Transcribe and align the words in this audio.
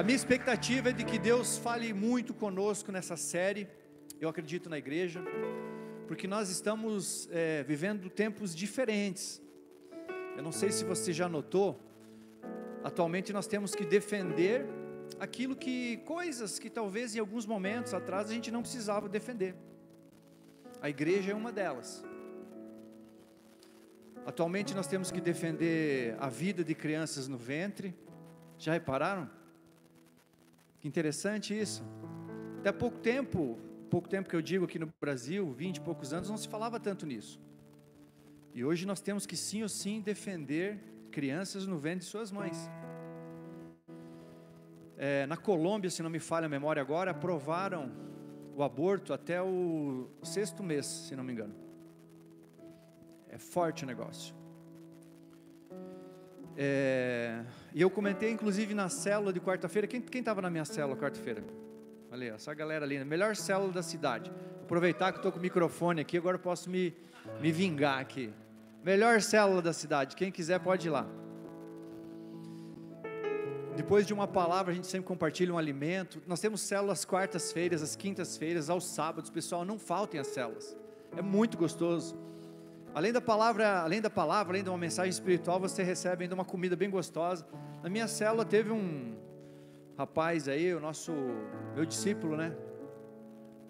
A 0.00 0.02
minha 0.02 0.16
expectativa 0.16 0.88
é 0.88 0.92
de 0.94 1.04
que 1.04 1.18
Deus 1.18 1.58
fale 1.58 1.92
muito 1.92 2.32
conosco 2.32 2.90
nessa 2.90 3.18
série. 3.18 3.68
Eu 4.18 4.30
acredito 4.30 4.70
na 4.70 4.78
igreja, 4.78 5.22
porque 6.08 6.26
nós 6.26 6.48
estamos 6.48 7.28
é, 7.30 7.62
vivendo 7.64 8.08
tempos 8.08 8.56
diferentes. 8.56 9.42
Eu 10.38 10.42
não 10.42 10.52
sei 10.52 10.72
se 10.72 10.86
você 10.86 11.12
já 11.12 11.28
notou, 11.28 11.78
atualmente 12.82 13.30
nós 13.30 13.46
temos 13.46 13.74
que 13.74 13.84
defender 13.84 14.64
aquilo 15.18 15.54
que, 15.54 15.98
coisas 15.98 16.58
que 16.58 16.70
talvez 16.70 17.14
em 17.14 17.18
alguns 17.18 17.44
momentos 17.44 17.92
atrás 17.92 18.30
a 18.30 18.32
gente 18.32 18.50
não 18.50 18.62
precisava 18.62 19.06
defender. 19.06 19.54
A 20.80 20.88
igreja 20.88 21.32
é 21.32 21.34
uma 21.34 21.52
delas. 21.52 22.02
Atualmente 24.24 24.74
nós 24.74 24.86
temos 24.86 25.10
que 25.10 25.20
defender 25.20 26.16
a 26.18 26.30
vida 26.30 26.64
de 26.64 26.74
crianças 26.74 27.28
no 27.28 27.36
ventre. 27.36 27.94
Já 28.56 28.72
repararam? 28.72 29.39
Que 30.80 30.88
interessante 30.88 31.58
isso. 31.58 31.84
Até 32.58 32.72
pouco 32.72 32.98
tempo, 32.98 33.58
pouco 33.90 34.08
tempo 34.08 34.28
que 34.28 34.34
eu 34.34 34.42
digo 34.42 34.64
aqui 34.64 34.78
no 34.78 34.88
Brasil, 35.00 35.52
20 35.52 35.76
e 35.76 35.80
poucos 35.80 36.12
anos, 36.12 36.30
não 36.30 36.36
se 36.38 36.48
falava 36.48 36.80
tanto 36.80 37.04
nisso. 37.06 37.40
E 38.54 38.64
hoje 38.64 38.86
nós 38.86 39.00
temos 39.00 39.26
que 39.26 39.36
sim 39.36 39.62
ou 39.62 39.68
sim 39.68 40.00
defender 40.00 40.78
crianças 41.10 41.66
no 41.66 41.78
ventre 41.78 42.00
de 42.00 42.04
suas 42.06 42.32
mães. 42.32 42.70
É, 44.96 45.26
na 45.26 45.36
Colômbia, 45.36 45.90
se 45.90 46.02
não 46.02 46.10
me 46.10 46.18
falha 46.18 46.46
a 46.46 46.48
memória 46.48 46.80
agora, 46.80 47.10
aprovaram 47.10 47.92
o 48.56 48.62
aborto 48.62 49.12
até 49.12 49.40
o 49.40 50.08
sexto 50.22 50.62
mês, 50.62 50.86
se 50.86 51.14
não 51.14 51.24
me 51.24 51.32
engano. 51.32 51.54
É 53.28 53.38
forte 53.38 53.84
o 53.84 53.86
negócio. 53.86 54.39
É, 56.62 57.42
e 57.72 57.80
eu 57.80 57.88
comentei, 57.88 58.30
inclusive, 58.30 58.74
na 58.74 58.90
célula 58.90 59.32
de 59.32 59.40
quarta-feira. 59.40 59.88
Quem 59.88 60.02
estava 60.12 60.42
na 60.42 60.50
minha 60.50 60.66
célula 60.66 60.94
quarta-feira? 60.94 61.42
Olha, 62.12 62.34
essa 62.34 62.52
galera 62.52 62.84
ali, 62.84 63.02
melhor 63.02 63.34
célula 63.34 63.72
da 63.72 63.82
cidade. 63.82 64.30
Aproveitar 64.62 65.10
que 65.10 65.20
estou 65.20 65.32
com 65.32 65.38
o 65.38 65.40
microfone 65.40 66.02
aqui, 66.02 66.18
agora 66.18 66.38
posso 66.38 66.68
me, 66.68 66.94
me 67.40 67.50
vingar 67.50 67.98
aqui. 67.98 68.30
Melhor 68.84 69.22
célula 69.22 69.62
da 69.62 69.72
cidade. 69.72 70.14
Quem 70.14 70.30
quiser 70.30 70.60
pode 70.60 70.86
ir 70.86 70.90
lá. 70.90 71.06
Depois 73.74 74.06
de 74.06 74.12
uma 74.12 74.28
palavra, 74.28 74.72
a 74.72 74.74
gente 74.74 74.86
sempre 74.86 75.06
compartilha 75.08 75.54
um 75.54 75.56
alimento. 75.56 76.20
Nós 76.26 76.40
temos 76.40 76.60
células 76.60 77.06
quartas-feiras, 77.06 77.80
às 77.82 77.96
quintas-feiras, 77.96 78.68
aos 78.68 78.84
sábados. 78.84 79.30
Pessoal, 79.30 79.64
não 79.64 79.78
faltem 79.78 80.20
as 80.20 80.26
células. 80.26 80.76
É 81.16 81.22
muito 81.22 81.56
gostoso. 81.56 82.14
Além 82.92 83.12
da 83.12 83.20
palavra, 83.20 83.80
além 83.82 84.00
da 84.00 84.10
palavra, 84.10 84.52
além 84.52 84.64
de 84.64 84.68
uma 84.68 84.78
mensagem 84.78 85.10
espiritual, 85.10 85.60
você 85.60 85.82
recebe 85.82 86.24
ainda 86.24 86.34
uma 86.34 86.44
comida 86.44 86.74
bem 86.74 86.90
gostosa. 86.90 87.46
Na 87.82 87.88
minha 87.88 88.08
célula 88.08 88.44
teve 88.44 88.72
um 88.72 89.16
rapaz 89.96 90.48
aí, 90.48 90.74
o 90.74 90.80
nosso 90.80 91.12
meu 91.74 91.84
discípulo, 91.84 92.36
né? 92.36 92.56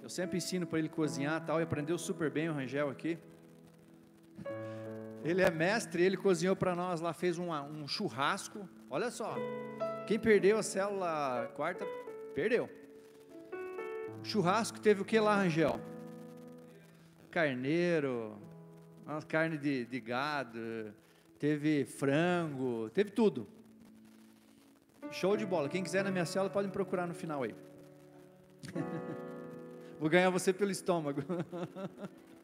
Eu 0.03 0.09
sempre 0.09 0.39
ensino 0.39 0.67
para 0.67 0.79
ele 0.79 0.89
cozinhar, 0.89 1.45
tal, 1.45 1.61
e 1.61 1.63
aprendeu 1.63 1.99
super 1.99 2.31
bem 2.31 2.49
o 2.49 2.55
Rangel 2.55 2.89
aqui. 2.89 3.19
Ele 5.23 5.43
é 5.43 5.51
mestre, 5.51 6.03
ele 6.03 6.17
cozinhou 6.17 6.57
para 6.57 6.75
nós 6.75 7.03
lá, 7.03 7.13
fez 7.13 7.39
um, 7.39 7.53
um 7.53 7.87
churrasco. 7.87 8.67
Olha 8.89 9.11
só, 9.11 9.35
quem 10.07 10.19
perdeu 10.19 10.57
a 10.57 10.63
célula 10.63 11.53
quarta, 11.55 11.85
perdeu. 12.35 12.71
Churrasco 14.23 14.81
teve 14.81 15.03
o 15.03 15.05
que 15.05 15.21
lá, 15.21 15.37
Rangel? 15.37 15.79
Carneiro, 17.31 18.39
uma 19.15 19.23
carne 19.23 19.59
de, 19.59 19.85
de 19.85 20.01
gado, 20.01 20.95
teve 21.39 21.85
frango, 21.85 22.91
teve 22.91 23.11
tudo. 23.11 23.47
Show 25.11 25.37
de 25.37 25.45
bola. 25.45 25.69
Quem 25.69 25.83
quiser 25.83 26.05
na 26.05 26.11
minha 26.11 26.25
cela 26.25 26.49
pode 26.49 26.69
me 26.69 26.73
procurar 26.73 27.07
no 27.07 27.15
final 27.15 27.43
aí. 27.43 27.55
Vou 29.99 30.09
ganhar 30.09 30.31
você 30.31 30.53
pelo 30.53 30.71
estômago. 30.71 31.23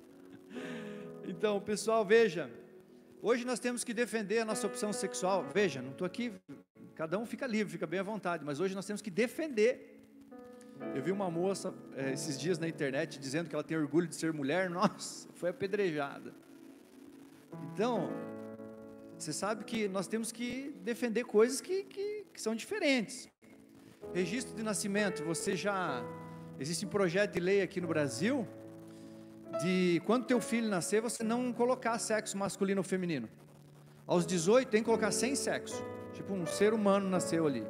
então, 1.25 1.61
pessoal, 1.61 2.05
veja. 2.05 2.51
Hoje 3.23 3.45
nós 3.45 3.61
temos 3.61 3.85
que 3.85 3.95
defender 3.95 4.41
a 4.41 4.45
nossa 4.45 4.67
opção 4.67 4.93
sexual. 4.93 5.45
Veja, 5.55 5.81
não 5.81 5.93
estou 5.93 6.07
aqui. 6.07 6.33
Cada 6.95 7.19
um 7.19 7.25
fica 7.25 7.47
livre, 7.47 7.73
fica 7.73 7.87
bem 7.87 8.01
à 8.01 8.03
vontade. 8.03 8.45
Mas 8.45 8.59
hoje 8.59 8.75
nós 8.75 8.85
temos 8.85 9.01
que 9.01 9.11
defender. 9.11 9.95
Eu 10.95 11.03
vi 11.03 11.13
uma 11.13 11.31
moça 11.31 11.73
é, 11.95 12.13
esses 12.13 12.39
dias 12.39 12.59
na 12.59 12.69
internet 12.69 13.19
dizendo 13.19 13.49
que 13.49 13.55
ela 13.55 13.65
tem 13.65 13.77
orgulho 13.77 14.09
de 14.09 14.17
ser 14.17 14.33
mulher. 14.33 14.69
Nossa, 14.69 15.29
foi 15.35 15.51
apedrejada. 15.51 16.46
Então, 17.65 18.11
você 19.19 19.33
sabe 19.33 19.65
que 19.65 19.89
nós 19.89 20.07
temos 20.07 20.31
que 20.31 20.75
defender 20.83 21.25
coisas 21.25 21.61
que, 21.61 21.85
que, 21.85 22.27
que 22.33 22.41
são 22.41 22.55
diferentes. 22.55 23.29
Registro 24.13 24.55
de 24.55 24.63
nascimento, 24.63 25.25
você 25.25 25.57
já. 25.57 26.03
Existe 26.59 26.87
um 26.87 26.89
projeto 26.89 27.33
de 27.33 27.41
lei 27.41 27.61
aqui 27.61 27.81
no 27.81 27.89
Brasil 27.89 28.47
de 29.63 30.03
quando 30.05 30.27
teu 30.27 30.41
filho 30.41 30.69
nascer, 30.69 31.01
você 31.01 31.23
não 31.23 31.53
colocar 31.53 31.99
sexo 31.99 32.37
masculino 32.37 32.81
ou 32.81 32.85
feminino. 32.85 33.29
Aos 34.07 34.27
18 34.27 34.69
tem 34.69 34.81
que 34.81 34.87
colocar 34.87 35.11
sem 35.11 35.35
sexo. 35.35 35.85
Tipo 36.13 36.35
um 36.35 36.47
ser 36.47 36.73
humano 36.73 37.09
nasceu 37.09 37.47
ali. 37.47 37.67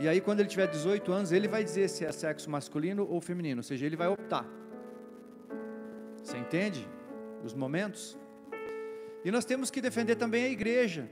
E 0.00 0.08
aí 0.08 0.20
quando 0.20 0.40
ele 0.40 0.48
tiver 0.48 0.66
18 0.66 1.12
anos, 1.12 1.32
ele 1.32 1.48
vai 1.48 1.62
dizer 1.64 1.88
se 1.88 2.04
é 2.04 2.12
sexo 2.12 2.50
masculino 2.50 3.06
ou 3.08 3.20
feminino, 3.20 3.60
ou 3.60 3.62
seja, 3.62 3.86
ele 3.86 3.96
vai 3.96 4.08
optar. 4.08 4.46
Você 6.22 6.36
entende 6.36 6.88
os 7.44 7.54
momentos? 7.54 8.18
E 9.28 9.30
nós 9.30 9.44
temos 9.44 9.70
que 9.70 9.82
defender 9.82 10.16
também 10.16 10.44
a 10.44 10.48
igreja, 10.48 11.06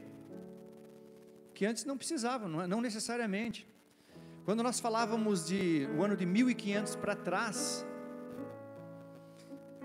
que 1.53 1.67
antes 1.67 1.85
não 1.85 1.99
precisava, 1.99 2.49
não, 2.49 2.67
não 2.67 2.81
necessariamente. 2.81 3.69
Quando 4.43 4.63
nós 4.63 4.81
falávamos 4.81 5.47
de 5.47 5.87
o 5.95 6.03
ano 6.03 6.17
de 6.17 6.25
1500 6.25 6.97
para 6.97 7.15
trás, 7.15 7.87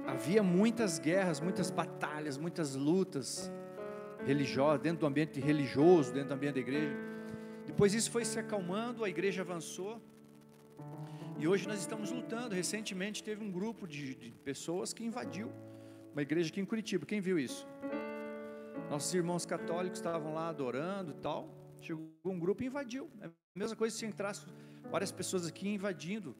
havia 0.07 0.41
muitas 0.41 0.97
guerras, 0.97 1.41
muitas 1.41 1.69
batalhas, 1.69 2.37
muitas 2.37 2.73
lutas 2.73 3.51
religiosas, 4.25 4.79
dentro 4.79 5.01
do 5.01 5.07
ambiente 5.07 5.41
religioso, 5.41 6.13
dentro 6.13 6.29
do 6.29 6.35
ambiente 6.35 6.53
da 6.53 6.61
igreja. 6.61 6.95
Depois 7.65 7.93
isso 7.93 8.09
foi 8.09 8.23
se 8.23 8.39
acalmando, 8.39 9.03
a 9.03 9.09
igreja 9.09 9.41
avançou. 9.41 10.01
E 11.37 11.45
hoje 11.49 11.67
nós 11.67 11.81
estamos 11.81 12.11
lutando. 12.11 12.55
Recentemente 12.55 13.21
teve 13.21 13.43
um 13.43 13.51
grupo 13.51 13.85
de, 13.85 14.15
de 14.15 14.31
pessoas 14.45 14.93
que 14.93 15.03
invadiu 15.03 15.51
uma 16.13 16.21
igreja 16.21 16.49
aqui 16.49 16.61
em 16.61 16.65
Curitiba. 16.65 17.05
Quem 17.05 17.19
viu 17.19 17.37
isso? 17.37 17.67
Nossos 18.89 19.13
irmãos 19.13 19.45
católicos 19.45 19.99
estavam 19.99 20.33
lá 20.33 20.49
adorando 20.49 21.11
e 21.11 21.15
tal. 21.15 21.49
Chegou 21.81 22.09
um 22.25 22.39
grupo 22.39 22.63
e 22.63 22.67
invadiu. 22.67 23.09
É 23.21 23.27
a 23.27 23.31
mesma 23.55 23.75
coisa 23.75 23.95
se 23.95 24.05
entrasse 24.05 24.45
várias 24.89 25.11
pessoas 25.11 25.45
aqui 25.45 25.69
invadindo. 25.69 26.35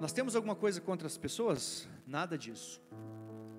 Nós 0.00 0.12
temos 0.12 0.36
alguma 0.36 0.54
coisa 0.54 0.80
contra 0.80 1.06
as 1.06 1.16
pessoas? 1.16 1.88
Nada 2.06 2.36
disso. 2.36 2.82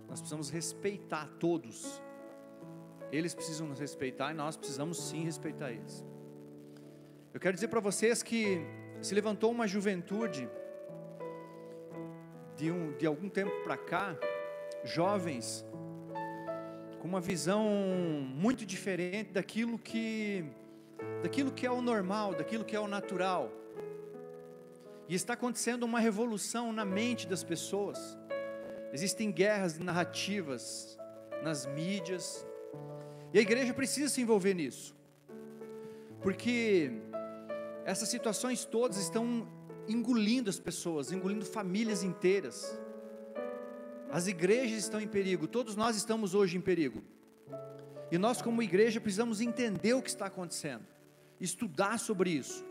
Nós 0.08 0.19
precisamos 0.19 0.50
respeitar 0.50 1.28
todos. 1.40 2.02
Eles 3.12 3.34
precisam 3.34 3.68
nos 3.68 3.79
respeitar 3.79 4.31
e 4.31 4.34
nós 4.34 4.58
precisamos 4.58 4.97
sim 5.02 5.24
respeitar 5.24 5.72
eles. 5.72 6.06
Eu 7.34 7.40
quero 7.40 7.53
dizer 7.53 7.68
para 7.68 7.79
vocês 7.79 8.24
que 8.24 8.59
se 9.02 9.14
levantou 9.14 9.52
uma 9.52 9.68
juventude 9.68 10.50
de, 12.56 12.72
um, 12.72 12.97
de 12.97 13.06
algum 13.06 13.29
tempo 13.29 13.52
para 13.64 13.78
cá, 13.78 14.18
jovens 14.84 15.66
com 17.07 17.12
uma 17.12 17.22
visão 17.22 17.63
muito 18.35 18.66
diferente 18.66 19.31
daquilo 19.31 19.79
que 19.79 20.44
daquilo 21.23 21.53
que 21.53 21.66
é 21.66 21.72
o 21.72 21.81
normal, 21.81 22.35
daquilo 22.35 22.66
que 22.66 22.75
é 22.75 22.79
o 22.79 22.88
natural. 22.88 23.50
E 25.07 25.16
está 25.16 25.34
acontecendo 25.34 25.84
uma 25.84 26.01
revolução 26.01 26.73
na 26.73 26.84
mente 26.84 27.25
das 27.25 27.46
pessoas. 27.46 28.17
Existem 28.91 29.31
guerras 29.31 29.79
narrativas 29.79 30.97
nas 31.41 31.66
mídias. 31.66 32.46
E 33.34 33.40
a 33.40 33.41
igreja 33.41 33.73
precisa 33.73 34.09
se 34.09 34.22
envolver 34.22 34.53
nisso. 34.53 34.94
Porque 36.22 36.91
essas 37.85 38.09
situações 38.09 38.66
todas 38.66 38.97
estão 38.97 39.47
engolindo 39.87 40.49
as 40.49 40.59
pessoas, 40.59 41.14
engolindo 41.14 41.46
famílias 41.46 42.03
inteiras. 42.03 42.78
As 44.17 44.25
igrejas 44.25 44.79
estão 44.79 44.99
em 44.99 45.08
perigo, 45.08 45.47
todos 45.47 45.75
nós 45.75 45.96
estamos 45.96 46.34
hoje 46.34 46.58
em 46.58 46.61
perigo. 46.69 47.03
E 48.11 48.17
nós, 48.17 48.41
como 48.41 48.64
igreja, 48.64 48.99
precisamos 48.99 49.41
entender 49.41 49.93
o 49.93 50.02
que 50.02 50.09
está 50.09 50.25
acontecendo, 50.25 50.84
estudar 51.40 51.99
sobre 51.99 52.31
isso 52.31 52.66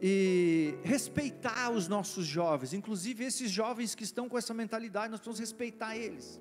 e 0.00 0.74
respeitar 0.82 1.70
os 1.70 1.86
nossos 1.86 2.26
jovens, 2.26 2.72
inclusive 2.72 3.22
esses 3.22 3.48
jovens 3.48 3.94
que 3.94 4.02
estão 4.02 4.28
com 4.28 4.36
essa 4.36 4.52
mentalidade, 4.52 5.08
nós 5.08 5.20
precisamos 5.20 5.38
respeitar 5.38 5.96
eles. 5.96 6.40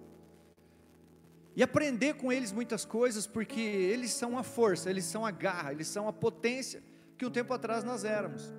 E 1.55 1.61
aprender 1.61 2.15
com 2.15 2.33
eles 2.33 2.51
muitas 2.51 2.83
coisas, 2.83 3.27
porque 3.27 3.61
eles 3.61 4.09
são 4.09 4.39
a 4.39 4.41
força, 4.41 4.89
eles 4.89 5.05
são 5.05 5.23
a 5.23 5.29
garra, 5.29 5.71
eles 5.71 5.87
são 5.87 6.07
a 6.07 6.13
potência 6.13 6.81
que 7.15 7.27
um 7.27 7.29
tempo 7.29 7.53
atrás 7.53 7.83
nós 7.83 8.03
éramos. 8.03 8.51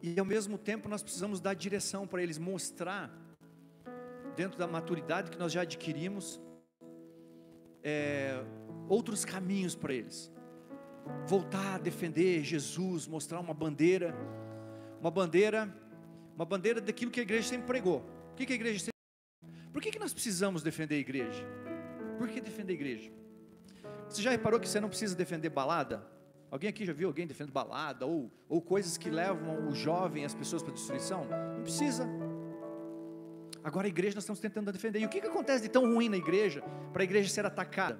E 0.00 0.18
ao 0.18 0.24
mesmo 0.24 0.56
tempo 0.56 0.88
nós 0.88 1.02
precisamos 1.02 1.38
dar 1.38 1.52
direção 1.52 2.06
para 2.06 2.22
eles, 2.22 2.38
mostrar, 2.38 3.25
dentro 4.36 4.58
da 4.58 4.66
maturidade 4.66 5.30
que 5.30 5.38
nós 5.38 5.50
já 5.50 5.62
adquirimos, 5.62 6.40
é, 7.82 8.44
outros 8.88 9.24
caminhos 9.24 9.74
para 9.74 9.94
eles. 9.94 10.30
voltar 11.24 11.76
a 11.76 11.78
defender 11.78 12.42
Jesus, 12.42 13.06
mostrar 13.06 13.38
uma 13.38 13.54
bandeira, 13.54 14.12
uma 15.00 15.10
bandeira, 15.10 15.72
uma 16.34 16.44
bandeira 16.44 16.80
daquilo 16.80 17.12
que 17.12 17.20
a 17.20 17.22
igreja 17.22 17.48
sempre 17.48 17.66
pregou. 17.66 18.04
O 18.32 18.34
que, 18.34 18.44
que 18.44 18.52
a 18.52 18.56
igreja 18.56 18.80
sempre 18.80 19.70
Por 19.72 19.80
que, 19.80 19.92
que 19.92 19.98
nós 20.00 20.12
precisamos 20.12 20.62
defender 20.64 20.96
a 20.96 20.98
igreja? 20.98 21.44
Por 22.18 22.28
que 22.28 22.40
defender 22.40 22.72
a 22.72 22.74
igreja? 22.74 23.12
Você 24.08 24.20
já 24.20 24.30
reparou 24.30 24.58
que 24.58 24.68
você 24.68 24.80
não 24.80 24.88
precisa 24.88 25.14
defender 25.14 25.48
balada? 25.48 26.04
Alguém 26.50 26.70
aqui 26.70 26.84
já 26.84 26.92
viu 26.92 27.08
alguém 27.08 27.26
defendendo 27.26 27.52
balada 27.52 28.04
ou, 28.04 28.32
ou 28.48 28.60
coisas 28.60 28.96
que 28.96 29.10
levam 29.10 29.68
o 29.68 29.74
jovem, 29.74 30.24
as 30.24 30.34
pessoas 30.34 30.62
para 30.62 30.72
a 30.72 30.74
destruição? 30.74 31.24
Não 31.54 31.62
precisa. 31.62 32.06
Agora 33.66 33.88
a 33.88 33.88
igreja 33.88 34.14
nós 34.14 34.22
estamos 34.22 34.38
tentando 34.38 34.70
defender. 34.70 35.00
E 35.00 35.06
o 35.06 35.08
que, 35.08 35.20
que 35.20 35.26
acontece 35.26 35.64
de 35.64 35.68
tão 35.68 35.92
ruim 35.92 36.08
na 36.08 36.16
igreja 36.16 36.62
para 36.92 37.02
a 37.02 37.04
igreja 37.04 37.28
ser 37.28 37.44
atacada? 37.44 37.98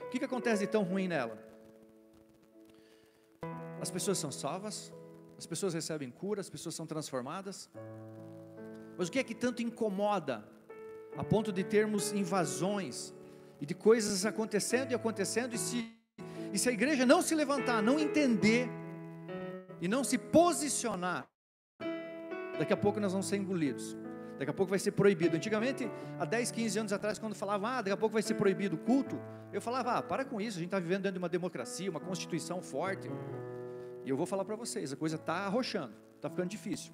O 0.00 0.08
que, 0.08 0.18
que 0.18 0.24
acontece 0.24 0.64
de 0.64 0.66
tão 0.66 0.82
ruim 0.82 1.06
nela? 1.06 1.38
As 3.82 3.90
pessoas 3.90 4.16
são 4.16 4.32
salvas, 4.32 4.90
as 5.36 5.46
pessoas 5.46 5.74
recebem 5.74 6.10
cura, 6.10 6.40
as 6.40 6.48
pessoas 6.48 6.74
são 6.74 6.86
transformadas. 6.86 7.68
Mas 8.96 9.08
o 9.08 9.12
que 9.12 9.18
é 9.18 9.22
que 9.22 9.34
tanto 9.34 9.60
incomoda 9.60 10.42
a 11.18 11.22
ponto 11.22 11.52
de 11.52 11.62
termos 11.62 12.10
invasões 12.10 13.12
e 13.60 13.66
de 13.66 13.74
coisas 13.74 14.24
acontecendo 14.24 14.92
e 14.92 14.94
acontecendo, 14.94 15.54
e 15.54 15.58
se, 15.58 15.94
e 16.50 16.58
se 16.58 16.66
a 16.66 16.72
igreja 16.72 17.04
não 17.04 17.20
se 17.20 17.34
levantar, 17.34 17.82
não 17.82 17.98
entender 17.98 18.70
e 19.82 19.86
não 19.86 20.02
se 20.02 20.16
posicionar, 20.16 21.28
daqui 22.58 22.72
a 22.72 22.76
pouco 22.76 22.98
nós 22.98 23.12
vamos 23.12 23.26
ser 23.26 23.36
engolidos. 23.36 23.98
Daqui 24.40 24.50
a 24.50 24.54
pouco 24.54 24.70
vai 24.70 24.78
ser 24.78 24.92
proibido. 24.92 25.36
Antigamente, 25.36 25.86
há 26.18 26.24
10, 26.24 26.50
15 26.50 26.78
anos 26.78 26.92
atrás, 26.94 27.18
quando 27.18 27.34
falava, 27.34 27.68
ah, 27.68 27.76
daqui 27.82 27.90
a 27.90 27.96
pouco 27.98 28.14
vai 28.14 28.22
ser 28.22 28.32
proibido 28.36 28.74
o 28.74 28.78
culto, 28.78 29.20
eu 29.52 29.60
falava, 29.60 29.98
ah, 29.98 30.02
para 30.02 30.24
com 30.24 30.40
isso, 30.40 30.56
a 30.56 30.60
gente 30.60 30.68
está 30.68 30.78
vivendo 30.78 31.02
dentro 31.02 31.12
de 31.12 31.18
uma 31.18 31.28
democracia, 31.28 31.90
uma 31.90 32.00
constituição 32.00 32.62
forte. 32.62 33.06
E 34.02 34.08
eu 34.08 34.16
vou 34.16 34.24
falar 34.24 34.46
para 34.46 34.56
vocês, 34.56 34.94
a 34.94 34.96
coisa 34.96 35.16
está 35.16 35.34
arrochando, 35.44 35.92
está 36.16 36.30
ficando 36.30 36.48
difícil. 36.48 36.90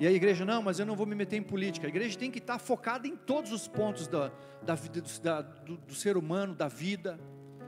E 0.00 0.08
a 0.08 0.10
igreja, 0.10 0.44
não, 0.44 0.60
mas 0.60 0.80
eu 0.80 0.86
não 0.86 0.96
vou 0.96 1.06
me 1.06 1.14
meter 1.14 1.36
em 1.36 1.42
política. 1.42 1.86
A 1.86 1.88
igreja 1.88 2.18
tem 2.18 2.32
que 2.32 2.40
estar 2.40 2.58
focada 2.58 3.06
em 3.06 3.14
todos 3.14 3.52
os 3.52 3.68
pontos 3.68 4.08
da, 4.08 4.32
da 4.60 4.74
vida 4.74 5.00
do, 5.00 5.20
da, 5.20 5.42
do, 5.42 5.76
do 5.76 5.94
ser 5.94 6.16
humano, 6.16 6.52
da 6.52 6.66
vida, 6.66 7.16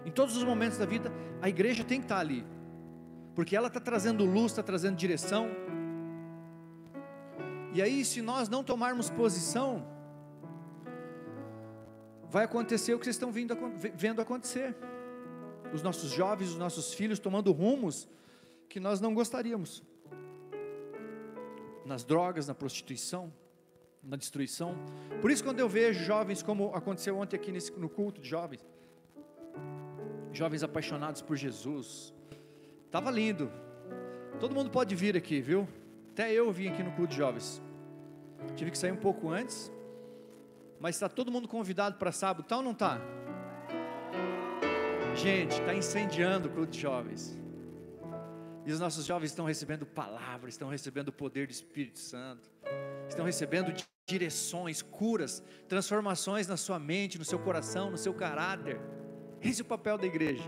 em 0.04 0.10
todos 0.10 0.36
os 0.36 0.42
momentos 0.42 0.76
da 0.76 0.86
vida, 0.86 1.12
a 1.40 1.48
igreja 1.48 1.84
tem 1.84 2.00
que 2.00 2.06
estar 2.06 2.18
ali, 2.18 2.44
porque 3.32 3.56
ela 3.56 3.68
está 3.68 3.78
trazendo 3.78 4.24
luz, 4.24 4.46
está 4.50 4.62
trazendo 4.62 4.96
direção. 4.96 5.48
E 7.74 7.80
aí, 7.80 8.04
se 8.04 8.20
nós 8.20 8.48
não 8.50 8.62
tomarmos 8.62 9.08
posição, 9.08 9.86
vai 12.28 12.44
acontecer 12.44 12.92
o 12.92 12.98
que 12.98 13.04
vocês 13.04 13.16
estão 13.16 13.32
vindo, 13.32 13.56
vendo 13.94 14.20
acontecer. 14.20 14.76
Os 15.72 15.82
nossos 15.82 16.10
jovens, 16.10 16.50
os 16.50 16.58
nossos 16.58 16.92
filhos 16.92 17.18
tomando 17.18 17.50
rumos 17.50 18.06
que 18.68 18.78
nós 18.78 19.00
não 19.00 19.14
gostaríamos 19.14 19.82
nas 21.84 22.04
drogas, 22.04 22.46
na 22.46 22.54
prostituição, 22.54 23.32
na 24.02 24.16
destruição. 24.16 24.74
Por 25.20 25.30
isso, 25.30 25.42
quando 25.42 25.60
eu 25.60 25.68
vejo 25.68 26.04
jovens, 26.04 26.42
como 26.42 26.74
aconteceu 26.74 27.16
ontem 27.16 27.36
aqui 27.36 27.50
nesse, 27.50 27.72
no 27.72 27.88
culto 27.88 28.20
de 28.20 28.28
jovens, 28.28 28.64
jovens 30.32 30.62
apaixonados 30.62 31.22
por 31.22 31.36
Jesus, 31.36 32.12
estava 32.84 33.10
lindo. 33.10 33.50
Todo 34.40 34.54
mundo 34.54 34.70
pode 34.70 34.94
vir 34.94 35.16
aqui, 35.16 35.40
viu? 35.40 35.66
Até 36.12 36.30
eu 36.30 36.52
vim 36.52 36.68
aqui 36.68 36.82
no 36.82 36.92
culto 36.92 37.12
de 37.12 37.16
jovens. 37.16 37.62
Tive 38.54 38.70
que 38.70 38.76
sair 38.76 38.92
um 38.92 38.96
pouco 38.96 39.30
antes, 39.30 39.72
mas 40.78 40.94
está 40.94 41.08
todo 41.08 41.32
mundo 41.32 41.48
convidado 41.48 41.96
para 41.96 42.12
sábado, 42.12 42.46
tá 42.46 42.58
ou 42.58 42.62
não 42.62 42.72
está? 42.72 43.00
Gente, 45.16 45.52
está 45.52 45.74
incendiando 45.74 46.48
o 46.48 46.52
culto 46.52 46.70
de 46.70 46.80
jovens. 46.80 47.40
E 48.66 48.70
os 48.70 48.78
nossos 48.78 49.06
jovens 49.06 49.30
estão 49.30 49.46
recebendo 49.46 49.86
palavras, 49.86 50.52
estão 50.52 50.68
recebendo 50.68 51.08
o 51.08 51.12
poder 51.12 51.46
do 51.46 51.50
Espírito 51.50 51.98
Santo, 51.98 52.50
estão 53.08 53.24
recebendo 53.24 53.72
direções, 54.06 54.82
curas, 54.82 55.42
transformações 55.66 56.46
na 56.46 56.58
sua 56.58 56.78
mente, 56.78 57.18
no 57.18 57.24
seu 57.24 57.38
coração, 57.38 57.90
no 57.90 57.96
seu 57.96 58.12
caráter. 58.12 58.78
Esse 59.40 59.62
é 59.62 59.64
o 59.64 59.66
papel 59.66 59.96
da 59.96 60.04
igreja. 60.04 60.44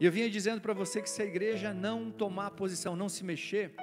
E 0.00 0.06
eu 0.06 0.12
vinha 0.12 0.30
dizendo 0.30 0.60
para 0.60 0.72
você 0.72 1.02
que 1.02 1.10
se 1.10 1.20
a 1.20 1.24
igreja 1.24 1.74
não 1.74 2.10
tomar 2.10 2.52
posição, 2.52 2.94
não 2.94 3.08
se 3.08 3.24
mexer, 3.24 3.74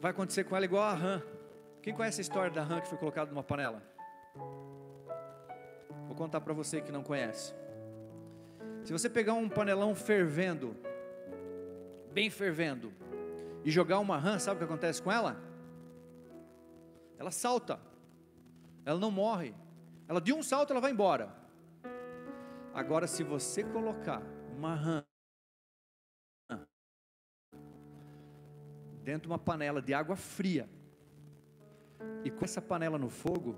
vai 0.00 0.10
acontecer 0.10 0.44
com 0.44 0.56
ela 0.56 0.64
igual 0.64 0.84
a 0.84 0.94
rã. 0.94 1.22
Quem 1.82 1.92
conhece 1.92 2.20
a 2.20 2.22
história 2.22 2.50
da 2.50 2.62
rã 2.62 2.80
que 2.80 2.88
foi 2.88 2.96
colocada 2.96 3.30
numa 3.30 3.42
panela? 3.42 3.82
Vou 6.06 6.16
contar 6.16 6.40
para 6.40 6.54
você 6.54 6.80
que 6.80 6.90
não 6.90 7.02
conhece. 7.02 7.54
Se 8.84 8.92
você 8.92 9.08
pegar 9.10 9.34
um 9.34 9.48
panelão 9.48 9.94
fervendo, 9.94 10.76
bem 12.12 12.30
fervendo, 12.30 12.92
e 13.64 13.70
jogar 13.70 13.98
uma 13.98 14.18
rã, 14.18 14.38
sabe 14.38 14.56
o 14.56 14.58
que 14.58 14.64
acontece 14.64 15.02
com 15.02 15.10
ela? 15.10 15.36
Ela 17.18 17.30
salta, 17.30 17.80
ela 18.84 18.98
não 18.98 19.10
morre, 19.10 19.54
ela 20.06 20.20
de 20.20 20.32
um 20.32 20.42
salto 20.42 20.70
ela 20.70 20.80
vai 20.80 20.90
embora. 20.90 21.43
Agora, 22.74 23.06
se 23.06 23.22
você 23.22 23.62
colocar 23.62 24.20
uma 24.56 24.74
rã 24.74 25.04
dentro 29.04 29.22
de 29.22 29.28
uma 29.28 29.38
panela 29.38 29.80
de 29.80 29.94
água 29.94 30.16
fria, 30.16 30.68
e 32.24 32.30
com 32.30 32.44
essa 32.44 32.60
panela 32.60 32.98
no 32.98 33.08
fogo, 33.08 33.56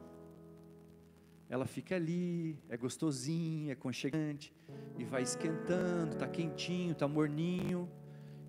ela 1.49 1.65
fica 1.65 1.95
ali, 1.95 2.63
é 2.69 2.77
gostosinha, 2.77 3.73
é 3.73 3.75
conchegante, 3.77 4.55
e 4.99 5.05
vai 5.05 5.23
esquentando, 5.23 6.13
está 6.13 6.29
quentinho, 6.29 6.93
está 6.93 7.09
morninho, 7.09 7.89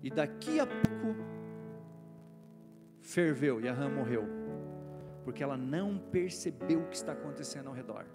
e 0.02 0.10
daqui 0.10 0.60
a 0.60 0.66
pouco 0.66 1.14
ferveu 3.00 3.58
e 3.58 3.68
a 3.68 3.72
rã 3.72 3.88
morreu, 3.88 4.24
porque 5.24 5.42
ela 5.42 5.56
não 5.56 5.96
percebeu 5.96 6.82
o 6.82 6.88
que 6.88 6.96
está 6.96 7.12
acontecendo 7.12 7.68
ao 7.68 7.74
redor, 7.74 8.06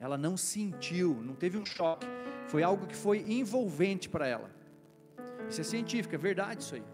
ela 0.00 0.16
não 0.16 0.36
sentiu, 0.36 1.14
não 1.22 1.34
teve 1.34 1.58
um 1.58 1.66
choque, 1.66 2.06
foi 2.46 2.62
algo 2.62 2.86
que 2.86 2.96
foi 2.96 3.18
envolvente 3.30 4.08
para 4.08 4.26
ela. 4.26 4.50
Isso 5.48 5.60
é 5.60 5.64
científico, 5.64 6.14
é 6.14 6.18
verdade 6.18 6.62
isso 6.62 6.74
aí. 6.74 6.84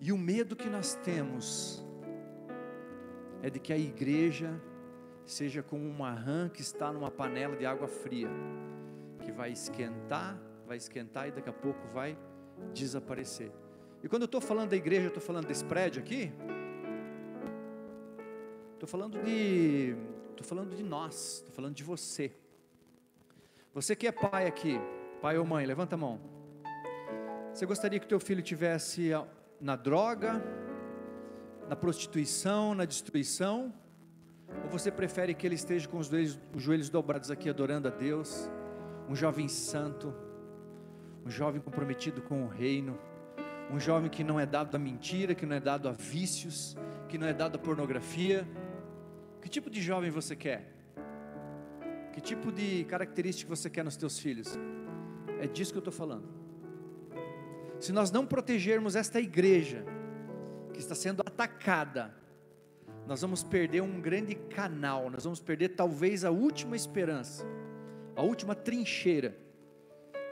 E 0.00 0.12
o 0.12 0.18
medo 0.18 0.56
que 0.56 0.68
nós 0.68 0.96
temos 0.96 1.86
é 3.40 3.48
de 3.48 3.60
que 3.60 3.72
a 3.72 3.78
igreja 3.78 4.60
seja 5.24 5.62
como 5.62 5.88
uma 5.88 6.10
rã 6.10 6.48
que 6.48 6.60
está 6.60 6.92
numa 6.92 7.10
panela 7.10 7.56
de 7.56 7.64
água 7.64 7.86
fria, 7.86 8.28
que 9.20 9.30
vai 9.30 9.52
esquentar, 9.52 10.36
vai 10.66 10.76
esquentar 10.76 11.28
e 11.28 11.30
daqui 11.30 11.48
a 11.48 11.52
pouco 11.52 11.86
vai 11.88 12.18
desaparecer. 12.74 13.52
E 14.02 14.08
quando 14.08 14.22
eu 14.22 14.26
estou 14.26 14.40
falando 14.40 14.70
da 14.70 14.76
igreja, 14.76 15.02
eu 15.02 15.08
estou 15.08 15.22
falando 15.22 15.46
desse 15.46 15.64
prédio 15.64 16.02
aqui, 16.02 16.32
estou 18.74 18.88
falando 18.88 19.22
de, 19.22 19.94
estou 20.42 20.56
falando 20.56 20.74
de 20.74 20.82
nós, 20.82 21.36
estou 21.36 21.52
falando 21.52 21.74
de 21.74 21.84
você. 21.84 22.32
Você 23.72 23.94
que 23.94 24.06
é 24.06 24.12
pai 24.12 24.46
aqui, 24.46 24.78
pai 25.20 25.38
ou 25.38 25.46
mãe, 25.46 25.64
levanta 25.64 25.94
a 25.94 25.98
mão. 25.98 26.20
Você 27.54 27.64
gostaria 27.64 28.00
que 28.00 28.06
teu 28.06 28.18
filho 28.18 28.42
tivesse 28.42 29.10
na 29.60 29.76
droga, 29.76 30.42
na 31.68 31.76
prostituição, 31.76 32.74
na 32.74 32.84
destruição? 32.84 33.72
Ou 34.64 34.68
você 34.68 34.90
prefere 34.90 35.32
que 35.32 35.46
ele 35.46 35.54
esteja 35.54 35.88
com 35.88 35.98
os 35.98 36.08
joelhos, 36.08 36.38
os 36.54 36.62
joelhos 36.62 36.90
dobrados 36.90 37.30
aqui 37.30 37.48
adorando 37.48 37.86
a 37.88 37.90
Deus? 37.90 38.50
Um 39.08 39.14
jovem 39.14 39.46
santo, 39.48 40.12
um 41.24 41.30
jovem 41.30 41.60
comprometido 41.60 42.20
com 42.20 42.44
o 42.44 42.48
reino, 42.48 42.98
um 43.70 43.78
jovem 43.78 44.10
que 44.10 44.24
não 44.24 44.40
é 44.40 44.44
dado 44.44 44.74
a 44.74 44.78
mentira, 44.78 45.34
que 45.34 45.46
não 45.46 45.56
é 45.56 45.60
dado 45.60 45.88
a 45.88 45.92
vícios, 45.92 46.76
que 47.08 47.16
não 47.16 47.26
é 47.26 47.32
dado 47.32 47.56
a 47.56 47.58
pornografia. 47.58 48.46
Que 49.42 49.48
tipo 49.48 49.68
de 49.68 49.82
jovem 49.82 50.10
você 50.10 50.34
quer? 50.34 50.72
Que 52.12 52.20
tipo 52.20 52.52
de 52.52 52.84
característica 52.84 53.54
você 53.54 53.68
quer 53.68 53.84
nos 53.84 53.96
teus 53.96 54.18
filhos? 54.18 54.58
É 55.40 55.46
disso 55.46 55.72
que 55.72 55.78
eu 55.78 55.80
estou 55.80 55.92
falando. 55.92 56.28
Se 57.80 57.92
nós 57.92 58.12
não 58.12 58.24
protegermos 58.24 58.94
esta 58.94 59.20
igreja, 59.20 59.84
que 60.72 60.78
está 60.78 60.94
sendo 60.94 61.20
atacada, 61.20 62.14
nós 63.06 63.20
vamos 63.20 63.42
perder 63.42 63.82
um 63.82 64.00
grande 64.00 64.34
canal, 64.36 65.10
nós 65.10 65.24
vamos 65.24 65.40
perder 65.40 65.70
talvez 65.70 66.24
a 66.24 66.30
última 66.30 66.76
esperança, 66.76 67.44
a 68.14 68.22
última 68.22 68.54
trincheira 68.54 69.36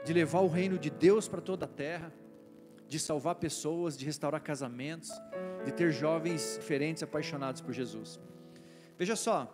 de 0.05 0.13
levar 0.13 0.39
o 0.39 0.47
reino 0.47 0.77
de 0.77 0.89
Deus 0.89 1.27
para 1.27 1.41
toda 1.41 1.65
a 1.65 1.67
terra, 1.67 2.13
de 2.87 2.97
salvar 2.97 3.35
pessoas, 3.35 3.97
de 3.97 4.05
restaurar 4.05 4.41
casamentos, 4.41 5.11
de 5.65 5.71
ter 5.71 5.91
jovens 5.91 6.57
diferentes 6.59 7.03
apaixonados 7.03 7.61
por 7.61 7.73
Jesus. 7.73 8.19
Veja 9.01 9.15
só, 9.15 9.51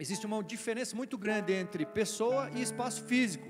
existe 0.00 0.24
uma 0.24 0.42
diferença 0.42 0.96
muito 0.96 1.18
grande 1.18 1.52
entre 1.52 1.84
pessoa 1.84 2.50
e 2.54 2.62
espaço 2.62 3.04
físico. 3.04 3.46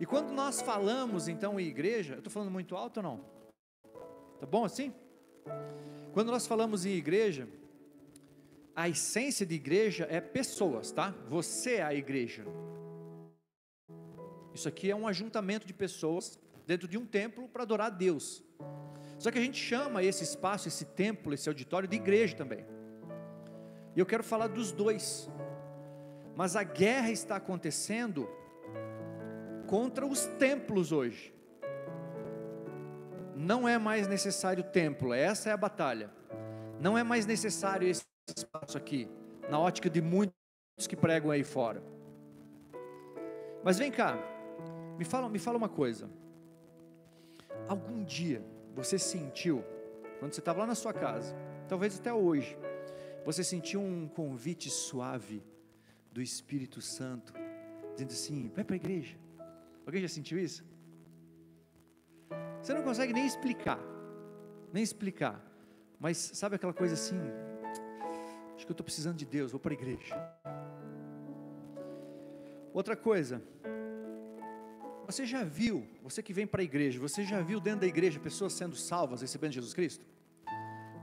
E 0.00 0.06
quando 0.06 0.32
nós 0.32 0.62
falamos 0.62 1.28
então 1.28 1.60
em 1.60 1.66
igreja, 1.66 2.14
eu 2.14 2.18
estou 2.20 2.32
falando 2.32 2.50
muito 2.50 2.74
alto 2.74 2.96
ou 2.96 3.02
não? 3.02 3.24
Tá 4.40 4.46
bom 4.46 4.64
assim? 4.64 4.94
Quando 6.14 6.30
nós 6.30 6.46
falamos 6.46 6.86
em 6.86 6.92
igreja, 6.92 7.46
a 8.74 8.88
essência 8.88 9.44
de 9.44 9.54
igreja 9.54 10.06
é 10.08 10.22
pessoas, 10.22 10.90
tá? 10.90 11.14
Você 11.28 11.74
é 11.74 11.82
a 11.82 11.92
igreja. 11.92 12.46
Isso 14.54 14.66
aqui 14.70 14.90
é 14.90 14.96
um 14.96 15.06
ajuntamento 15.06 15.66
de 15.66 15.74
pessoas 15.74 16.38
dentro 16.66 16.88
de 16.88 16.96
um 16.96 17.04
templo 17.04 17.46
para 17.46 17.64
adorar 17.64 17.88
a 17.88 17.90
Deus. 17.90 18.42
Só 19.18 19.30
que 19.30 19.38
a 19.38 19.42
gente 19.42 19.58
chama 19.58 20.02
esse 20.02 20.24
espaço, 20.24 20.66
esse 20.66 20.86
templo, 20.86 21.34
esse 21.34 21.46
auditório 21.46 21.86
de 21.86 21.96
igreja 21.96 22.34
também. 22.34 22.64
E 23.96 23.98
eu 23.98 24.04
quero 24.04 24.22
falar 24.22 24.48
dos 24.48 24.70
dois. 24.70 25.30
Mas 26.36 26.54
a 26.54 26.62
guerra 26.62 27.10
está 27.10 27.36
acontecendo 27.36 28.28
contra 29.66 30.06
os 30.06 30.26
templos 30.38 30.92
hoje. 30.92 31.34
Não 33.34 33.66
é 33.66 33.78
mais 33.78 34.06
necessário 34.06 34.62
templo, 34.62 35.14
essa 35.14 35.48
é 35.48 35.52
a 35.52 35.56
batalha. 35.56 36.10
Não 36.78 36.96
é 36.96 37.02
mais 37.02 37.24
necessário 37.24 37.88
esse 37.88 38.04
espaço 38.36 38.76
aqui, 38.76 39.10
na 39.48 39.58
ótica 39.58 39.88
de 39.88 40.02
muitos 40.02 40.34
que 40.86 40.96
pregam 40.96 41.30
aí 41.30 41.42
fora. 41.42 41.82
Mas 43.64 43.78
vem 43.78 43.90
cá, 43.90 44.18
me 44.98 45.04
fala, 45.04 45.28
me 45.28 45.38
fala 45.38 45.56
uma 45.56 45.68
coisa. 45.68 46.08
Algum 47.66 48.04
dia 48.04 48.44
você 48.74 48.98
sentiu, 48.98 49.64
quando 50.18 50.34
você 50.34 50.40
estava 50.40 50.60
lá 50.60 50.66
na 50.66 50.74
sua 50.74 50.92
casa, 50.92 51.34
talvez 51.66 51.98
até 51.98 52.12
hoje, 52.12 52.58
você 53.26 53.44
sentiu 53.44 53.80
um 53.80 54.08
convite 54.08 54.70
suave 54.70 55.42
do 56.10 56.22
Espírito 56.22 56.80
Santo, 56.80 57.34
dizendo 57.92 58.12
assim: 58.12 58.50
vai 58.54 58.64
para 58.64 58.76
a 58.76 58.82
igreja. 58.82 59.18
Alguém 59.84 60.00
já 60.00 60.08
sentiu 60.08 60.38
isso? 60.38 60.64
Você 62.62 62.72
não 62.72 62.82
consegue 62.82 63.12
nem 63.12 63.26
explicar, 63.26 63.78
nem 64.72 64.82
explicar, 64.82 65.40
mas 66.00 66.16
sabe 66.16 66.56
aquela 66.56 66.72
coisa 66.72 66.94
assim, 66.94 67.20
Acho 68.56 68.64
que 68.64 68.70
eu 68.70 68.74
estou 68.74 68.84
precisando 68.84 69.16
de 69.16 69.26
Deus, 69.26 69.52
vou 69.52 69.60
para 69.60 69.72
a 69.72 69.74
igreja. 69.74 70.14
Outra 72.72 72.96
coisa, 72.96 73.42
você 75.06 75.26
já 75.26 75.44
viu, 75.44 75.86
você 76.02 76.22
que 76.22 76.32
vem 76.32 76.46
para 76.46 76.62
a 76.62 76.64
igreja, 76.64 76.98
você 76.98 77.22
já 77.22 77.40
viu 77.42 77.60
dentro 77.60 77.80
da 77.80 77.86
igreja 77.86 78.18
pessoas 78.18 78.54
sendo 78.54 78.74
salvas, 78.74 79.20
recebendo 79.20 79.52
Jesus 79.52 79.74
Cristo? 79.74 80.06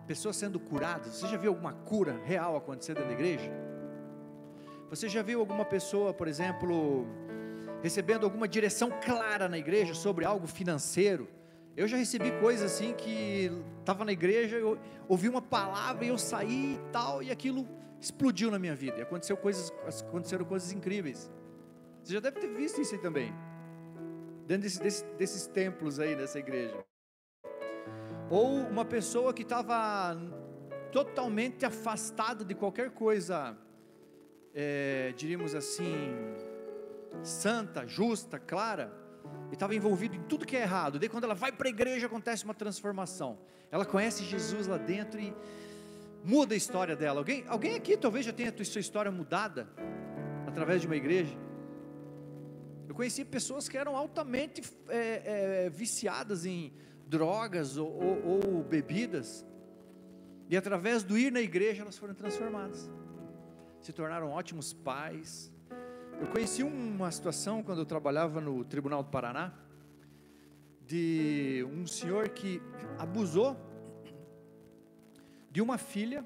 Pessoas 0.08 0.36
sendo 0.36 0.60
curadas, 0.60 1.14
você 1.14 1.28
já 1.28 1.38
viu 1.38 1.52
alguma 1.52 1.74
cura 1.74 2.20
real 2.26 2.58
acontecer 2.58 2.94
dentro 2.94 3.10
da 3.10 3.14
igreja? 3.14 3.52
Você 4.90 5.08
já 5.08 5.22
viu 5.22 5.40
alguma 5.40 5.66
pessoa, 5.66 6.14
por 6.14 6.28
exemplo, 6.28 7.08
recebendo 7.82 8.26
alguma 8.26 8.48
direção 8.48 8.92
clara 9.04 9.48
na 9.48 9.58
igreja 9.58 9.94
sobre 9.94 10.26
algo 10.26 10.46
financeiro? 10.46 11.28
Eu 11.76 11.88
já 11.88 11.98
recebi 11.98 12.32
coisas 12.40 12.72
assim 12.72 12.94
que 12.94 13.50
estava 13.80 14.06
na 14.06 14.12
igreja, 14.12 14.58
eu 14.58 14.78
ouvi 15.08 15.28
uma 15.28 15.42
palavra 15.42 16.06
e 16.06 16.10
eu 16.10 16.18
saí 16.18 16.76
e 16.76 16.92
tal, 16.92 17.24
e 17.24 17.32
aquilo 17.32 17.68
explodiu 18.00 18.52
na 18.52 18.60
minha 18.60 18.76
vida. 18.76 19.00
E 19.00 19.02
aconteceu 19.02 19.36
coisas, 19.36 19.72
aconteceram 20.08 20.46
coisas 20.46 20.72
incríveis. 20.72 21.32
Você 22.04 22.14
já 22.14 22.20
deve 22.20 22.40
ter 22.40 22.50
visto 22.50 22.80
isso 22.80 22.94
aí 22.94 23.02
também. 23.02 23.34
Dentro 24.46 24.64
desse, 24.64 24.80
desse, 24.80 25.06
desses 25.18 25.48
templos 25.48 26.00
aí 26.00 26.16
dessa 26.16 26.38
igreja. 26.38 26.86
Ou 28.34 28.68
uma 28.68 28.84
pessoa 28.84 29.32
que 29.32 29.44
estava 29.44 30.20
totalmente 30.92 31.64
afastada 31.68 32.44
de 32.44 32.56
qualquer 32.56 32.90
coisa, 32.90 33.56
é, 34.56 35.14
diríamos 35.16 35.54
assim, 35.54 36.16
santa, 37.22 37.86
justa, 37.86 38.40
clara 38.40 38.92
e 39.52 39.54
estava 39.54 39.76
envolvido 39.76 40.16
em 40.16 40.24
tudo 40.24 40.48
que 40.48 40.58
é 40.58 40.62
errado. 40.62 40.98
Daí 40.98 41.10
quando 41.10 41.26
ela 41.26 41.36
vai 41.36 41.52
para 41.52 41.68
a 41.68 41.70
igreja 41.70 42.08
acontece 42.08 42.44
uma 42.44 42.56
transformação. 42.56 43.38
Ela 43.70 43.86
conhece 43.86 44.24
Jesus 44.24 44.66
lá 44.66 44.78
dentro 44.78 45.20
e 45.20 45.32
muda 46.24 46.56
a 46.56 46.58
história 46.58 46.96
dela. 46.96 47.20
Alguém, 47.20 47.46
alguém 47.48 47.76
aqui 47.76 47.96
talvez 47.96 48.26
já 48.26 48.34
tenha 48.34 48.52
sua 48.66 48.82
história 48.82 49.12
mudada 49.12 49.70
através 50.48 50.82
de 50.82 50.88
uma 50.88 50.96
igreja? 50.96 51.38
Eu 52.90 52.96
conheci 52.96 53.24
pessoas 53.24 53.70
que 53.70 53.78
eram 53.78 53.96
altamente 53.96 54.64
é, 54.90 55.66
é, 55.66 55.70
viciadas 55.70 56.48
em 56.48 56.74
drogas 57.14 57.78
ou, 57.78 57.88
ou, 57.88 58.48
ou 58.56 58.64
bebidas, 58.64 59.46
e 60.50 60.58
através 60.58 61.04
do 61.04 61.16
ir 61.16 61.32
na 61.32 61.42
igreja 61.42 61.84
elas 61.84 61.96
foram 61.96 62.16
transformadas, 62.16 62.90
se 63.80 63.94
tornaram 63.94 64.32
ótimos 64.32 64.74
pais, 64.74 65.54
eu 66.20 66.26
conheci 66.28 66.64
uma 66.64 67.12
situação 67.12 67.62
quando 67.62 67.80
eu 67.80 67.86
trabalhava 67.86 68.42
no 68.42 68.66
Tribunal 68.66 69.04
do 69.04 69.12
Paraná, 69.12 69.54
de 70.88 71.64
um 71.72 71.86
senhor 71.86 72.30
que 72.30 72.60
abusou 72.98 73.56
de 75.52 75.62
uma 75.62 75.78
filha 75.78 76.26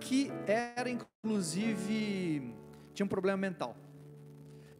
que 0.00 0.30
era 0.46 0.88
inclusive 0.88 2.54
tinha 2.94 3.04
um 3.04 3.08
problema 3.08 3.36
mental. 3.36 3.76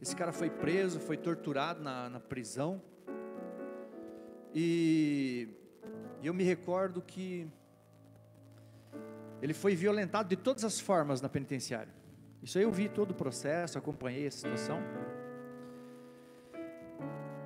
Esse 0.01 0.17
cara 0.17 0.33
foi 0.33 0.49
preso, 0.49 0.99
foi 0.99 1.19
torturado 1.19 1.83
na, 1.83 2.09
na 2.09 2.21
prisão. 2.21 2.83
E, 4.59 5.49
eu 6.23 6.33
me 6.33 6.43
recordo 6.43 7.03
que 7.03 7.47
ele 9.43 9.53
foi 9.53 9.77
violentado 9.77 10.31
de 10.31 10.37
todas 10.37 10.65
as 10.65 10.81
formas 10.81 11.21
na 11.21 11.29
penitenciária. 11.29 11.93
Isso 12.43 12.57
aí 12.57 12.65
eu 12.65 12.73
vi 12.73 12.89
todo 12.89 13.11
o 13.11 13.15
processo, 13.15 13.77
acompanhei 13.77 14.27
a 14.27 14.31
situação. 14.31 14.81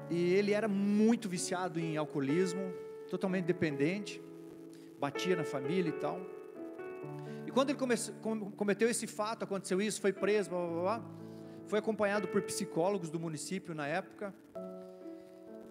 E 0.08 0.34
ele 0.34 0.52
era 0.52 0.68
muito 0.68 1.28
viciado 1.28 1.80
em 1.80 1.96
alcoolismo, 1.96 2.72
totalmente 3.10 3.44
dependente, 3.44 4.22
batia 5.00 5.34
na 5.34 5.44
família 5.44 5.88
e 5.88 5.98
tal. 5.98 6.20
E 7.44 7.50
quando 7.50 7.70
ele 7.70 7.78
comece, 7.78 8.12
cometeu 8.56 8.88
esse 8.88 9.08
fato, 9.08 9.42
aconteceu 9.42 9.82
isso, 9.82 10.00
foi 10.00 10.12
preso, 10.12 10.48
blá, 10.48 10.64
blá, 10.64 10.80
blá, 10.80 11.04
foi 11.66 11.80
acompanhado 11.80 12.28
por 12.28 12.40
psicólogos 12.42 13.10
do 13.10 13.18
município 13.18 13.74
na 13.74 13.88
época. 13.88 14.32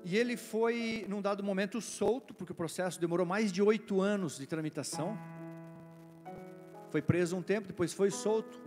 E 0.04 0.18
ele 0.18 0.38
foi, 0.38 1.06
num 1.10 1.22
dado 1.22 1.44
momento, 1.44 1.82
solto, 1.82 2.34
porque 2.34 2.54
o 2.54 2.56
processo 2.56 3.00
demorou 3.00 3.26
mais 3.26 3.52
de 3.52 3.62
oito 3.62 4.02
anos 4.02 4.38
de 4.38 4.48
tramitação. 4.48 5.18
Foi 6.90 7.02
preso 7.02 7.36
um 7.36 7.42
tempo, 7.42 7.68
depois 7.68 7.94
foi 7.94 8.10
solto 8.10 8.62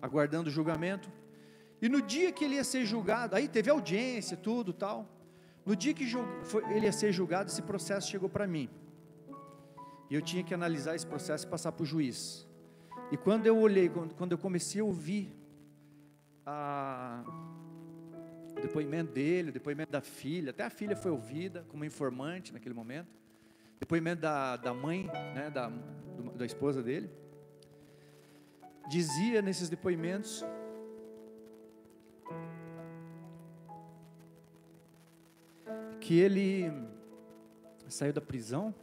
aguardando 0.00 0.48
o 0.48 0.52
julgamento. 0.52 1.10
E 1.80 1.88
no 1.88 2.00
dia 2.00 2.32
que 2.32 2.44
ele 2.44 2.54
ia 2.54 2.64
ser 2.64 2.84
julgado, 2.86 3.36
aí 3.36 3.48
teve 3.48 3.70
audiência, 3.70 4.36
tudo 4.36 4.72
tal. 4.72 5.06
No 5.64 5.76
dia 5.76 5.92
que 5.92 6.04
ele 6.70 6.86
ia 6.86 6.92
ser 6.92 7.12
julgado, 7.12 7.50
esse 7.50 7.62
processo 7.62 8.08
chegou 8.08 8.28
para 8.28 8.46
mim. 8.46 8.70
E 10.08 10.14
eu 10.14 10.22
tinha 10.22 10.42
que 10.42 10.54
analisar 10.54 10.94
esse 10.94 11.06
processo 11.06 11.46
e 11.46 11.50
passar 11.50 11.72
para 11.72 11.82
o 11.82 11.86
juiz. 11.86 12.46
E 13.10 13.16
quando 13.16 13.46
eu 13.46 13.58
olhei, 13.58 13.88
quando 13.88 14.32
eu 14.32 14.38
comecei 14.38 14.80
a 14.80 14.84
ouvir 14.84 15.36
a, 16.44 17.24
o 18.56 18.60
depoimento 18.60 19.12
dele, 19.12 19.50
o 19.50 19.52
depoimento 19.52 19.92
da 19.92 20.00
filha, 20.00 20.50
até 20.50 20.64
a 20.64 20.70
filha 20.70 20.96
foi 20.96 21.10
ouvida 21.10 21.64
como 21.68 21.84
informante 21.84 22.52
naquele 22.52 22.74
momento, 22.74 23.08
depoimento 23.78 24.22
da, 24.22 24.56
da 24.56 24.72
mãe, 24.72 25.04
né, 25.34 25.50
da, 25.50 25.70
da 26.34 26.46
esposa 26.46 26.82
dele. 26.82 27.10
Dizia 28.88 29.42
nesses 29.42 29.68
depoimentos 29.68 30.44
que 36.00 36.18
ele 36.18 36.72
saiu 37.88 38.12
da 38.12 38.20
prisão, 38.20 38.74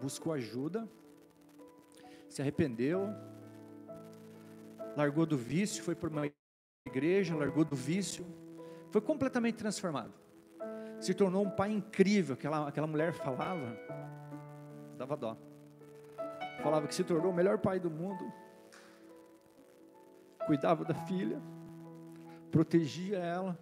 buscou 0.00 0.32
ajuda, 0.32 0.88
se 2.28 2.42
arrependeu, 2.42 3.08
largou 4.96 5.26
do 5.26 5.36
vício, 5.36 5.84
foi 5.84 5.94
para 5.94 6.08
uma 6.08 6.26
igreja, 6.92 7.34
largou 7.34 7.64
do 7.64 7.74
vício, 7.74 8.26
foi 8.90 9.00
completamente 9.00 9.56
transformado. 9.56 10.12
Se 11.00 11.14
tornou 11.14 11.44
um 11.44 11.50
pai 11.50 11.72
incrível, 11.72 12.34
aquela, 12.34 12.68
aquela 12.68 12.86
mulher 12.86 13.12
falava, 13.12 13.76
dava 14.96 15.16
dó. 15.16 15.36
Falava 16.62 16.86
que 16.86 16.94
se 16.94 17.02
tornou 17.02 17.32
o 17.32 17.34
melhor 17.34 17.58
pai 17.58 17.80
do 17.80 17.90
mundo, 17.90 18.22
cuidava 20.46 20.84
da 20.84 20.94
filha, 20.94 21.40
protegia 22.50 23.18
ela. 23.18 23.58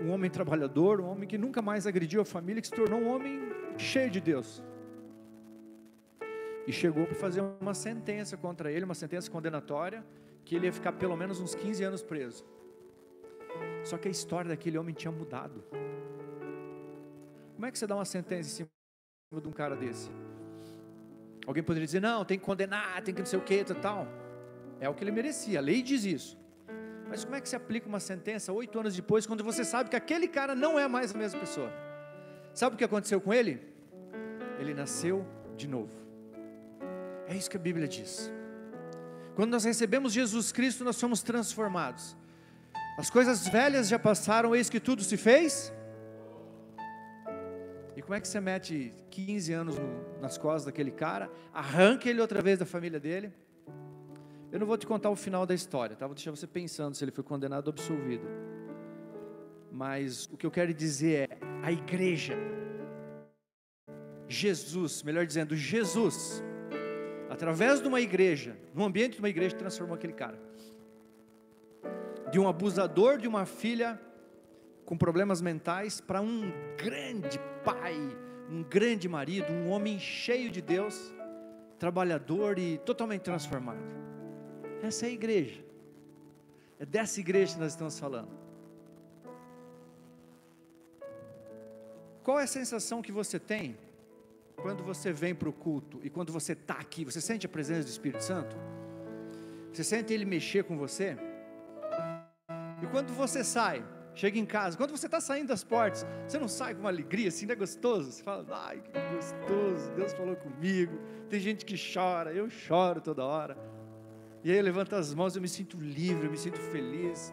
Um 0.00 0.10
homem 0.12 0.30
trabalhador, 0.30 1.00
um 1.00 1.10
homem 1.10 1.28
que 1.28 1.36
nunca 1.36 1.60
mais 1.60 1.86
agrediu 1.86 2.22
a 2.22 2.24
família, 2.24 2.62
que 2.62 2.68
se 2.68 2.74
tornou 2.74 3.00
um 3.00 3.14
homem 3.14 3.40
cheio 3.76 4.10
de 4.10 4.20
Deus. 4.20 4.62
E 6.66 6.72
chegou 6.72 7.04
para 7.04 7.16
fazer 7.16 7.42
uma 7.60 7.74
sentença 7.74 8.36
contra 8.36 8.72
ele, 8.72 8.84
uma 8.84 8.94
sentença 8.94 9.30
condenatória, 9.30 10.02
que 10.44 10.56
ele 10.56 10.66
ia 10.66 10.72
ficar 10.72 10.92
pelo 10.92 11.16
menos 11.16 11.40
uns 11.40 11.54
15 11.54 11.84
anos 11.84 12.02
preso. 12.02 12.44
Só 13.84 13.96
que 13.96 14.08
a 14.08 14.10
história 14.10 14.48
daquele 14.48 14.78
homem 14.78 14.94
tinha 14.94 15.12
mudado. 15.12 15.64
Como 17.54 17.66
é 17.66 17.70
que 17.70 17.78
você 17.78 17.86
dá 17.86 17.94
uma 17.94 18.04
sentença 18.04 18.48
em 18.48 18.52
cima 18.52 18.70
de 19.40 19.48
um 19.48 19.52
cara 19.52 19.76
desse? 19.76 20.10
Alguém 21.46 21.62
poderia 21.62 21.86
dizer, 21.86 22.00
não, 22.00 22.24
tem 22.24 22.38
que 22.38 22.44
condenar, 22.44 23.02
tem 23.02 23.14
que 23.14 23.20
não 23.20 23.26
sei 23.26 23.38
o 23.38 23.42
que, 23.42 23.64
tal. 23.74 24.06
É 24.78 24.88
o 24.88 24.94
que 24.94 25.04
ele 25.04 25.10
merecia, 25.10 25.58
a 25.58 25.62
lei 25.62 25.82
diz 25.82 26.04
isso. 26.04 26.38
Mas 27.08 27.24
como 27.24 27.36
é 27.36 27.40
que 27.40 27.48
se 27.48 27.56
aplica 27.56 27.88
uma 27.88 28.00
sentença 28.00 28.52
oito 28.52 28.78
anos 28.78 28.94
depois, 28.94 29.26
quando 29.26 29.42
você 29.42 29.64
sabe 29.64 29.90
que 29.90 29.96
aquele 29.96 30.28
cara 30.28 30.54
não 30.54 30.78
é 30.78 30.86
mais 30.86 31.14
a 31.14 31.18
mesma 31.18 31.40
pessoa? 31.40 31.70
Sabe 32.54 32.74
o 32.74 32.78
que 32.78 32.84
aconteceu 32.84 33.20
com 33.20 33.34
ele? 33.34 33.60
Ele 34.58 34.72
nasceu 34.72 35.26
de 35.56 35.66
novo. 35.66 35.92
É 37.26 37.36
isso 37.36 37.50
que 37.50 37.56
a 37.56 37.60
Bíblia 37.60 37.88
diz. 37.88 38.32
Quando 39.34 39.50
nós 39.50 39.64
recebemos 39.64 40.12
Jesus 40.12 40.52
Cristo, 40.52 40.84
nós 40.84 40.96
somos 40.96 41.22
transformados. 41.22 42.16
As 42.98 43.08
coisas 43.08 43.48
velhas 43.48 43.88
já 43.88 43.98
passaram, 43.98 44.54
eis 44.54 44.68
que 44.68 44.80
tudo 44.80 45.02
se 45.02 45.16
fez. 45.16 45.72
E 47.96 48.02
como 48.02 48.14
é 48.14 48.20
que 48.20 48.28
você 48.28 48.40
mete 48.40 48.92
15 49.10 49.52
anos 49.52 49.78
no, 49.78 50.20
nas 50.20 50.36
costas 50.36 50.64
daquele 50.64 50.90
cara, 50.90 51.30
arranca 51.52 52.08
ele 52.08 52.20
outra 52.20 52.42
vez 52.42 52.58
da 52.58 52.66
família 52.66 53.00
dele? 53.00 53.32
Eu 54.52 54.58
não 54.58 54.66
vou 54.66 54.76
te 54.76 54.86
contar 54.86 55.10
o 55.10 55.16
final 55.16 55.46
da 55.46 55.54
história, 55.54 55.94
tá? 55.94 56.06
Vou 56.06 56.14
deixar 56.14 56.30
você 56.30 56.46
pensando 56.46 56.94
se 56.94 57.04
ele 57.04 57.12
foi 57.12 57.22
condenado 57.22 57.68
ou 57.68 57.72
absolvido. 57.72 58.26
Mas 59.70 60.26
o 60.32 60.36
que 60.36 60.44
eu 60.44 60.50
quero 60.50 60.74
dizer 60.74 61.30
é: 61.30 61.38
a 61.62 61.70
igreja, 61.70 62.34
Jesus, 64.28 65.02
melhor 65.02 65.24
dizendo, 65.24 65.54
Jesus, 65.54 66.42
através 67.40 67.80
de 67.80 67.88
uma 67.88 68.02
igreja, 68.02 68.54
no 68.74 68.84
ambiente 68.84 69.14
de 69.14 69.18
uma 69.18 69.28
igreja, 69.30 69.56
transformou 69.56 69.94
aquele 69.94 70.12
cara. 70.12 70.38
De 72.30 72.38
um 72.38 72.46
abusador 72.46 73.16
de 73.16 73.26
uma 73.26 73.46
filha 73.46 73.98
com 74.84 74.94
problemas 74.94 75.40
mentais 75.40 76.02
para 76.02 76.20
um 76.20 76.52
grande 76.76 77.40
pai, 77.64 77.96
um 78.46 78.62
grande 78.62 79.08
marido, 79.08 79.50
um 79.54 79.70
homem 79.70 79.98
cheio 79.98 80.50
de 80.50 80.60
Deus, 80.60 81.14
trabalhador 81.78 82.58
e 82.58 82.76
totalmente 82.76 83.22
transformado. 83.22 83.80
Essa 84.82 85.06
é 85.06 85.08
a 85.08 85.12
igreja. 85.12 85.64
É 86.78 86.84
dessa 86.84 87.20
igreja 87.20 87.54
que 87.54 87.60
nós 87.60 87.72
estamos 87.72 87.98
falando. 87.98 88.28
Qual 92.22 92.38
é 92.38 92.42
a 92.42 92.46
sensação 92.46 93.00
que 93.00 93.10
você 93.10 93.38
tem 93.38 93.78
quando 94.60 94.82
você 94.82 95.12
vem 95.12 95.34
para 95.34 95.48
o 95.48 95.52
culto 95.52 96.00
e 96.02 96.10
quando 96.10 96.32
você 96.32 96.52
está 96.52 96.74
aqui? 96.74 97.04
Você 97.04 97.20
sente 97.20 97.46
a 97.46 97.48
presença 97.48 97.84
do 97.84 97.88
Espírito 97.88 98.22
Santo? 98.22 98.56
Você 99.72 99.84
sente 99.84 100.12
ele 100.12 100.24
mexer 100.24 100.64
com 100.64 100.76
você? 100.76 101.16
E 102.82 102.86
quando 102.86 103.12
você 103.12 103.44
sai, 103.44 103.84
chega 104.14 104.38
em 104.38 104.46
casa, 104.46 104.76
quando 104.76 104.90
você 104.90 105.06
está 105.06 105.20
saindo 105.20 105.48
das 105.48 105.62
portas, 105.62 106.06
você 106.26 106.38
não 106.38 106.48
sai 106.48 106.74
com 106.74 106.80
uma 106.80 106.88
alegria 106.88 107.28
assim, 107.28 107.46
não 107.46 107.52
é 107.52 107.56
gostoso? 107.56 108.10
Você 108.10 108.22
fala, 108.22 108.46
ai 108.50 108.80
que 108.80 108.92
gostoso, 109.14 109.90
Deus 109.92 110.12
falou 110.12 110.36
comigo. 110.36 110.98
Tem 111.28 111.40
gente 111.40 111.64
que 111.64 111.76
chora, 111.76 112.32
eu 112.32 112.48
choro 112.50 113.00
toda 113.00 113.24
hora. 113.24 113.56
E 114.42 114.50
aí 114.50 114.56
eu 114.56 114.64
levanto 114.64 114.94
as 114.94 115.12
mãos, 115.14 115.36
eu 115.36 115.42
me 115.42 115.48
sinto 115.48 115.76
livre, 115.76 116.26
eu 116.26 116.30
me 116.30 116.38
sinto 116.38 116.58
feliz. 116.58 117.32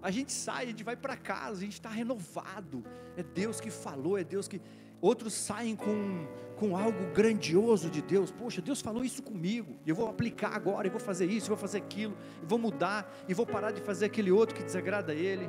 A 0.00 0.10
gente 0.10 0.32
sai, 0.32 0.64
a 0.64 0.66
gente 0.68 0.84
vai 0.84 0.96
para 0.96 1.16
casa, 1.16 1.58
a 1.58 1.64
gente 1.64 1.72
está 1.72 1.88
renovado. 1.88 2.84
É 3.16 3.22
Deus 3.22 3.60
que 3.60 3.70
falou, 3.70 4.18
é 4.18 4.22
Deus 4.22 4.46
que. 4.46 4.60
Outros 5.04 5.34
saem 5.34 5.76
com, 5.76 6.26
com 6.56 6.74
algo 6.74 7.12
grandioso 7.12 7.90
de 7.90 8.00
Deus. 8.00 8.30
Poxa, 8.30 8.62
Deus 8.62 8.80
falou 8.80 9.04
isso 9.04 9.22
comigo. 9.22 9.76
Eu 9.86 9.94
vou 9.94 10.08
aplicar 10.08 10.56
agora, 10.56 10.86
e 10.86 10.90
vou 10.90 10.98
fazer 10.98 11.26
isso, 11.26 11.48
vou 11.48 11.58
fazer 11.58 11.76
aquilo, 11.76 12.16
e 12.42 12.46
vou 12.46 12.58
mudar, 12.58 13.14
e 13.28 13.34
vou 13.34 13.44
parar 13.44 13.70
de 13.70 13.82
fazer 13.82 14.06
aquele 14.06 14.32
outro 14.32 14.56
que 14.56 14.62
desagrada 14.62 15.12
a 15.12 15.14
Ele. 15.14 15.46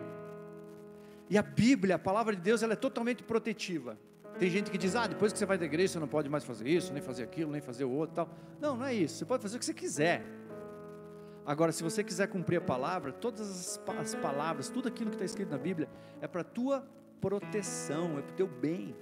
E 1.29 1.37
a 1.37 1.41
Bíblia, 1.41 1.95
a 1.95 1.97
palavra 1.97 2.35
de 2.35 2.41
Deus, 2.41 2.63
ela 2.63 2.73
é 2.73 2.75
totalmente 2.75 3.23
protetiva. 3.23 3.97
Tem 4.37 4.49
gente 4.49 4.69
que 4.69 4.77
diz, 4.77 4.93
ah, 4.93 5.07
depois 5.07 5.31
que 5.31 5.39
você 5.39 5.45
vai 5.45 5.57
da 5.57 5.63
igreja, 5.63 5.93
você 5.93 5.99
não 5.99 6.07
pode 6.09 6.27
mais 6.27 6.43
fazer 6.43 6.67
isso, 6.67 6.91
nem 6.91 7.01
fazer 7.01 7.23
aquilo, 7.23 7.49
nem 7.49 7.61
fazer 7.61 7.85
o 7.85 7.91
outro 7.91 8.13
tal. 8.13 8.29
Não, 8.59 8.75
não 8.75 8.85
é 8.85 8.93
isso. 8.93 9.19
Você 9.19 9.25
pode 9.25 9.41
fazer 9.41 9.55
o 9.55 9.59
que 9.59 9.65
você 9.65 9.73
quiser. 9.73 10.25
Agora, 11.45 11.71
se 11.71 11.81
você 11.81 12.03
quiser 12.03 12.27
cumprir 12.27 12.57
a 12.57 12.61
palavra, 12.61 13.13
todas 13.13 13.39
as, 13.39 13.81
as 13.99 14.15
palavras, 14.15 14.67
tudo 14.67 14.89
aquilo 14.89 15.11
que 15.11 15.15
está 15.15 15.23
escrito 15.23 15.49
na 15.49 15.57
Bíblia, 15.57 15.87
é 16.19 16.27
para 16.27 16.41
a 16.41 16.43
tua 16.43 16.85
proteção, 17.21 18.19
é 18.19 18.21
para 18.21 18.33
o 18.33 18.35
teu 18.35 18.47
bem. 18.47 18.93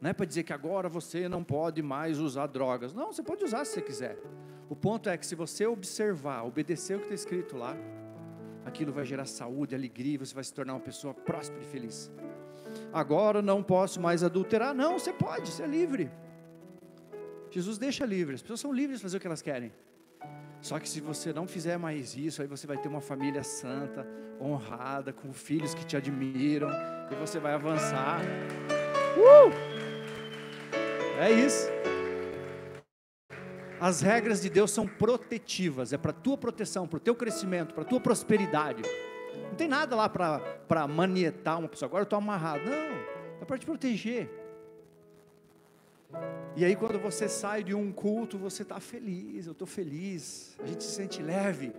Não 0.00 0.10
é 0.10 0.12
para 0.12 0.26
dizer 0.26 0.42
que 0.42 0.52
agora 0.52 0.88
você 0.88 1.28
não 1.28 1.42
pode 1.42 1.82
mais 1.82 2.18
usar 2.18 2.46
drogas. 2.46 2.92
Não, 2.92 3.12
você 3.12 3.22
pode 3.22 3.44
usar 3.44 3.64
se 3.64 3.72
você 3.72 3.82
quiser. 3.82 4.18
O 4.68 4.76
ponto 4.76 5.08
é 5.08 5.16
que 5.16 5.26
se 5.26 5.34
você 5.34 5.66
observar, 5.66 6.44
obedecer 6.44 6.96
o 6.96 6.98
que 6.98 7.04
está 7.04 7.14
escrito 7.14 7.56
lá, 7.56 7.76
aquilo 8.64 8.92
vai 8.92 9.04
gerar 9.04 9.26
saúde, 9.26 9.74
alegria, 9.74 10.18
você 10.18 10.34
vai 10.34 10.44
se 10.44 10.52
tornar 10.52 10.74
uma 10.74 10.80
pessoa 10.80 11.14
próspera 11.14 11.62
e 11.62 11.66
feliz. 11.66 12.10
Agora 12.92 13.42
não 13.42 13.62
posso 13.62 14.00
mais 14.00 14.22
adulterar. 14.22 14.74
Não, 14.74 14.98
você 14.98 15.12
pode, 15.12 15.50
você 15.50 15.62
é 15.62 15.66
livre. 15.66 16.10
Jesus 17.50 17.78
deixa 17.78 18.04
livre, 18.04 18.34
as 18.34 18.42
pessoas 18.42 18.60
são 18.60 18.72
livres 18.72 18.98
de 18.98 19.02
fazer 19.02 19.18
o 19.18 19.20
que 19.20 19.26
elas 19.26 19.42
querem. 19.42 19.72
Só 20.60 20.78
que 20.78 20.88
se 20.88 21.00
você 21.00 21.32
não 21.32 21.46
fizer 21.46 21.76
mais 21.76 22.16
isso, 22.16 22.40
aí 22.40 22.48
você 22.48 22.66
vai 22.66 22.78
ter 22.78 22.88
uma 22.88 23.00
família 23.00 23.44
santa, 23.44 24.06
honrada, 24.40 25.12
com 25.12 25.32
filhos 25.32 25.74
que 25.74 25.84
te 25.84 25.96
admiram, 25.96 26.70
e 27.10 27.14
você 27.14 27.38
vai 27.38 27.52
avançar. 27.52 28.22
Uh! 29.16 29.73
É 31.18 31.30
isso. 31.30 31.68
As 33.80 34.00
regras 34.00 34.40
de 34.40 34.48
Deus 34.48 34.70
são 34.70 34.86
protetivas, 34.86 35.92
é 35.92 35.98
para 35.98 36.12
tua 36.12 36.38
proteção, 36.38 36.86
para 36.86 36.96
o 36.96 37.00
teu 37.00 37.14
crescimento, 37.14 37.74
para 37.74 37.84
tua 37.84 38.00
prosperidade. 38.00 38.82
Não 39.48 39.54
tem 39.54 39.68
nada 39.68 39.94
lá 39.94 40.08
para 40.08 40.88
manietar 40.88 41.58
uma 41.58 41.68
pessoa. 41.68 41.88
Agora 41.88 42.02
eu 42.02 42.04
estou 42.04 42.16
amarrado. 42.16 42.64
Não, 42.64 43.42
é 43.42 43.44
para 43.46 43.58
te 43.58 43.66
proteger. 43.66 44.30
E 46.56 46.64
aí, 46.64 46.76
quando 46.76 46.98
você 46.98 47.28
sai 47.28 47.64
de 47.64 47.74
um 47.74 47.92
culto, 47.92 48.38
você 48.38 48.62
está 48.62 48.78
feliz, 48.78 49.46
eu 49.46 49.52
estou 49.52 49.66
feliz, 49.66 50.56
a 50.62 50.66
gente 50.66 50.84
se 50.84 50.92
sente 50.92 51.20
leve. 51.20 51.72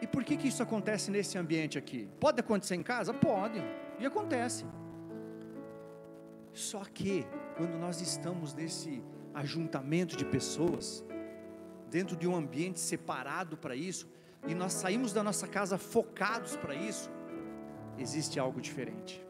E 0.00 0.06
por 0.06 0.22
que, 0.22 0.36
que 0.36 0.48
isso 0.48 0.62
acontece 0.62 1.10
nesse 1.10 1.38
ambiente 1.38 1.78
aqui? 1.78 2.08
Pode 2.20 2.38
acontecer 2.38 2.74
em 2.74 2.82
casa? 2.82 3.14
Pode, 3.14 3.62
e 3.98 4.04
acontece. 4.04 4.64
Só 6.56 6.82
que, 6.84 7.26
quando 7.56 7.78
nós 7.78 8.00
estamos 8.00 8.54
nesse 8.54 9.02
ajuntamento 9.34 10.16
de 10.16 10.24
pessoas, 10.24 11.04
dentro 11.90 12.16
de 12.16 12.26
um 12.26 12.34
ambiente 12.34 12.80
separado 12.80 13.56
para 13.56 13.76
isso, 13.76 14.08
e 14.46 14.54
nós 14.54 14.72
saímos 14.72 15.12
da 15.12 15.22
nossa 15.22 15.46
casa 15.46 15.76
focados 15.76 16.56
para 16.56 16.74
isso, 16.74 17.10
existe 17.98 18.40
algo 18.40 18.60
diferente 18.60 19.26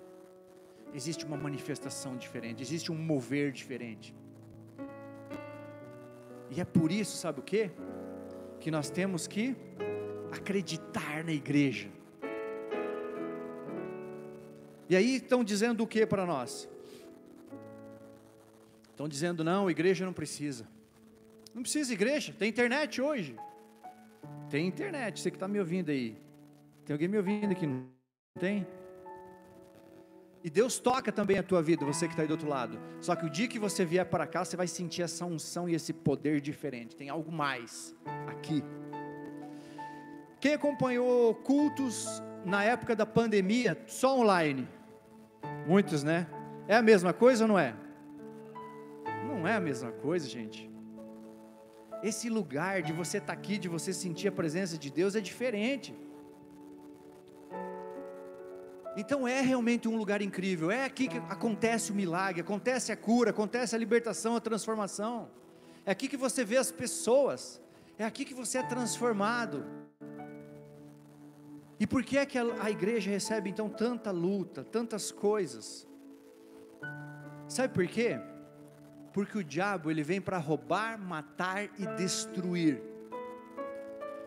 existe 0.96 1.26
uma 1.26 1.36
manifestação 1.36 2.16
diferente, 2.16 2.62
existe 2.62 2.90
um 2.90 2.96
mover 2.96 3.52
diferente. 3.52 4.14
E 6.50 6.60
é 6.60 6.64
por 6.64 6.90
isso, 6.90 7.16
sabe 7.18 7.40
o 7.40 7.42
que? 7.42 7.70
Que 8.60 8.70
nós 8.70 8.88
temos 8.88 9.26
que 9.26 9.54
acreditar 10.32 11.22
na 11.22 11.32
igreja. 11.32 11.88
E 14.88 14.96
aí 14.96 15.16
estão 15.16 15.44
dizendo 15.44 15.82
o 15.82 15.86
que 15.86 16.06
para 16.06 16.24
nós? 16.24 16.66
Estão 18.96 19.06
dizendo, 19.06 19.44
não, 19.44 19.70
igreja 19.70 20.06
não 20.06 20.12
precisa. 20.14 20.66
Não 21.54 21.60
precisa 21.60 21.92
igreja, 21.92 22.34
tem 22.38 22.48
internet 22.48 22.98
hoje. 22.98 23.36
Tem 24.48 24.66
internet, 24.66 25.20
você 25.20 25.30
que 25.30 25.36
está 25.36 25.46
me 25.46 25.58
ouvindo 25.58 25.90
aí. 25.90 26.16
Tem 26.82 26.94
alguém 26.94 27.06
me 27.06 27.18
ouvindo 27.18 27.52
aqui? 27.52 27.66
Não 27.66 27.84
tem? 28.40 28.66
E 30.42 30.48
Deus 30.48 30.78
toca 30.78 31.12
também 31.12 31.36
a 31.36 31.42
tua 31.42 31.62
vida, 31.62 31.84
você 31.84 32.06
que 32.06 32.14
está 32.14 32.22
aí 32.22 32.26
do 32.26 32.30
outro 32.30 32.48
lado. 32.48 32.80
Só 32.98 33.14
que 33.14 33.26
o 33.26 33.28
dia 33.28 33.46
que 33.46 33.58
você 33.58 33.84
vier 33.84 34.06
para 34.06 34.26
cá, 34.26 34.42
você 34.42 34.56
vai 34.56 34.66
sentir 34.66 35.02
essa 35.02 35.26
unção 35.26 35.68
e 35.68 35.74
esse 35.74 35.92
poder 35.92 36.40
diferente. 36.40 36.96
Tem 36.96 37.10
algo 37.10 37.30
mais 37.30 37.94
aqui. 38.26 38.64
Quem 40.40 40.54
acompanhou 40.54 41.34
cultos 41.34 42.22
na 42.46 42.64
época 42.64 42.96
da 42.96 43.04
pandemia, 43.04 43.76
só 43.86 44.18
online? 44.18 44.66
Muitos, 45.66 46.02
né? 46.02 46.26
É 46.66 46.76
a 46.76 46.82
mesma 46.82 47.12
coisa 47.12 47.44
ou 47.44 47.48
não 47.48 47.58
é? 47.58 47.74
Não 49.36 49.46
é 49.46 49.54
a 49.54 49.60
mesma 49.60 49.92
coisa, 49.92 50.26
gente. 50.26 50.70
Esse 52.02 52.30
lugar 52.30 52.82
de 52.82 52.92
você 52.92 53.18
estar 53.18 53.34
tá 53.34 53.38
aqui, 53.38 53.58
de 53.58 53.68
você 53.68 53.92
sentir 53.92 54.28
a 54.28 54.32
presença 54.32 54.78
de 54.78 54.90
Deus 54.90 55.14
é 55.14 55.20
diferente. 55.20 55.94
Então 58.96 59.28
é 59.28 59.42
realmente 59.42 59.86
um 59.86 59.96
lugar 59.96 60.22
incrível. 60.22 60.70
É 60.70 60.84
aqui 60.86 61.06
que 61.06 61.18
acontece 61.18 61.92
o 61.92 61.94
milagre, 61.94 62.40
acontece 62.40 62.90
a 62.92 62.96
cura, 62.96 63.28
acontece 63.28 63.76
a 63.76 63.78
libertação, 63.78 64.36
a 64.36 64.40
transformação. 64.40 65.28
É 65.84 65.90
aqui 65.90 66.08
que 66.08 66.16
você 66.16 66.42
vê 66.42 66.56
as 66.56 66.72
pessoas. 66.72 67.60
É 67.98 68.04
aqui 68.04 68.24
que 68.24 68.32
você 68.32 68.56
é 68.56 68.62
transformado. 68.62 69.66
E 71.78 71.86
por 71.86 72.02
que 72.02 72.16
é 72.16 72.24
que 72.24 72.38
a, 72.38 72.70
igreja 72.70 73.10
recebe 73.10 73.50
então 73.50 73.68
tanta 73.68 74.10
luta, 74.10 74.64
tantas 74.64 75.12
coisas? 75.12 75.86
Sabe 77.46 77.74
por 77.74 77.86
quê? 77.86 78.18
Porque 79.16 79.38
o 79.38 79.42
diabo 79.42 79.90
ele 79.90 80.04
vem 80.04 80.20
para 80.20 80.38
roubar, 80.38 80.96
matar 80.96 81.64
e 81.64 81.86
destruir. 81.96 82.80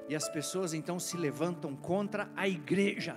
E 0.10 0.16
as 0.16 0.28
pessoas 0.28 0.74
então 0.74 1.00
se 1.00 1.16
levantam 1.16 1.78
contra 1.78 2.28
a 2.36 2.50
igreja. 2.50 3.16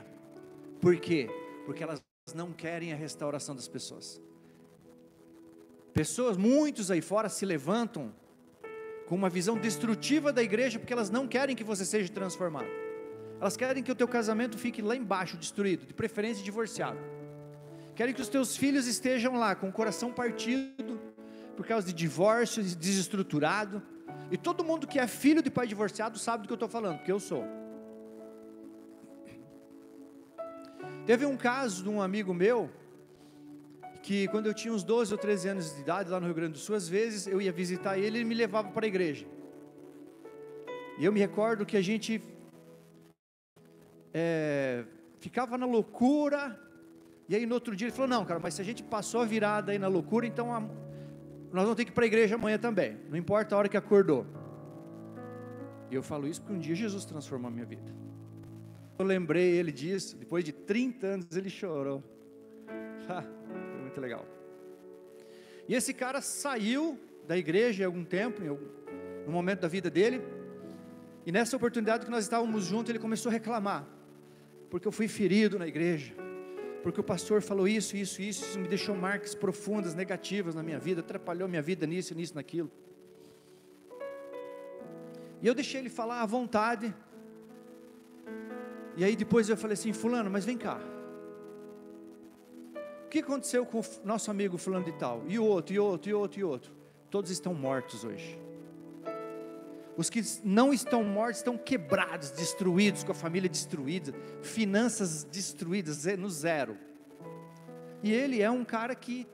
Por 0.81 0.97
quê? 1.01 1.29
porque 1.65 1.83
elas 1.83 2.03
não 2.35 2.53
querem 2.53 2.93
a 2.93 2.97
restauração 2.97 3.55
das 3.55 3.69
pessoas. 3.69 4.21
Pessoas, 5.93 6.37
muitos 6.37 6.91
aí 6.91 7.01
fora, 7.01 7.29
se 7.29 7.45
levantam 7.45 8.15
com 9.07 9.15
uma 9.15 9.29
visão 9.29 9.59
destrutiva 9.59 10.33
da 10.33 10.43
igreja, 10.43 10.79
porque 10.79 10.93
elas 10.93 11.11
não 11.11 11.29
querem 11.29 11.55
que 11.55 11.65
você 11.65 11.85
seja 11.85 12.11
transformado. 12.11 12.69
Elas 13.41 13.57
querem 13.57 13.83
que 13.83 13.93
o 13.93 13.95
teu 13.95 14.09
casamento 14.09 14.57
fique 14.57 14.81
lá 14.81 14.97
embaixo, 14.97 15.37
destruído, 15.37 15.85
de 15.87 15.93
preferência 15.93 16.43
divorciado. 16.43 16.99
querem 17.95 18.15
que 18.15 18.23
os 18.23 18.29
teus 18.29 18.57
filhos 18.57 18.87
estejam 18.87 19.37
lá 19.37 19.55
com 19.55 19.69
o 19.69 19.73
coração 19.73 20.13
partido 20.13 20.99
por 21.57 21.67
causa 21.67 21.87
de 21.87 21.93
divórcio, 21.93 22.63
desestruturado. 22.63 23.83
E 24.31 24.37
todo 24.37 24.65
mundo 24.65 24.87
que 24.87 24.99
é 24.99 25.07
filho 25.07 25.43
de 25.43 25.51
pai 25.51 25.67
divorciado 25.67 26.19
sabe 26.19 26.43
do 26.43 26.47
que 26.47 26.53
eu 26.53 26.57
estou 26.57 26.69
falando, 26.69 26.99
porque 26.99 27.13
eu 27.13 27.21
sou. 27.21 27.45
Teve 31.05 31.27
um 31.27 31.37
caso 31.37 31.83
de 31.83 31.89
um 31.89 32.01
amigo 32.01 32.33
meu, 32.33 32.71
que 34.03 34.29
quando 34.29 34.47
eu 34.47 34.55
tinha 34.55 34.73
uns 34.73 34.83
12 34.83 35.13
ou 35.13 35.19
13 35.19 35.49
anos 35.49 35.75
de 35.75 35.81
idade, 35.81 36.11
lá 36.11 36.19
no 36.19 36.27
Rio 36.27 36.35
Grande 36.35 36.53
do 36.53 36.59
Sul, 36.59 36.75
às 36.75 36.89
vezes 36.89 37.27
eu 37.27 37.41
ia 37.41 37.53
visitar 37.53 37.99
ele 37.99 38.19
e 38.19 38.21
ele 38.21 38.25
me 38.25 38.35
levava 38.35 38.71
para 38.71 38.87
a 38.87 38.89
igreja. 38.89 39.27
E 40.99 41.05
eu 41.05 41.13
me 41.13 41.21
recordo 41.21 41.67
que 41.67 41.77
a 41.77 41.83
gente 41.83 42.23
é, 44.15 44.85
ficava 45.19 45.57
na 45.57 45.67
loucura, 45.67 46.61
e 47.29 47.35
aí 47.35 47.47
no 47.47 47.55
outro 47.55 47.75
dia 47.75 47.87
ele 47.87 47.95
falou: 47.95 48.09
Não, 48.09 48.25
cara, 48.25 48.41
mas 48.41 48.55
se 48.55 48.61
a 48.61 48.65
gente 48.65 48.83
passou 48.83 49.21
a 49.21 49.25
virada 49.25 49.73
aí 49.73 49.79
na 49.79 49.89
loucura, 49.89 50.27
então 50.27 50.55
a, 50.55 50.63
nós 51.53 51.65
vamos 51.65 51.77
ter 51.77 51.85
que 51.85 51.91
ir 51.91 51.95
para 51.95 52.05
a 52.05 52.07
igreja 52.07 52.35
amanhã 52.35 52.59
também, 52.59 52.99
não 53.09 53.17
importa 53.17 53.55
a 53.55 53.59
hora 53.59 53.69
que 53.69 53.77
acordou. 53.77 54.27
E 55.91 55.95
eu 55.95 56.03
falo 56.03 56.27
isso 56.27 56.41
porque 56.41 56.55
um 56.55 56.59
dia 56.59 56.75
Jesus 56.75 57.05
transformou 57.05 57.49
a 57.49 57.51
minha 57.51 57.67
vida. 57.67 57.95
Eu 58.99 59.05
lembrei 59.05 59.51
ele 59.57 59.71
disso, 59.71 60.17
depois 60.17 60.43
de 60.45 60.53
30 60.53 61.07
anos 61.07 61.37
ele 61.37 61.51
chorou. 61.51 62.03
Foi 63.07 63.81
muito 63.81 64.01
legal. 64.01 64.27
E 65.69 65.75
esse 65.75 65.93
cara 65.93 66.21
saiu 66.23 66.99
da 67.27 67.37
igreja 67.37 67.83
em 67.83 67.87
algum 67.87 68.05
tempo, 68.05 68.43
em 68.43 68.49
algum, 68.49 68.67
no 69.27 69.33
momento 69.33 69.61
da 69.61 69.69
vida 69.69 69.91
dele, 69.91 70.23
e 71.25 71.31
nessa 71.31 71.57
oportunidade 71.57 72.05
que 72.05 72.11
nós 72.11 72.25
estávamos 72.25 72.65
juntos, 72.65 72.91
ele 72.91 72.99
começou 72.99 73.31
a 73.31 73.33
reclamar, 73.33 73.87
porque 74.71 74.89
eu 74.89 74.93
fui 74.93 75.07
ferido 75.07 75.59
na 75.59 75.67
igreja, 75.67 76.15
porque 76.83 77.01
o 77.01 77.05
pastor 77.05 77.41
falou 77.41 77.69
isso, 77.69 77.97
isso, 77.97 78.21
isso, 78.21 78.45
isso 78.45 78.59
me 78.59 78.67
deixou 78.67 78.95
marcas 78.95 79.35
profundas, 79.35 79.95
negativas 79.95 80.55
na 80.55 80.63
minha 80.63 80.79
vida, 80.79 81.01
atrapalhou 81.01 81.49
minha 81.49 81.63
vida 81.63 81.87
nisso, 81.87 82.15
nisso, 82.15 82.35
naquilo. 82.35 82.71
E 85.41 85.47
eu 85.47 85.55
deixei 85.55 85.81
ele 85.81 85.91
falar 85.91 86.23
à 86.23 86.27
vontade. 86.27 86.95
E 88.97 89.05
aí 89.05 89.17
depois 89.17 89.49
eu 89.49 89.57
falei 89.57 89.75
assim, 89.75 89.93
fulano, 89.93 90.31
mas 90.31 90.45
vem 90.45 90.59
cá. 90.59 90.81
O 93.07 93.09
que 93.09 93.21
aconteceu 93.21 93.65
com 93.67 93.81
o 93.81 93.85
nosso 94.05 94.31
amigo 94.31 94.57
fulano 94.57 94.85
de 94.85 94.93
tal? 94.93 95.23
E 95.29 95.39
outro, 95.39 95.75
e 95.75 95.79
outro, 95.79 96.11
e 96.11 96.15
outro, 96.15 96.41
e 96.41 96.45
outro. 96.45 96.73
Todos 97.11 97.31
estão 97.31 97.55
mortos 97.55 98.05
hoje. 98.05 98.39
Os 99.97 100.09
que 100.09 100.23
não 100.43 100.73
estão 100.73 101.05
mortos 101.05 101.39
estão 101.39 101.59
quebrados, 101.59 102.31
destruídos, 102.31 103.05
com 103.05 103.13
a 103.13 103.15
família 103.15 103.49
destruída, 103.49 104.15
finanças 104.41 105.25
destruídas, 105.25 106.05
no 106.19 106.31
zero. 106.31 106.79
E 108.03 108.13
ele 108.13 108.41
é 108.41 108.51
um 108.51 108.65
cara 108.65 108.95
que 108.95 109.27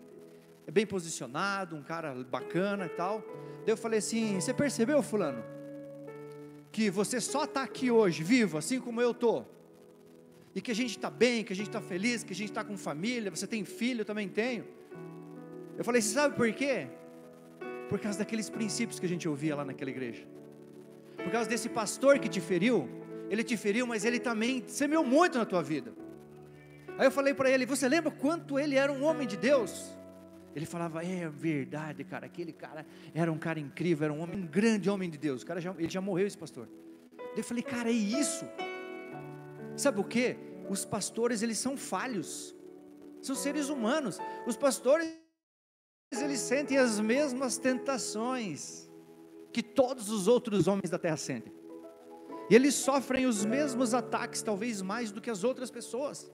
é 0.66 0.70
bem 0.70 0.84
posicionado, 0.84 1.76
um 1.76 1.82
cara 1.82 2.12
bacana 2.24 2.86
e 2.86 2.90
tal. 2.90 3.20
Daí 3.64 3.72
eu 3.72 3.76
falei 3.76 4.00
assim: 4.00 4.34
Você 4.40 4.52
percebeu, 4.52 5.00
Fulano? 5.00 5.44
Que 6.72 6.90
você 6.90 7.20
só 7.20 7.44
está 7.44 7.62
aqui 7.62 7.90
hoje, 7.90 8.22
vivo, 8.24 8.58
assim 8.58 8.80
como 8.80 9.00
eu 9.00 9.12
estou. 9.12 9.54
E 10.54 10.60
que 10.60 10.72
a 10.72 10.74
gente 10.74 10.90
está 10.90 11.08
bem, 11.08 11.44
que 11.44 11.52
a 11.52 11.56
gente 11.56 11.68
está 11.68 11.80
feliz, 11.80 12.24
que 12.24 12.32
a 12.32 12.36
gente 12.36 12.50
está 12.50 12.64
com 12.64 12.76
família. 12.76 13.30
Você 13.30 13.46
tem 13.46 13.64
filho, 13.64 14.00
eu 14.00 14.04
também 14.04 14.28
tenho. 14.28 14.66
Eu 15.76 15.84
falei: 15.84 16.02
Você 16.02 16.14
sabe 16.14 16.34
por 16.34 16.52
quê? 16.52 16.88
Por 17.88 18.00
causa 18.00 18.18
daqueles 18.18 18.50
princípios 18.50 18.98
que 18.98 19.06
a 19.06 19.08
gente 19.08 19.28
ouvia 19.28 19.54
lá 19.54 19.64
naquela 19.64 19.90
igreja 19.90 20.26
por 21.22 21.30
causa 21.30 21.48
desse 21.48 21.68
pastor 21.68 22.18
que 22.18 22.28
te 22.28 22.40
feriu, 22.40 22.88
ele 23.28 23.44
te 23.44 23.56
feriu, 23.56 23.86
mas 23.86 24.04
ele 24.04 24.18
também 24.18 24.64
semeou 24.66 25.04
muito 25.04 25.36
na 25.38 25.44
tua 25.44 25.62
vida. 25.62 25.92
Aí 26.96 27.06
eu 27.06 27.10
falei 27.10 27.34
para 27.34 27.50
ele: 27.50 27.66
Você 27.66 27.88
lembra 27.88 28.10
quanto 28.10 28.58
ele 28.58 28.76
era 28.76 28.92
um 28.92 29.04
homem 29.04 29.26
de 29.26 29.36
Deus? 29.36 29.96
Ele 30.54 30.64
falava: 30.64 31.04
É 31.04 31.28
verdade, 31.28 32.02
cara. 32.04 32.26
Aquele 32.26 32.52
cara 32.52 32.86
era 33.14 33.30
um 33.30 33.38
cara 33.38 33.60
incrível, 33.60 34.06
era 34.06 34.12
um 34.12 34.20
homem, 34.20 34.40
um 34.40 34.46
grande 34.46 34.88
homem 34.88 35.10
de 35.10 35.18
Deus. 35.18 35.42
O 35.42 35.46
cara 35.46 35.60
já, 35.60 35.74
ele 35.78 35.88
já 35.88 36.00
morreu, 36.00 36.26
esse 36.26 36.38
pastor. 36.38 36.68
Eu 37.36 37.44
falei: 37.44 37.62
Cara, 37.62 37.88
é 37.88 37.92
isso. 37.92 38.48
Sabe 39.76 40.00
o 40.00 40.04
que? 40.04 40.36
Os 40.68 40.84
pastores 40.84 41.42
eles 41.42 41.58
são 41.58 41.76
falhos, 41.76 42.54
são 43.22 43.34
seres 43.34 43.68
humanos. 43.68 44.18
Os 44.46 44.56
pastores 44.56 45.08
eles 46.10 46.40
sentem 46.40 46.78
as 46.78 46.98
mesmas 46.98 47.58
tentações 47.58 48.87
que 49.52 49.62
todos 49.62 50.10
os 50.10 50.28
outros 50.28 50.66
homens 50.68 50.90
da 50.90 50.98
terra 50.98 51.16
sentem. 51.16 51.52
E 52.50 52.54
eles 52.54 52.74
sofrem 52.74 53.26
os 53.26 53.44
mesmos 53.44 53.92
ataques, 53.92 54.42
talvez 54.42 54.80
mais 54.80 55.10
do 55.12 55.20
que 55.20 55.30
as 55.30 55.44
outras 55.44 55.70
pessoas. 55.70 56.30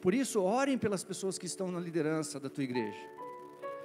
Por 0.00 0.12
isso, 0.12 0.42
orem 0.42 0.76
pelas 0.76 1.04
pessoas 1.04 1.38
que 1.38 1.46
estão 1.46 1.70
na 1.70 1.80
liderança 1.80 2.38
da 2.38 2.50
tua 2.50 2.64
igreja. 2.64 2.98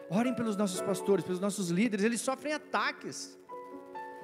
Orem 0.10 0.34
pelos 0.34 0.58
nossos 0.58 0.82
pastores, 0.82 1.24
pelos 1.24 1.40
nossos 1.40 1.70
líderes, 1.70 2.04
eles 2.04 2.22
sofrem 2.22 2.54
ataques. 2.54 3.38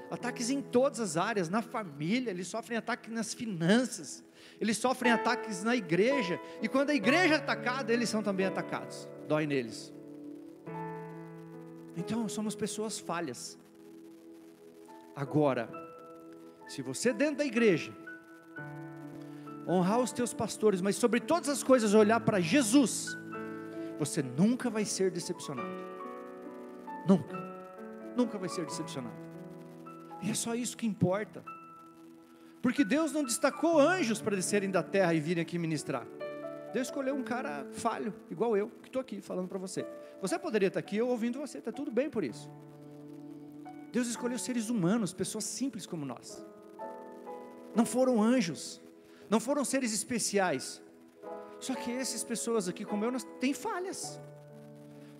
Ataques 0.09 0.49
em 0.49 0.62
todas 0.62 0.99
as 0.99 1.17
áreas, 1.17 1.49
na 1.49 1.62
família, 1.62 2.29
eles 2.29 2.47
sofrem 2.47 2.77
ataques 2.77 3.12
nas 3.12 3.33
finanças, 3.33 4.23
eles 4.59 4.77
sofrem 4.77 5.12
ataques 5.12 5.63
na 5.63 5.75
igreja, 5.75 6.39
e 6.62 6.67
quando 6.67 6.91
a 6.91 6.93
igreja 6.93 7.36
é 7.36 7.38
atacada, 7.38 7.91
eles 7.91 8.09
são 8.09 8.21
também 8.21 8.45
atacados, 8.45 9.07
dói 9.27 9.47
neles. 9.47 9.91
Então, 11.95 12.27
somos 12.29 12.55
pessoas 12.55 12.99
falhas, 12.99 13.57
Agora, 15.15 15.69
se 16.67 16.82
você 16.82 17.13
dentro 17.13 17.38
da 17.38 17.45
igreja 17.45 17.93
honrar 19.67 19.99
os 19.99 20.12
teus 20.12 20.34
pastores, 20.34 20.82
mas 20.82 20.95
sobre 20.95 21.19
todas 21.19 21.49
as 21.49 21.63
coisas 21.63 21.93
olhar 21.93 22.19
para 22.19 22.39
Jesus, 22.39 23.17
você 23.97 24.21
nunca 24.21 24.69
vai 24.69 24.86
ser 24.86 25.12
decepcionado. 25.12 25.69
Nunca. 27.08 27.38
Nunca 28.15 28.38
vai 28.38 28.49
ser 28.49 28.65
decepcionado. 28.65 29.15
E 30.21 30.32
é 30.32 30.34
só 30.34 30.56
isso 30.56 30.78
que 30.78 30.86
importa. 30.86 31.43
Porque 32.62 32.84
Deus 32.84 33.12
não 33.12 33.23
destacou 33.23 33.80
anjos 33.80 34.21
para 34.21 34.36
descerem 34.36 34.71
da 34.71 34.82
terra 34.82 35.13
e 35.13 35.19
virem 35.19 35.41
aqui 35.41 35.58
ministrar. 35.58 36.08
Deus 36.73 36.88
escolheu 36.88 37.13
um 37.13 37.23
cara 37.23 37.67
falho, 37.71 38.13
igual 38.32 38.58
eu, 38.58 38.69
que 38.82 38.88
estou 38.88 39.02
aqui 39.02 39.21
falando 39.21 39.47
para 39.47 39.60
você. 39.60 39.86
Você 40.21 40.39
poderia 40.39 40.67
estar 40.67 40.80
aqui 40.80 40.97
eu 40.97 41.08
ouvindo 41.08 41.39
você, 41.39 41.58
está 41.60 41.71
tudo 41.71 41.91
bem 41.91 42.10
por 42.10 42.23
isso. 42.23 42.49
Deus 43.95 44.08
escolheu 44.08 44.39
seres 44.39 44.69
humanos, 44.73 45.13
pessoas 45.13 45.43
simples 45.43 45.86
como 45.86 46.03
nós. 46.03 46.43
Não 47.75 47.86
foram 47.86 48.23
anjos, 48.23 48.82
não 49.29 49.39
foram 49.39 49.63
seres 49.63 49.93
especiais. 49.93 50.82
Só 51.60 51.75
que 51.75 51.91
essas 51.91 52.23
pessoas 52.23 52.67
aqui, 52.67 52.84
como 52.84 53.06
eu, 53.06 53.12
têm 53.39 53.53
falhas. 53.53 54.19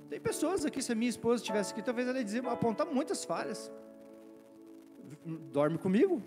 Tem 0.10 0.20
pessoas 0.20 0.66
aqui, 0.66 0.82
se 0.82 0.92
a 0.92 0.96
minha 0.96 1.10
esposa 1.16 1.44
estivesse 1.44 1.72
aqui, 1.72 1.84
talvez 1.84 2.08
ela 2.08 2.18
ia 2.18 2.24
dizer, 2.24 2.44
apontar 2.48 2.88
muitas 2.88 3.24
falhas. 3.24 3.72
Dorme 5.52 5.78
comigo, 5.78 6.20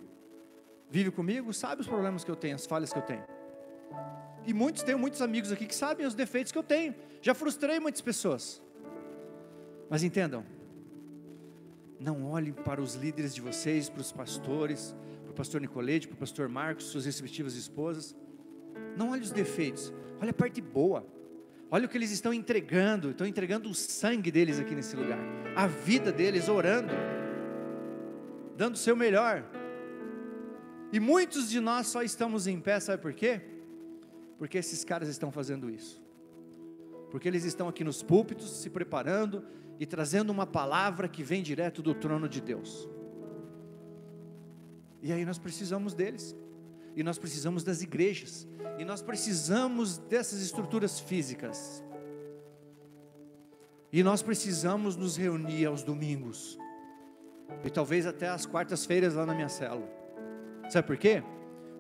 vive 0.89 1.11
comigo, 1.11 1.53
sabe 1.53 1.81
os 1.81 1.89
problemas 1.89 2.23
que 2.23 2.31
eu 2.31 2.37
tenho, 2.37 2.55
as 2.55 2.65
falhas 2.65 2.93
que 2.93 2.99
eu 3.01 3.03
tenho. 3.03 3.25
E 4.47 4.55
muitos, 4.55 4.85
tenho 4.85 5.01
muitos 5.01 5.21
amigos 5.21 5.51
aqui 5.51 5.67
que 5.67 5.75
sabem 5.75 6.07
os 6.07 6.15
defeitos 6.15 6.53
que 6.53 6.59
eu 6.59 6.63
tenho. 6.63 6.95
Já 7.21 7.35
frustrei 7.35 7.81
muitas 7.81 8.01
pessoas. 8.01 8.63
Mas 9.91 10.05
entendam, 10.05 10.45
não 11.99 12.25
olhem 12.25 12.53
para 12.53 12.81
os 12.81 12.95
líderes 12.95 13.35
de 13.35 13.41
vocês, 13.41 13.89
para 13.89 14.01
os 14.01 14.13
pastores, 14.13 14.95
para 15.23 15.33
o 15.33 15.35
pastor 15.35 15.61
Nicolete, 15.61 16.07
para 16.07 16.15
o 16.15 16.19
pastor 16.19 16.49
Marcos, 16.49 16.87
suas 16.87 17.07
respectivas 17.07 17.55
esposas. 17.55 18.15
Não 18.97 19.11
olhe 19.11 19.23
os 19.23 19.31
defeitos, 19.31 19.93
olhe 20.21 20.31
a 20.31 20.35
parte 20.35 20.61
boa. 20.61 21.07
Olha 21.71 21.87
o 21.87 21.89
que 21.89 21.99
eles 21.99 22.13
estão 22.13 22.33
entregando, 22.33 23.11
estão 23.11 23.27
entregando 23.27 23.69
o 23.69 23.75
sangue 23.75 24.31
deles 24.31 24.61
aqui 24.61 24.75
nesse 24.75 24.95
lugar, 24.95 25.19
a 25.57 25.67
vida 25.67 26.13
deles 26.13 26.49
orando, 26.49 26.93
dando 28.57 28.75
o 28.75 28.79
seu 28.79 28.95
melhor. 28.95 29.45
E 30.93 31.01
muitos 31.01 31.51
de 31.51 31.59
nós 31.59 31.89
só 31.89 32.03
estamos 32.03 32.47
em 32.47 32.61
pé, 32.61 32.79
sabe 32.79 33.03
por 33.03 33.13
quê? 33.13 33.41
Porque 34.39 34.59
esses 34.59 34.85
caras 34.85 35.09
estão 35.09 35.33
fazendo 35.33 35.69
isso. 35.69 36.01
Porque 37.11 37.27
eles 37.27 37.45
estão 37.45 37.67
aqui 37.67 37.83
nos 37.83 38.01
púlpitos 38.01 38.49
se 38.61 38.71
preparando, 38.71 39.45
e 39.79 39.87
trazendo 39.87 40.31
uma 40.31 40.47
palavra 40.47 41.09
que 41.09 41.23
vem 41.23 41.43
direto 41.43 41.83
do 41.83 41.95
trono 41.95 42.29
de 42.29 42.41
Deus. 42.41 42.89
E 45.03 45.13
aí 45.13 45.25
nós 45.25 45.39
precisamos 45.39 45.95
deles, 45.95 46.35
e 46.95 47.03
nós 47.03 47.19
precisamos 47.19 47.63
das 47.63 47.83
igrejas, 47.83 48.49
e 48.79 48.85
nós 48.85 49.03
precisamos 49.03 49.99
dessas 49.99 50.41
estruturas 50.41 50.99
físicas, 50.99 51.85
e 53.93 54.03
nós 54.03 54.23
precisamos 54.23 54.97
nos 54.97 55.17
reunir 55.17 55.67
aos 55.67 55.83
domingos, 55.83 56.59
e 57.65 57.71
talvez 57.71 58.07
até 58.07 58.29
às 58.29 58.47
quartas-feiras 58.47 59.15
lá 59.15 59.25
na 59.25 59.35
minha 59.35 59.49
célula. 59.49 59.89
Sabe 60.69 60.87
por 60.87 60.97
quê? 60.97 61.23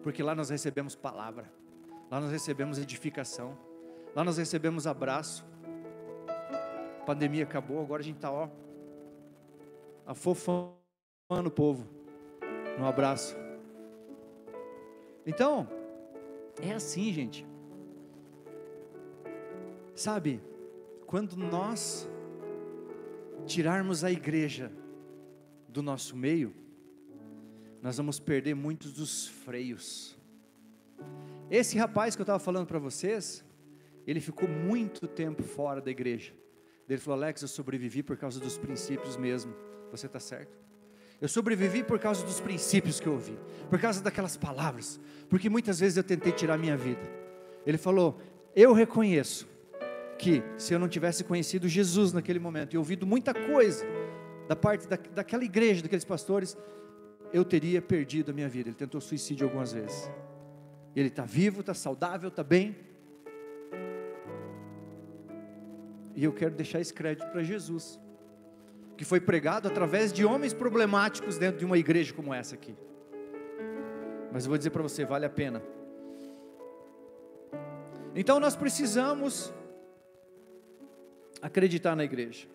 Porque 0.02 0.22
lá 0.22 0.34
nós 0.34 0.50
recebemos 0.50 0.94
palavra, 0.94 1.50
lá 2.10 2.20
nós 2.20 2.30
recebemos 2.30 2.78
edificação, 2.78 3.58
lá 4.14 4.22
nós 4.22 4.36
recebemos 4.36 4.86
abraço, 4.86 5.44
pandemia 7.06 7.44
acabou, 7.44 7.80
agora 7.80 8.02
a 8.02 8.04
gente 8.04 8.16
está, 8.16 8.32
ó, 8.32 8.48
afofando 10.04 10.74
o 11.28 11.50
povo. 11.50 11.86
Um 12.78 12.84
abraço. 12.84 13.36
Então, 15.24 15.68
é 16.60 16.72
assim, 16.72 17.12
gente. 17.12 17.46
Sabe, 19.94 20.42
quando 21.06 21.36
nós 21.36 22.08
tirarmos 23.46 24.02
a 24.02 24.10
igreja 24.10 24.70
do 25.68 25.82
nosso 25.82 26.16
meio, 26.16 26.52
nós 27.80 27.96
vamos 27.96 28.18
perder 28.18 28.54
muitos 28.54 28.92
dos 28.92 29.28
freios. 29.28 30.18
Esse 31.48 31.78
rapaz 31.78 32.16
que 32.16 32.22
eu 32.22 32.24
estava 32.24 32.40
falando 32.40 32.66
para 32.66 32.80
vocês, 32.80 33.44
ele 34.06 34.20
ficou 34.20 34.48
muito 34.48 35.06
tempo 35.06 35.42
fora 35.42 35.80
da 35.80 35.90
igreja. 35.90 36.34
Ele 36.88 37.00
falou: 37.00 37.22
Alex, 37.22 37.42
eu 37.42 37.48
sobrevivi 37.48 38.02
por 38.02 38.16
causa 38.16 38.38
dos 38.38 38.56
princípios 38.56 39.16
mesmo. 39.16 39.54
Você 39.90 40.06
está 40.06 40.20
certo? 40.20 40.56
Eu 41.20 41.28
sobrevivi 41.28 41.82
por 41.82 41.98
causa 41.98 42.24
dos 42.24 42.40
princípios 42.40 43.00
que 43.00 43.06
eu 43.06 43.14
ouvi, 43.14 43.38
por 43.70 43.80
causa 43.80 44.02
daquelas 44.02 44.36
palavras, 44.36 45.00
porque 45.30 45.48
muitas 45.48 45.80
vezes 45.80 45.96
eu 45.96 46.04
tentei 46.04 46.32
tirar 46.32 46.58
minha 46.58 46.76
vida. 46.76 47.02
Ele 47.66 47.78
falou: 47.78 48.20
Eu 48.54 48.72
reconheço 48.72 49.48
que 50.18 50.42
se 50.56 50.72
eu 50.72 50.78
não 50.78 50.88
tivesse 50.88 51.24
conhecido 51.24 51.68
Jesus 51.68 52.12
naquele 52.12 52.38
momento 52.38 52.74
e 52.74 52.78
ouvido 52.78 53.06
muita 53.06 53.34
coisa 53.34 53.84
da 54.48 54.54
parte 54.56 54.86
da, 54.86 54.96
daquela 55.14 55.44
igreja, 55.44 55.82
daqueles 55.82 56.04
pastores, 56.04 56.56
eu 57.32 57.44
teria 57.44 57.82
perdido 57.82 58.30
a 58.30 58.34
minha 58.34 58.48
vida. 58.48 58.68
Ele 58.68 58.76
tentou 58.76 59.00
suicídio 59.00 59.46
algumas 59.46 59.72
vezes. 59.72 60.10
Ele 60.94 61.08
está 61.08 61.24
vivo, 61.24 61.60
está 61.60 61.74
saudável, 61.74 62.28
está 62.28 62.44
bem. 62.44 62.76
E 66.16 66.24
eu 66.24 66.32
quero 66.32 66.54
deixar 66.54 66.80
esse 66.80 66.92
crédito 66.92 67.30
para 67.30 67.42
Jesus 67.42 68.00
que 68.96 69.04
foi 69.04 69.20
pregado 69.20 69.68
através 69.68 70.10
de 70.10 70.24
homens 70.24 70.54
problemáticos 70.54 71.36
dentro 71.36 71.58
de 71.58 71.66
uma 71.66 71.76
igreja 71.76 72.14
como 72.14 72.32
essa 72.32 72.54
aqui. 72.54 72.74
Mas 74.32 74.44
eu 74.44 74.48
vou 74.48 74.56
dizer 74.56 74.70
para 74.70 74.82
você, 74.82 75.04
vale 75.04 75.26
a 75.26 75.30
pena. 75.30 75.62
Então 78.14 78.40
nós 78.40 78.56
precisamos 78.56 79.52
acreditar 81.42 81.94
na 81.94 82.04
igreja. 82.04 82.48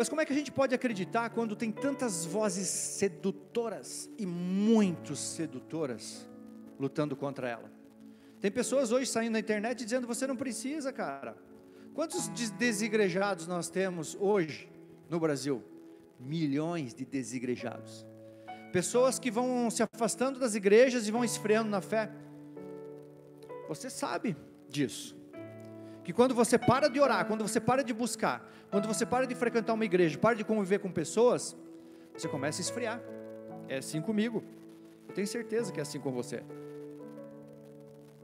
Mas 0.00 0.08
como 0.08 0.22
é 0.22 0.24
que 0.24 0.32
a 0.32 0.34
gente 0.34 0.50
pode 0.50 0.74
acreditar 0.74 1.28
quando 1.28 1.54
tem 1.54 1.70
tantas 1.70 2.24
vozes 2.24 2.66
sedutoras 2.68 4.08
e 4.16 4.24
muito 4.24 5.14
sedutoras 5.14 6.26
lutando 6.78 7.14
contra 7.14 7.46
ela? 7.46 7.70
Tem 8.40 8.50
pessoas 8.50 8.92
hoje 8.92 9.10
saindo 9.10 9.34
na 9.34 9.40
internet 9.40 9.84
dizendo: 9.84 10.06
você 10.06 10.26
não 10.26 10.36
precisa, 10.36 10.90
cara. 10.90 11.36
Quantos 11.92 12.30
desigrejados 12.52 13.46
nós 13.46 13.68
temos 13.68 14.16
hoje 14.18 14.72
no 15.10 15.20
Brasil? 15.20 15.62
Milhões 16.18 16.94
de 16.94 17.04
desigrejados. 17.04 18.06
Pessoas 18.72 19.18
que 19.18 19.30
vão 19.30 19.70
se 19.70 19.82
afastando 19.82 20.40
das 20.40 20.54
igrejas 20.54 21.06
e 21.06 21.10
vão 21.10 21.22
esfriando 21.22 21.68
na 21.68 21.82
fé. 21.82 22.10
Você 23.68 23.90
sabe 23.90 24.34
disso. 24.66 25.19
Que 26.04 26.12
quando 26.12 26.34
você 26.34 26.58
para 26.58 26.88
de 26.88 26.98
orar, 27.00 27.26
quando 27.26 27.46
você 27.46 27.60
para 27.60 27.84
de 27.84 27.92
buscar, 27.92 28.48
quando 28.70 28.86
você 28.86 29.04
para 29.04 29.26
de 29.26 29.34
frequentar 29.34 29.74
uma 29.74 29.84
igreja, 29.84 30.18
para 30.18 30.34
de 30.34 30.44
conviver 30.44 30.78
com 30.78 30.90
pessoas, 30.90 31.56
você 32.16 32.28
começa 32.28 32.60
a 32.60 32.62
esfriar. 32.62 33.00
É 33.68 33.78
assim 33.78 34.00
comigo. 34.00 34.42
Eu 35.08 35.14
tenho 35.14 35.26
certeza 35.26 35.72
que 35.72 35.78
é 35.78 35.82
assim 35.82 36.00
com 36.00 36.10
você. 36.12 36.42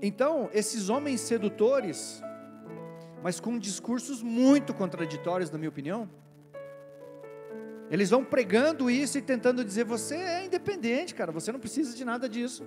Então, 0.00 0.50
esses 0.52 0.88
homens 0.88 1.20
sedutores, 1.20 2.22
mas 3.22 3.40
com 3.40 3.58
discursos 3.58 4.22
muito 4.22 4.74
contraditórios, 4.74 5.50
na 5.50 5.58
minha 5.58 5.68
opinião, 5.68 6.08
eles 7.90 8.10
vão 8.10 8.24
pregando 8.24 8.90
isso 8.90 9.16
e 9.18 9.22
tentando 9.22 9.64
dizer: 9.64 9.84
você 9.84 10.16
é 10.16 10.44
independente, 10.44 11.14
cara, 11.14 11.32
você 11.32 11.52
não 11.52 11.60
precisa 11.60 11.96
de 11.96 12.04
nada 12.04 12.28
disso. 12.28 12.66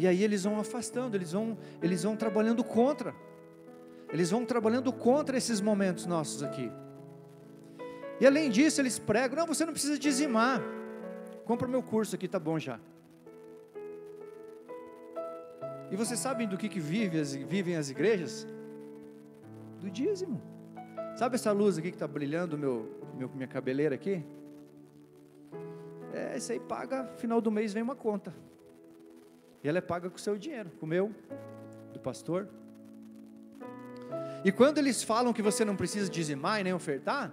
E 0.00 0.06
aí 0.06 0.24
eles 0.24 0.44
vão 0.44 0.58
afastando, 0.58 1.14
eles 1.14 1.32
vão, 1.32 1.58
eles 1.82 2.04
vão 2.04 2.16
trabalhando 2.16 2.64
contra, 2.64 3.14
eles 4.10 4.30
vão 4.30 4.46
trabalhando 4.46 4.90
contra 4.90 5.36
esses 5.36 5.60
momentos 5.60 6.06
nossos 6.06 6.42
aqui. 6.42 6.72
E 8.18 8.26
além 8.26 8.48
disso, 8.48 8.80
eles 8.80 8.98
pregam: 8.98 9.36
não, 9.40 9.46
você 9.46 9.62
não 9.66 9.74
precisa 9.74 9.98
dizimar, 9.98 10.62
compra 11.44 11.68
meu 11.68 11.82
curso 11.82 12.14
aqui, 12.14 12.26
tá 12.26 12.38
bom 12.38 12.58
já. 12.58 12.80
E 15.90 15.96
vocês 15.96 16.18
sabem 16.18 16.48
do 16.48 16.56
que, 16.56 16.70
que 16.70 16.80
vive 16.80 17.20
as, 17.20 17.34
vivem 17.34 17.76
as 17.76 17.90
igrejas? 17.90 18.46
Do 19.80 19.90
dízimo. 19.90 20.40
Sabe 21.14 21.34
essa 21.34 21.52
luz 21.52 21.76
aqui 21.76 21.90
que 21.90 21.96
está 21.96 22.08
brilhando 22.08 22.56
meu, 22.56 22.88
meu, 23.18 23.28
minha 23.34 23.46
cabeleira 23.46 23.96
aqui? 23.96 24.24
É, 26.14 26.38
isso 26.38 26.52
aí 26.52 26.58
paga, 26.58 27.04
final 27.18 27.38
do 27.38 27.50
mês 27.50 27.74
vem 27.74 27.82
uma 27.82 27.94
conta. 27.94 28.32
E 29.62 29.68
ela 29.68 29.78
é 29.78 29.80
paga 29.80 30.08
com 30.08 30.16
o 30.16 30.20
seu 30.20 30.38
dinheiro, 30.38 30.70
com 30.78 30.86
o 30.86 30.88
meu, 30.88 31.14
do 31.92 32.00
pastor. 32.00 32.48
E 34.44 34.50
quando 34.50 34.78
eles 34.78 35.02
falam 35.02 35.32
que 35.32 35.42
você 35.42 35.64
não 35.64 35.76
precisa 35.76 36.08
dizimar 36.08 36.60
e 36.60 36.64
nem 36.64 36.72
ofertar, 36.72 37.32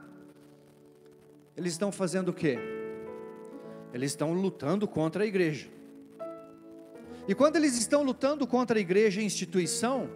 eles 1.55 1.73
estão 1.73 1.91
fazendo 1.91 2.29
o 2.29 2.33
quê? 2.33 2.59
Eles 3.93 4.11
estão 4.11 4.33
lutando 4.33 4.87
contra 4.87 5.23
a 5.23 5.27
igreja. 5.27 5.67
E 7.27 7.33
quando 7.33 7.55
eles 7.55 7.77
estão 7.77 8.03
lutando 8.03 8.45
contra 8.45 8.77
a 8.77 8.81
igreja 8.81 9.21
e 9.21 9.25
instituição, 9.25 10.09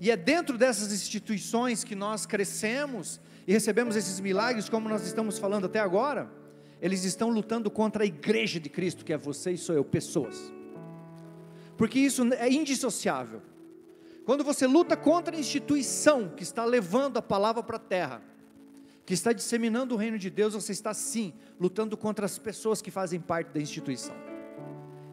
e 0.00 0.10
é 0.10 0.16
dentro 0.16 0.58
dessas 0.58 0.92
instituições 0.92 1.84
que 1.84 1.94
nós 1.94 2.26
crescemos 2.26 3.20
e 3.46 3.52
recebemos 3.52 3.96
esses 3.96 4.18
milagres, 4.20 4.68
como 4.68 4.88
nós 4.88 5.06
estamos 5.06 5.38
falando 5.38 5.66
até 5.66 5.78
agora, 5.78 6.30
eles 6.80 7.04
estão 7.04 7.28
lutando 7.28 7.70
contra 7.70 8.04
a 8.04 8.06
igreja 8.06 8.58
de 8.58 8.68
Cristo, 8.68 9.04
que 9.04 9.12
é 9.12 9.18
você 9.18 9.52
e 9.52 9.58
sou 9.58 9.74
eu, 9.74 9.84
pessoas. 9.84 10.52
Porque 11.80 11.98
isso 11.98 12.22
é 12.34 12.52
indissociável. 12.52 13.40
Quando 14.26 14.44
você 14.44 14.66
luta 14.66 14.98
contra 14.98 15.34
a 15.34 15.40
instituição 15.40 16.28
que 16.28 16.42
está 16.42 16.62
levando 16.62 17.16
a 17.16 17.22
palavra 17.22 17.62
para 17.62 17.76
a 17.76 17.80
terra, 17.80 18.22
que 19.06 19.14
está 19.14 19.32
disseminando 19.32 19.94
o 19.94 19.96
reino 19.96 20.18
de 20.18 20.28
Deus, 20.28 20.52
você 20.52 20.72
está 20.72 20.92
sim 20.92 21.32
lutando 21.58 21.96
contra 21.96 22.26
as 22.26 22.38
pessoas 22.38 22.82
que 22.82 22.90
fazem 22.90 23.18
parte 23.18 23.48
da 23.48 23.60
instituição. 23.62 24.14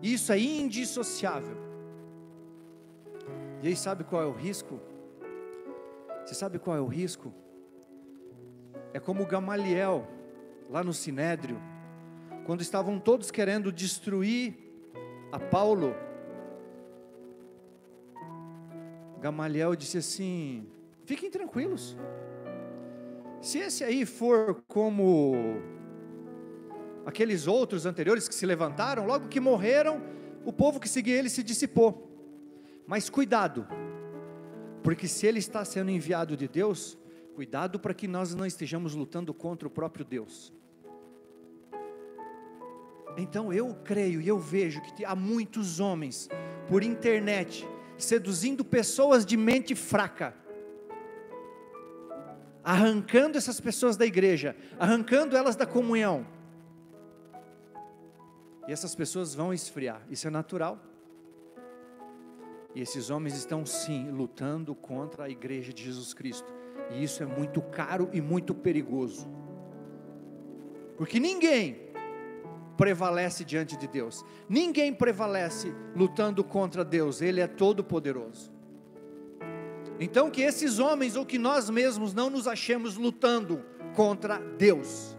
Isso 0.03 0.29
é 0.33 0.39
indissociável. 0.41 1.55
E 3.63 3.69
aí, 3.69 3.75
sabe 3.77 4.03
qual 4.03 4.21
é 4.21 4.25
o 4.25 4.33
risco? 4.33 4.77
Você 6.25 6.35
sabe 6.35 6.59
qual 6.59 6.75
é 6.75 6.81
o 6.81 6.87
risco? 6.87 7.33
É 8.93 8.99
como 8.99 9.25
Gamaliel, 9.25 10.05
lá 10.69 10.83
no 10.83 10.93
Sinédrio, 10.93 11.61
quando 12.45 12.59
estavam 12.59 12.99
todos 12.99 13.31
querendo 13.31 13.71
destruir 13.71 14.53
a 15.31 15.39
Paulo. 15.39 15.95
Gamaliel 19.19 19.75
disse 19.75 19.97
assim: 19.97 20.67
fiquem 21.05 21.29
tranquilos. 21.29 21.97
Se 23.41 23.59
esse 23.59 23.83
aí 23.83 24.05
for 24.05 24.63
como 24.67 25.35
aqueles 27.05 27.47
outros 27.47 27.85
anteriores 27.85 28.27
que 28.27 28.35
se 28.35 28.45
levantaram, 28.45 29.05
logo 29.05 29.27
que 29.27 29.39
morreram, 29.39 30.01
o 30.43 30.51
povo 30.51 30.79
que 30.79 30.89
seguia 30.89 31.15
ele 31.15 31.29
se 31.29 31.43
dissipou. 31.43 32.11
Mas 32.85 33.09
cuidado, 33.09 33.67
porque 34.83 35.07
se 35.07 35.27
ele 35.27 35.39
está 35.39 35.63
sendo 35.65 35.91
enviado 35.91 36.35
de 36.35 36.47
Deus, 36.47 36.97
cuidado 37.35 37.79
para 37.79 37.93
que 37.93 38.07
nós 38.07 38.33
não 38.33 38.45
estejamos 38.45 38.95
lutando 38.95 39.33
contra 39.33 39.67
o 39.67 39.71
próprio 39.71 40.05
Deus. 40.05 40.53
Então 43.17 43.51
eu 43.51 43.73
creio 43.83 44.21
e 44.21 44.27
eu 44.27 44.37
vejo 44.37 44.81
que 44.81 45.03
há 45.03 45.15
muitos 45.15 45.79
homens 45.79 46.29
por 46.67 46.83
internet 46.83 47.67
seduzindo 47.97 48.63
pessoas 48.63 49.25
de 49.25 49.35
mente 49.35 49.75
fraca, 49.75 50.33
arrancando 52.63 53.37
essas 53.37 53.59
pessoas 53.59 53.97
da 53.97 54.05
igreja, 54.05 54.55
arrancando 54.79 55.35
elas 55.35 55.55
da 55.55 55.65
comunhão, 55.65 56.25
e 58.67 58.71
essas 58.71 58.93
pessoas 58.93 59.33
vão 59.33 59.53
esfriar, 59.53 60.01
isso 60.09 60.27
é 60.27 60.29
natural. 60.29 60.77
E 62.75 62.81
esses 62.81 63.09
homens 63.09 63.35
estão 63.35 63.65
sim 63.65 64.11
lutando 64.11 64.75
contra 64.75 65.23
a 65.23 65.29
igreja 65.29 65.73
de 65.73 65.83
Jesus 65.83 66.13
Cristo. 66.13 66.53
E 66.91 67.01
isso 67.01 67.23
é 67.23 67.25
muito 67.25 67.61
caro 67.61 68.09
e 68.13 68.21
muito 68.21 68.53
perigoso. 68.53 69.27
Porque 70.97 71.19
ninguém 71.19 71.86
prevalece 72.77 73.43
diante 73.43 73.75
de 73.75 73.87
Deus. 73.87 74.23
Ninguém 74.47 74.93
prevalece 74.93 75.73
lutando 75.95 76.43
contra 76.43 76.85
Deus. 76.85 77.21
Ele 77.21 77.41
é 77.41 77.47
todo 77.47 77.83
poderoso. 77.83 78.53
Então 79.99 80.29
que 80.29 80.41
esses 80.41 80.77
homens 80.77 81.15
ou 81.15 81.25
que 81.25 81.39
nós 81.39 81.69
mesmos 81.69 82.13
não 82.13 82.29
nos 82.29 82.47
achemos 82.47 82.95
lutando 82.95 83.65
contra 83.95 84.37
Deus. 84.37 85.17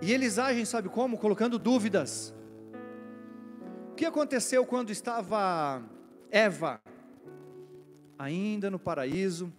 E 0.00 0.12
eles 0.12 0.38
agem, 0.38 0.64
sabe 0.64 0.88
como? 0.88 1.18
Colocando 1.18 1.58
dúvidas. 1.58 2.34
O 3.92 3.94
que 3.94 4.04
aconteceu 4.04 4.64
quando 4.64 4.90
estava 4.90 5.82
Eva, 6.30 6.80
ainda 8.18 8.70
no 8.70 8.78
paraíso, 8.78 9.52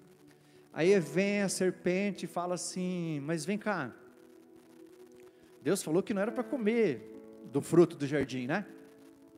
Aí 0.74 1.00
vem 1.00 1.44
a 1.44 1.50
serpente 1.50 2.26
e 2.26 2.28
fala 2.28 2.56
assim: 2.56 3.20
Mas 3.22 3.46
vem 3.46 3.60
cá, 3.60 3.94
Deus 5.62 5.84
falou 5.84 6.02
que 6.02 6.14
não 6.14 6.22
era 6.22 6.32
para 6.32 6.44
comer 6.44 7.12
do 7.46 7.62
fruto 7.62 7.96
do 7.96 8.08
jardim, 8.08 8.48
né? 8.48 8.66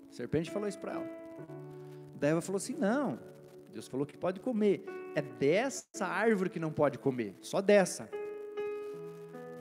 A 0.09 0.13
serpente 0.13 0.49
falou 0.49 0.67
isso 0.67 0.79
para 0.79 0.93
ela. 0.93 1.09
Daí 2.15 2.31
Eva 2.31 2.41
falou 2.41 2.57
assim: 2.57 2.73
Não, 2.73 3.19
Deus 3.73 3.87
falou 3.87 4.05
que 4.05 4.17
pode 4.17 4.39
comer, 4.39 4.85
é 5.13 5.21
dessa 5.21 6.05
árvore 6.05 6.49
que 6.49 6.59
não 6.59 6.71
pode 6.71 6.97
comer, 6.97 7.35
só 7.41 7.61
dessa. 7.61 8.09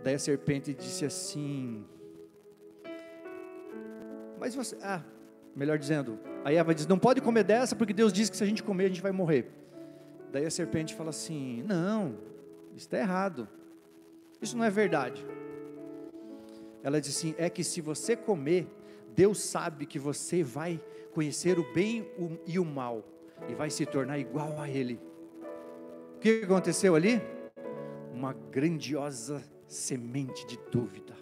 Daí 0.05 0.15
a 0.15 0.19
serpente 0.19 0.73
disse 0.73 1.05
assim: 1.05 1.85
Mas 4.39 4.55
você, 4.55 4.79
ah, 4.81 5.03
melhor 5.57 5.77
dizendo, 5.77 6.21
aí 6.45 6.55
Eva 6.55 6.73
diz: 6.73 6.87
Não 6.87 7.01
pode 7.01 7.21
comer 7.21 7.43
dessa, 7.43 7.75
porque 7.75 7.93
Deus 7.93 8.13
disse 8.13 8.31
que 8.31 8.37
se 8.37 8.45
a 8.45 8.47
gente 8.47 8.63
comer 8.63 8.85
a 8.85 8.89
gente 8.89 9.03
vai 9.03 9.11
morrer. 9.11 9.63
Daí 10.35 10.44
a 10.44 10.51
serpente 10.51 10.97
fala 10.97 11.11
assim: 11.11 11.62
Não, 11.62 12.18
isso 12.70 12.87
está 12.87 12.99
errado, 12.99 13.49
isso 14.42 14.57
não 14.57 14.64
é 14.64 14.70
verdade. 14.70 15.25
Ela 16.83 17.01
diz 17.01 17.16
assim: 17.16 17.37
É 17.38 17.49
que 17.49 17.62
se 17.62 17.81
você 17.81 18.16
comer, 18.16 18.66
Deus 19.14 19.38
sabe 19.40 19.87
que 19.87 19.97
você 19.97 20.42
vai 20.42 20.83
conhecer 21.12 21.57
o 21.57 21.73
bem 21.73 22.11
e 22.44 22.59
o 22.59 22.64
mal, 22.64 23.05
e 23.49 23.55
vai 23.55 23.70
se 23.70 23.87
tornar 23.87 24.18
igual 24.18 24.61
a 24.61 24.68
Ele. 24.68 25.01
O 26.16 26.18
que 26.18 26.42
aconteceu 26.42 26.97
ali? 26.97 27.23
Uma 28.12 28.33
grandiosa 28.33 29.40
semente 29.68 30.44
de 30.49 30.59
dúvida. 30.68 31.14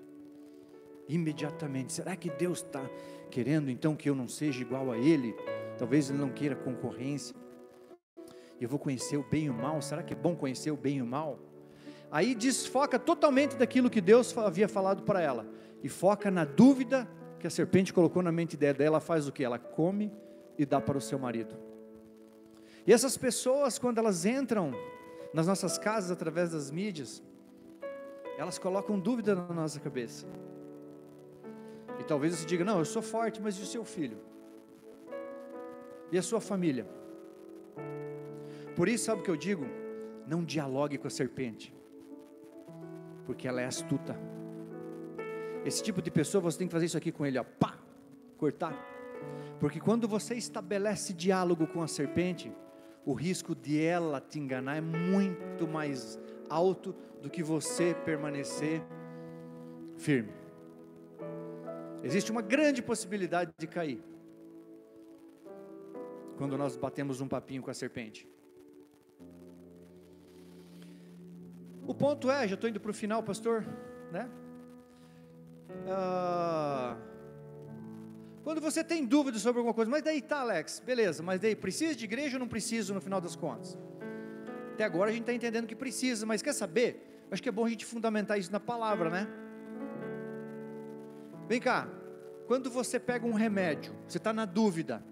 Imediatamente, 1.07 1.93
será 1.93 2.17
que 2.17 2.31
Deus 2.31 2.61
está 2.61 2.83
querendo 3.31 3.71
então 3.71 3.95
que 3.95 4.09
eu 4.09 4.15
não 4.15 4.27
seja 4.27 4.63
igual 4.63 4.91
a 4.91 4.97
Ele? 4.97 5.37
Talvez 5.77 6.09
Ele 6.09 6.19
não 6.19 6.31
queira 6.31 6.57
concorrência. 6.57 7.42
Eu 8.63 8.69
vou 8.69 8.79
conhecer 8.79 9.17
o 9.17 9.25
bem 9.25 9.47
e 9.47 9.51
o 9.51 9.55
mal. 9.55 9.83
Será 9.83 10.03
que 10.05 10.13
é 10.13 10.17
bom 10.17 10.37
conhecer 10.37 10.71
o 10.71 10.77
bem 10.77 10.99
e 10.99 11.03
o 11.03 11.07
mal? 11.07 11.39
Aí 12.13 12.33
desfoca 12.33 12.97
totalmente 12.97 13.57
daquilo 13.57 13.91
que 13.91 14.01
Deus 14.01 14.37
havia 14.39 14.69
falado 14.69 15.03
para 15.03 15.21
ela 15.21 15.47
e 15.83 15.89
foca 15.89 16.31
na 16.31 16.45
dúvida 16.45 17.09
que 17.41 17.47
a 17.47 17.51
serpente 17.51 17.93
colocou 17.93 18.23
na 18.23 18.31
mente 18.31 18.57
dela. 18.57 18.77
Ela 18.79 19.01
faz 19.01 19.27
o 19.27 19.33
que? 19.33 19.43
Ela 19.43 19.59
come 19.59 20.13
e 20.57 20.65
dá 20.65 20.81
para 20.81 20.97
o 20.97 21.01
seu 21.01 21.19
marido. 21.19 21.57
E 22.87 22.93
essas 22.93 23.17
pessoas, 23.17 23.81
quando 23.81 23.99
elas 23.99 24.25
entram 24.25 24.73
nas 25.35 25.49
nossas 25.49 25.77
casas 25.77 26.13
através 26.13 26.53
das 26.53 26.71
mídias, 26.71 27.21
elas 28.39 28.59
colocam 28.59 28.97
dúvida 28.97 29.35
na 29.35 29.55
nossa 29.55 29.81
cabeça. 29.81 30.27
E 31.99 32.05
talvez 32.05 32.35
você 32.35 32.47
diga: 32.47 32.65
Não, 32.65 32.79
eu 32.79 32.85
sou 32.85 33.03
forte, 33.03 33.43
mas 33.43 33.57
e 33.57 33.63
o 33.63 33.67
seu 33.67 33.85
filho? 33.85 34.19
E 36.13 36.19
a 36.19 36.23
sua 36.23 36.41
família? 36.41 37.02
Por 38.75 38.89
isso, 38.89 39.05
sabe 39.05 39.21
o 39.21 39.25
que 39.25 39.31
eu 39.31 39.37
digo? 39.37 39.67
Não 40.27 40.45
dialogue 40.45 40.99
com 40.99 41.07
a 41.07 41.11
serpente, 41.11 41.75
porque 43.27 43.47
ela 43.47 43.61
é 43.61 43.67
astuta. 43.67 44.19
Esse 45.65 45.83
tipo 45.83 46.01
de 46.01 46.11
pessoa, 46.11 46.41
você 46.41 46.59
tem 46.59 46.67
que 46.67 46.73
fazer 46.73 46.87
isso 46.87 46.97
aqui 46.97 47.13
com 47.13 47.25
ele, 47.25 47.39
ó, 47.39 47.45
pá, 47.45 47.79
cortar. 48.37 48.75
Porque 49.61 49.79
quando 49.79 50.09
você 50.09 50.35
estabelece 50.35 51.13
diálogo 51.13 51.67
com 51.67 51.83
a 51.83 51.87
serpente, 51.87 52.53
o 53.05 53.13
risco 53.13 53.55
de 53.55 53.81
ela 53.81 54.21
te 54.21 54.39
enganar 54.39 54.77
é 54.77 54.81
muito 54.81 55.67
mais 55.67 56.19
alto 56.49 56.95
do 57.21 57.31
que 57.31 57.43
você 57.43 57.95
permanecer 58.05 58.83
firme. 59.97 60.33
Existe 62.03 62.33
uma 62.33 62.43
grande 62.43 62.83
possibilidade 62.83 63.53
de 63.57 63.67
cair 63.67 64.03
quando 66.37 66.59
nós 66.59 66.77
batemos 66.77 67.21
um 67.21 67.29
papinho 67.29 67.63
com 67.63 67.71
a 67.71 67.75
serpente. 67.75 68.29
O 71.87 71.95
ponto 71.95 72.31
é, 72.31 72.47
já 72.47 72.55
estou 72.55 72.71
indo 72.71 72.81
para 72.81 72.91
o 72.91 72.95
final, 72.95 73.23
pastor, 73.23 73.67
né? 74.11 74.29
Ah, 75.89 76.97
quando 78.45 78.61
você 78.61 78.83
tem 78.83 79.05
dúvidas 79.05 79.43
sobre 79.43 79.59
alguma 79.59 79.75
coisa, 79.75 79.91
mas 79.91 80.03
daí 80.03 80.21
tá, 80.21 80.41
Alex, 80.41 80.81
beleza, 80.85 81.23
mas 81.23 81.41
daí 81.41 81.55
precisa 81.55 81.95
de 81.95 82.05
igreja 82.05 82.37
ou 82.37 82.41
não 82.41 82.49
preciso 82.49 82.93
no 82.93 83.01
final 83.01 83.21
das 83.21 83.37
contas? 83.37 83.79
Até 84.75 84.85
agora 84.85 85.11
a 85.11 85.13
gente 85.13 85.23
está 85.23 85.33
entendendo 85.33 85.67
que 85.67 85.77
precisa, 85.77 86.27
mas 86.27 86.43
quer 86.43 86.53
saber? 86.53 87.27
Acho 87.31 87.43
que 87.43 87.49
é 87.49 87.53
bom 87.53 87.65
a 87.65 87.69
gente 87.69 87.85
fundamentar 87.85 88.39
isso 88.39 88.51
na 88.51 88.61
palavra, 88.61 89.11
né? 89.11 89.29
Vem 91.49 91.61
cá, 91.61 91.89
quando 92.47 92.71
você 92.71 92.99
pega 92.99 93.27
um 93.27 93.33
remédio, 93.33 93.95
você 94.07 94.19
está 94.19 94.33
na 94.33 94.45
dúvida, 94.45 95.03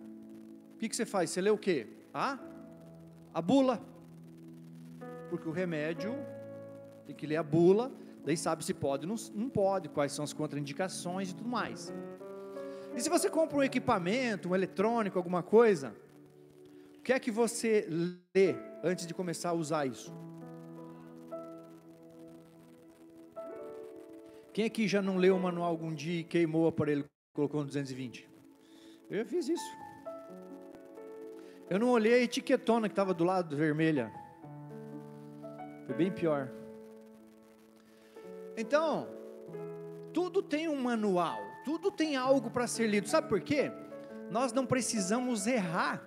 o 0.74 0.78
que, 0.78 0.88
que 0.88 0.96
você 0.96 1.06
faz? 1.06 1.30
Você 1.30 1.40
lê 1.40 1.50
o 1.50 1.58
quê? 1.58 1.86
Ah? 2.12 2.38
A 3.32 3.40
bula. 3.40 3.80
Porque 5.28 5.48
o 5.48 5.52
remédio, 5.52 6.14
tem 7.10 7.16
que 7.16 7.26
ler 7.26 7.36
a 7.36 7.42
bula, 7.42 7.90
daí 8.24 8.36
sabe 8.36 8.64
se 8.64 8.72
pode 8.72 9.06
ou 9.06 9.16
não, 9.34 9.48
pode, 9.48 9.88
quais 9.88 10.12
são 10.12 10.24
as 10.24 10.32
contraindicações 10.32 11.30
e 11.30 11.34
tudo 11.34 11.48
mais. 11.48 11.92
E 12.94 13.00
se 13.00 13.08
você 13.08 13.28
compra 13.28 13.58
um 13.58 13.62
equipamento, 13.62 14.48
um 14.48 14.54
eletrônico, 14.54 15.18
alguma 15.18 15.42
coisa, 15.42 15.94
o 16.98 17.02
que 17.02 17.12
é 17.12 17.18
que 17.18 17.30
você 17.30 17.86
lê 18.34 18.54
antes 18.82 19.06
de 19.06 19.14
começar 19.14 19.50
a 19.50 19.54
usar 19.54 19.86
isso? 19.86 20.12
Quem 24.52 24.64
aqui 24.64 24.86
já 24.86 25.00
não 25.00 25.16
leu 25.16 25.36
o 25.36 25.40
manual 25.40 25.70
algum 25.70 25.94
dia 25.94 26.20
e 26.20 26.24
queimou 26.24 26.64
o 26.64 26.68
aparelho 26.68 27.04
colocou 27.32 27.60
no 27.60 27.66
220? 27.66 28.28
Eu 29.08 29.18
já 29.18 29.24
fiz 29.24 29.48
isso. 29.48 29.76
Eu 31.68 31.78
não 31.78 31.88
olhei 31.88 32.14
a 32.14 32.18
etiquetona 32.18 32.88
que 32.88 32.92
estava 32.92 33.14
do 33.14 33.24
lado 33.24 33.56
vermelha. 33.56 34.12
Foi 35.86 35.94
bem 35.94 36.10
pior. 36.10 36.59
Então, 38.60 39.08
tudo 40.12 40.42
tem 40.42 40.68
um 40.68 40.76
manual, 40.76 41.40
tudo 41.64 41.90
tem 41.90 42.14
algo 42.14 42.50
para 42.50 42.66
ser 42.66 42.86
lido. 42.86 43.08
Sabe 43.08 43.28
por 43.28 43.40
quê? 43.40 43.72
Nós 44.30 44.52
não 44.52 44.66
precisamos 44.66 45.46
errar, 45.46 46.02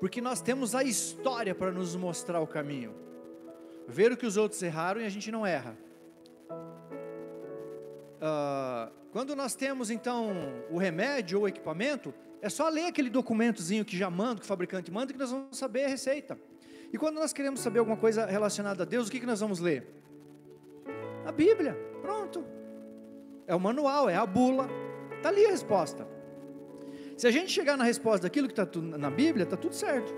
porque 0.00 0.20
nós 0.20 0.40
temos 0.40 0.74
a 0.74 0.82
história 0.82 1.54
para 1.54 1.70
nos 1.70 1.94
mostrar 1.94 2.40
o 2.40 2.46
caminho. 2.46 2.94
Ver 3.86 4.12
o 4.12 4.16
que 4.16 4.26
os 4.26 4.36
outros 4.36 4.60
erraram 4.62 5.00
e 5.00 5.06
a 5.06 5.08
gente 5.08 5.30
não 5.30 5.46
erra. 5.46 5.76
Uh, 8.20 8.92
quando 9.12 9.34
nós 9.34 9.54
temos 9.54 9.90
então 9.90 10.30
o 10.70 10.78
remédio 10.78 11.38
ou 11.38 11.44
o 11.44 11.48
equipamento, 11.48 12.12
é 12.42 12.48
só 12.48 12.68
ler 12.68 12.86
aquele 12.86 13.08
documentozinho 13.08 13.84
que 13.84 13.96
já 13.96 14.10
manda, 14.10 14.40
que 14.40 14.44
o 14.44 14.48
fabricante 14.48 14.90
manda, 14.90 15.12
que 15.12 15.18
nós 15.18 15.30
vamos 15.30 15.56
saber 15.56 15.84
a 15.84 15.88
receita. 15.88 16.38
E 16.92 16.98
quando 16.98 17.16
nós 17.16 17.32
queremos 17.32 17.60
saber 17.60 17.78
alguma 17.78 17.96
coisa 17.96 18.26
relacionada 18.26 18.82
a 18.82 18.86
Deus, 18.86 19.08
o 19.08 19.10
que, 19.10 19.20
que 19.20 19.26
nós 19.26 19.40
vamos 19.40 19.60
ler? 19.60 19.99
A 21.24 21.32
Bíblia, 21.32 21.74
pronto. 22.00 22.44
É 23.46 23.54
o 23.54 23.60
manual, 23.60 24.08
é 24.08 24.16
a 24.16 24.26
bula. 24.26 24.68
Está 25.16 25.28
ali 25.28 25.44
a 25.46 25.50
resposta. 25.50 26.06
Se 27.16 27.26
a 27.26 27.30
gente 27.30 27.50
chegar 27.50 27.76
na 27.76 27.84
resposta 27.84 28.22
daquilo 28.22 28.48
que 28.48 28.58
está 28.58 28.66
na 28.80 29.10
Bíblia, 29.10 29.44
está 29.44 29.56
tudo 29.56 29.74
certo. 29.74 30.14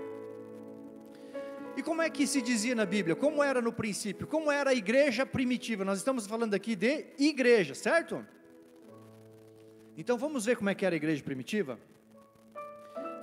E 1.75 1.81
como 1.81 2.01
é 2.01 2.09
que 2.09 2.27
se 2.27 2.41
dizia 2.41 2.75
na 2.75 2.85
Bíblia? 2.85 3.15
Como 3.15 3.43
era 3.43 3.61
no 3.61 3.73
princípio? 3.73 4.27
Como 4.27 4.51
era 4.51 4.69
a 4.69 4.73
igreja 4.73 5.25
primitiva? 5.25 5.83
Nós 5.83 5.97
estamos 5.97 6.27
falando 6.27 6.53
aqui 6.53 6.75
de 6.75 7.07
igreja, 7.17 7.73
certo? 7.73 8.25
Então 9.97 10.17
vamos 10.17 10.45
ver 10.45 10.55
como 10.55 10.69
é 10.69 10.75
que 10.75 10.85
era 10.85 10.95
a 10.95 10.97
igreja 10.97 11.23
primitiva? 11.23 11.79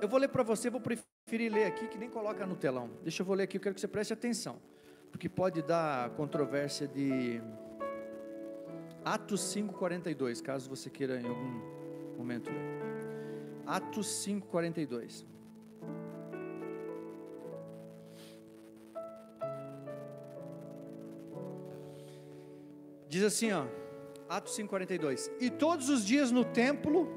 Eu 0.01 0.07
vou 0.07 0.19
ler 0.19 0.27
para 0.27 0.43
você, 0.43 0.69
vou 0.69 0.81
preferir 0.81 1.51
ler 1.51 1.65
aqui, 1.65 1.87
que 1.87 1.97
nem 1.97 2.09
coloca 2.09 2.45
no 2.45 2.55
telão. 2.55 2.89
Deixa 3.03 3.21
eu 3.21 3.25
vou 3.25 3.35
ler 3.35 3.43
aqui, 3.43 3.57
eu 3.57 3.61
quero 3.61 3.75
que 3.75 3.81
você 3.81 3.87
preste 3.87 4.11
atenção. 4.11 4.61
Porque 5.11 5.29
pode 5.29 5.61
dar 5.61 6.09
controvérsia 6.11 6.87
de 6.87 7.41
Atos 9.03 9.41
5:42, 9.53 10.41
caso 10.41 10.69
você 10.69 10.89
queira 10.89 11.19
em 11.19 11.27
algum 11.27 12.17
momento 12.17 12.51
ler. 12.51 12.81
Atos 13.65 14.07
5:42. 14.25 15.25
Diz 23.09 23.23
assim, 23.23 23.51
ó, 23.51 23.65
Atos 24.29 24.55
5:42. 24.55 25.31
E 25.39 25.49
todos 25.49 25.89
os 25.89 26.05
dias 26.05 26.31
no 26.31 26.45
templo 26.45 27.09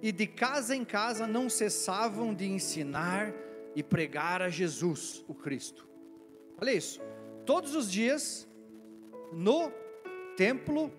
e 0.00 0.10
de 0.10 0.26
casa 0.26 0.74
em 0.74 0.84
casa 0.84 1.26
não 1.26 1.48
cessavam 1.48 2.34
de 2.34 2.46
ensinar 2.46 3.32
e 3.76 3.82
pregar 3.82 4.40
a 4.42 4.48
Jesus, 4.48 5.24
o 5.28 5.34
Cristo. 5.34 5.86
Olha 6.60 6.72
isso. 6.72 7.00
Todos 7.44 7.74
os 7.74 7.90
dias 7.90 8.48
no 9.32 9.70
templo 10.36 10.90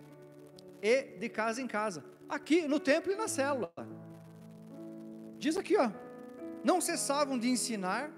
e 0.81 1.03
de 1.17 1.29
casa 1.29 1.61
em 1.61 1.67
casa. 1.67 2.03
Aqui 2.27 2.67
no 2.67 2.79
templo 2.79 3.11
e 3.11 3.15
na 3.15 3.27
célula. 3.27 3.71
Diz 5.37 5.57
aqui, 5.57 5.77
ó. 5.77 5.91
Não 6.63 6.81
cessavam 6.81 7.37
de 7.37 7.49
ensinar 7.49 8.11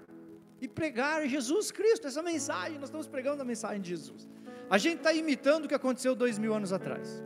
e 0.60 0.68
pregar 0.68 1.26
Jesus 1.26 1.70
Cristo. 1.70 2.06
Essa 2.06 2.22
mensagem, 2.22 2.78
nós 2.78 2.88
estamos 2.88 3.06
pregando 3.06 3.42
a 3.42 3.44
mensagem 3.44 3.80
de 3.80 3.90
Jesus. 3.90 4.28
A 4.68 4.78
gente 4.78 4.98
está 4.98 5.12
imitando 5.12 5.64
o 5.64 5.68
que 5.68 5.74
aconteceu 5.74 6.14
dois 6.14 6.38
mil 6.38 6.54
anos 6.54 6.72
atrás. 6.72 7.22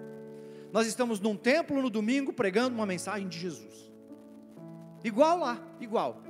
Nós 0.73 0.87
estamos 0.87 1.21
num 1.21 1.37
templo 1.37 1.81
no 1.81 1.89
domingo 1.89 2.33
pregando 2.33 2.75
uma 2.75 2.87
mensagem 2.87 3.29
de 3.29 3.39
Jesus. 3.39 3.91
Igual 5.03 5.39
lá, 5.39 5.63
igual. 5.81 6.23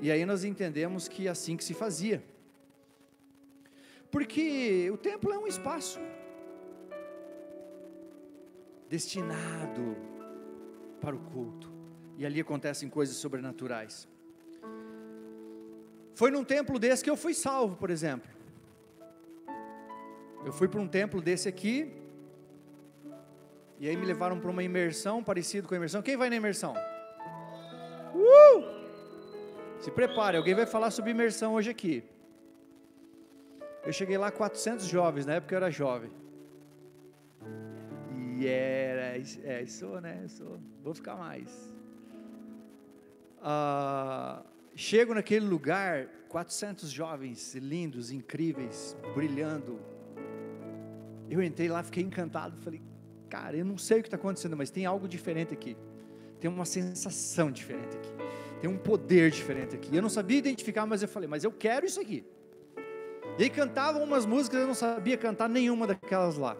E 0.00 0.10
aí 0.10 0.24
nós 0.24 0.44
entendemos 0.44 1.08
que 1.08 1.26
é 1.26 1.30
assim 1.30 1.56
que 1.56 1.64
se 1.64 1.74
fazia. 1.74 2.22
Porque 4.10 4.90
o 4.92 4.96
templo 4.96 5.32
é 5.32 5.38
um 5.38 5.46
espaço 5.46 5.98
destinado 8.88 9.96
para 11.00 11.14
o 11.14 11.18
culto. 11.18 11.70
E 12.16 12.26
ali 12.26 12.40
acontecem 12.40 12.88
coisas 12.88 13.16
sobrenaturais. 13.16 14.08
Foi 16.14 16.30
num 16.30 16.42
templo 16.42 16.78
desse 16.78 17.04
que 17.04 17.10
eu 17.10 17.16
fui 17.16 17.32
salvo, 17.32 17.76
por 17.76 17.90
exemplo. 17.90 18.28
Eu 20.44 20.52
fui 20.52 20.66
para 20.66 20.80
um 20.80 20.88
templo 20.88 21.20
desse 21.20 21.48
aqui, 21.48 21.92
e 23.78 23.88
aí 23.88 23.96
me 23.96 24.04
levaram 24.04 24.40
para 24.40 24.50
uma 24.50 24.62
imersão 24.62 25.22
parecido 25.22 25.68
com 25.68 25.74
a 25.74 25.76
imersão. 25.76 26.02
Quem 26.02 26.16
vai 26.16 26.28
na 26.28 26.36
imersão? 26.36 26.74
Uh! 28.14 28.78
Se 29.80 29.90
prepare, 29.92 30.36
alguém 30.36 30.54
vai 30.54 30.66
falar 30.66 30.90
sobre 30.90 31.12
imersão 31.12 31.54
hoje 31.54 31.70
aqui. 31.70 32.02
Eu 33.84 33.92
cheguei 33.92 34.18
lá 34.18 34.32
400 34.32 34.86
jovens, 34.86 35.24
na 35.24 35.34
época 35.34 35.54
eu 35.54 35.56
era 35.58 35.70
jovem. 35.70 36.10
E 38.38 38.46
era, 38.46 39.18
é, 39.42 39.66
sou, 39.66 40.00
né? 40.00 40.24
Sou, 40.28 40.60
vou 40.80 40.94
ficar 40.94 41.16
mais. 41.16 41.74
Ah, 43.42 44.44
chego 44.76 45.12
naquele 45.12 45.44
lugar, 45.44 46.06
400 46.28 46.88
jovens 46.88 47.56
lindos, 47.56 48.12
incríveis, 48.12 48.96
brilhando. 49.12 49.80
Eu 51.28 51.42
entrei 51.42 51.68
lá, 51.68 51.82
fiquei 51.82 52.04
encantado, 52.04 52.56
falei, 52.58 52.80
cara, 53.28 53.56
eu 53.56 53.64
não 53.64 53.76
sei 53.76 53.98
o 53.98 54.02
que 54.02 54.06
está 54.06 54.16
acontecendo, 54.16 54.56
mas 54.56 54.70
tem 54.70 54.86
algo 54.86 55.08
diferente 55.08 55.52
aqui. 55.52 55.76
Tem 56.38 56.48
uma 56.48 56.64
sensação 56.64 57.50
diferente 57.50 57.96
aqui. 57.96 58.12
Tem 58.60 58.70
um 58.70 58.78
poder 58.78 59.32
diferente 59.32 59.74
aqui. 59.74 59.96
Eu 59.96 60.02
não 60.02 60.08
sabia 60.08 60.38
identificar, 60.38 60.86
mas 60.86 61.02
eu 61.02 61.08
falei, 61.08 61.28
mas 61.28 61.42
eu 61.42 61.50
quero 61.50 61.84
isso 61.86 62.00
aqui. 62.00 62.24
E 63.36 63.42
aí 63.42 63.50
cantavam 63.50 64.04
umas 64.04 64.24
músicas, 64.24 64.60
eu 64.60 64.66
não 64.68 64.74
sabia 64.74 65.16
cantar 65.16 65.48
nenhuma 65.48 65.88
daquelas 65.88 66.36
lá. 66.36 66.56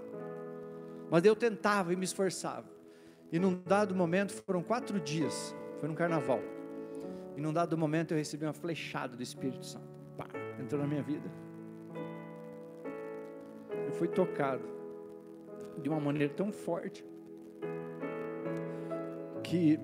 Mas 1.10 1.24
eu 1.24 1.34
tentava 1.34 1.92
e 1.92 1.96
me 1.96 2.04
esforçava. 2.04 2.66
E 3.30 3.38
num 3.38 3.60
dado 3.64 3.94
momento, 3.94 4.32
foram 4.32 4.62
quatro 4.62 5.00
dias, 5.00 5.54
foi 5.80 5.88
num 5.88 5.94
carnaval. 5.94 6.40
E 7.36 7.40
num 7.40 7.52
dado 7.52 7.76
momento 7.76 8.12
eu 8.12 8.18
recebi 8.18 8.44
uma 8.44 8.52
flechada 8.52 9.16
do 9.16 9.22
Espírito 9.22 9.64
Santo. 9.64 9.88
Pá, 10.16 10.26
entrou 10.60 10.80
na 10.80 10.86
minha 10.86 11.02
vida. 11.02 11.30
Eu 13.86 13.92
fui 13.92 14.08
tocado 14.08 14.64
de 15.80 15.88
uma 15.88 16.00
maneira 16.00 16.32
tão 16.32 16.50
forte 16.50 17.04
que 19.42 19.78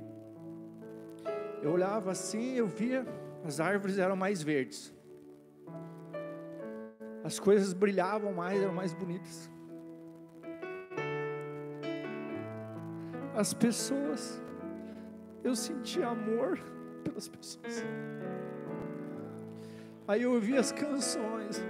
eu 1.63 1.71
olhava 1.71 2.11
assim, 2.11 2.55
eu 2.55 2.67
via 2.67 3.07
as 3.45 3.61
árvores 3.61 3.99
eram 3.99 4.17
mais 4.17 4.43
verdes. 4.43 4.93
As 7.23 7.39
coisas 7.39 7.73
brilhavam 7.73 8.33
mais, 8.33 8.61
eram 8.61 8.75
mais 8.75 8.93
bonitas. 8.93 9.51
As 13.37 13.53
pessoas, 13.53 14.41
eu 15.43 15.57
sentia 15.57 16.07
amor 16.07 16.59
pelas 17.03 17.27
pessoas. 17.27 17.85
Aí 20.07 20.23
eu 20.23 20.33
ouvia 20.35 20.61
as 20.61 20.71
canções, 20.71 21.61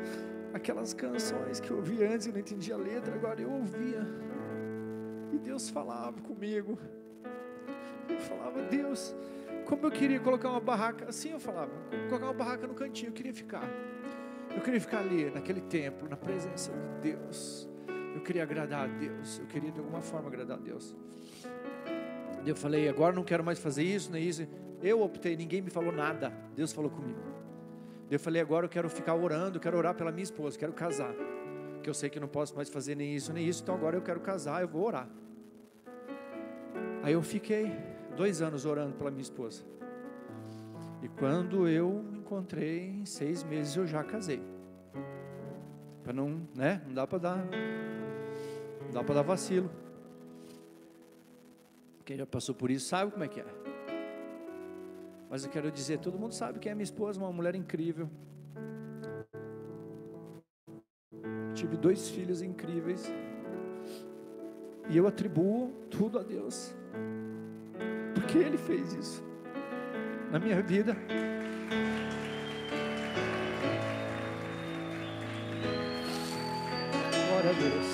aquelas 0.52 0.92
canções 0.92 1.60
que 1.60 1.70
eu 1.70 1.78
ouvia 1.78 2.12
antes, 2.12 2.26
eu 2.26 2.32
não 2.34 2.40
entendia 2.40 2.74
a 2.74 2.78
letra, 2.78 3.14
agora 3.14 3.40
eu 3.40 3.50
ouvia. 3.50 4.06
E 5.32 5.38
Deus 5.38 5.70
falava 5.70 6.20
comigo. 6.20 6.78
Eu 8.10 8.20
falava, 8.20 8.60
Deus, 8.64 9.16
como 9.64 9.86
eu 9.86 9.90
queria 9.90 10.20
colocar 10.20 10.50
uma 10.50 10.60
barraca, 10.60 11.08
assim 11.08 11.32
eu 11.32 11.40
falava, 11.40 11.72
colocar 12.08 12.26
uma 12.26 12.34
barraca 12.34 12.66
no 12.66 12.74
cantinho, 12.74 13.08
eu 13.08 13.14
queria 13.14 13.32
ficar. 13.32 13.66
Eu 14.54 14.60
queria 14.60 14.80
ficar 14.80 14.98
ali, 14.98 15.30
naquele 15.30 15.62
templo, 15.62 16.08
na 16.08 16.16
presença 16.16 16.70
de 17.00 17.12
Deus. 17.12 17.68
Queria 18.24 18.42
agradar 18.42 18.84
a 18.84 18.86
Deus. 18.86 19.38
Eu 19.38 19.46
queria 19.46 19.70
de 19.70 19.78
alguma 19.78 20.00
forma 20.00 20.28
agradar 20.28 20.56
a 20.56 20.60
Deus. 20.60 20.96
Eu 22.46 22.56
falei, 22.56 22.88
agora 22.88 23.14
não 23.14 23.22
quero 23.22 23.44
mais 23.44 23.58
fazer 23.58 23.82
isso, 23.82 24.10
nem 24.10 24.26
isso. 24.26 24.46
Eu 24.82 25.02
optei, 25.02 25.36
ninguém 25.36 25.60
me 25.62 25.70
falou 25.70 25.92
nada. 25.92 26.32
Deus 26.56 26.72
falou 26.72 26.90
comigo. 26.90 27.20
Eu 28.10 28.18
falei, 28.18 28.40
agora 28.40 28.66
eu 28.66 28.68
quero 28.68 28.88
ficar 28.88 29.14
orando, 29.14 29.60
quero 29.60 29.76
orar 29.76 29.94
pela 29.94 30.10
minha 30.10 30.22
esposa, 30.22 30.58
quero 30.58 30.72
casar. 30.72 31.14
Que 31.82 31.88
eu 31.88 31.94
sei 31.94 32.08
que 32.08 32.18
não 32.18 32.28
posso 32.28 32.54
mais 32.54 32.68
fazer 32.68 32.94
nem 32.94 33.14
isso, 33.14 33.32
nem 33.32 33.46
isso, 33.46 33.62
então 33.62 33.74
agora 33.74 33.96
eu 33.96 34.02
quero 34.02 34.20
casar, 34.20 34.62
eu 34.62 34.68
vou 34.68 34.86
orar. 34.86 35.08
Aí 37.02 37.12
eu 37.12 37.22
fiquei 37.22 37.72
dois 38.16 38.40
anos 38.40 38.64
orando 38.64 38.94
pela 38.94 39.10
minha 39.10 39.22
esposa. 39.22 39.62
E 41.02 41.08
quando 41.08 41.68
eu 41.68 42.04
encontrei, 42.14 42.88
em 42.88 43.04
seis 43.04 43.42
meses 43.42 43.76
eu 43.76 43.86
já 43.86 44.02
casei. 44.02 44.42
Para 46.02 46.12
não, 46.12 46.46
né? 46.54 46.82
Não 46.86 46.94
dá 46.94 47.06
para 47.06 47.18
dar, 47.18 47.46
dá 48.94 49.02
para 49.02 49.16
dar 49.16 49.22
vacilo. 49.22 49.68
Quem 52.04 52.16
já 52.16 52.24
passou 52.24 52.54
por 52.54 52.70
isso 52.70 52.86
sabe 52.86 53.10
como 53.10 53.24
é 53.24 53.28
que 53.28 53.40
é. 53.40 53.46
Mas 55.28 55.44
eu 55.44 55.50
quero 55.50 55.70
dizer, 55.70 55.98
todo 55.98 56.16
mundo 56.16 56.32
sabe 56.32 56.60
que 56.60 56.68
é 56.68 56.74
minha 56.74 56.84
esposa, 56.84 57.18
uma 57.18 57.32
mulher 57.32 57.56
incrível. 57.56 58.08
Tive 61.54 61.76
dois 61.76 62.08
filhos 62.08 62.40
incríveis. 62.40 63.12
E 64.88 64.96
eu 64.96 65.08
atribuo 65.08 65.72
tudo 65.90 66.18
a 66.20 66.22
Deus. 66.22 66.72
Porque 68.14 68.38
Ele 68.38 68.56
fez 68.56 68.92
isso 68.92 69.24
na 70.30 70.38
minha 70.38 70.62
vida. 70.62 70.96
Glória 77.28 77.50
a 77.50 77.54
Deus. 77.54 77.93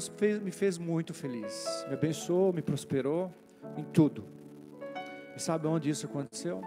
Deus 0.00 0.10
fez, 0.16 0.40
me 0.40 0.50
fez 0.50 0.78
muito 0.78 1.12
feliz, 1.12 1.84
me 1.86 1.92
abençoou, 1.92 2.54
me 2.54 2.62
prosperou 2.62 3.30
em 3.76 3.84
tudo. 3.84 4.24
E 5.36 5.42
sabe 5.42 5.66
onde 5.66 5.90
isso 5.90 6.06
aconteceu? 6.06 6.62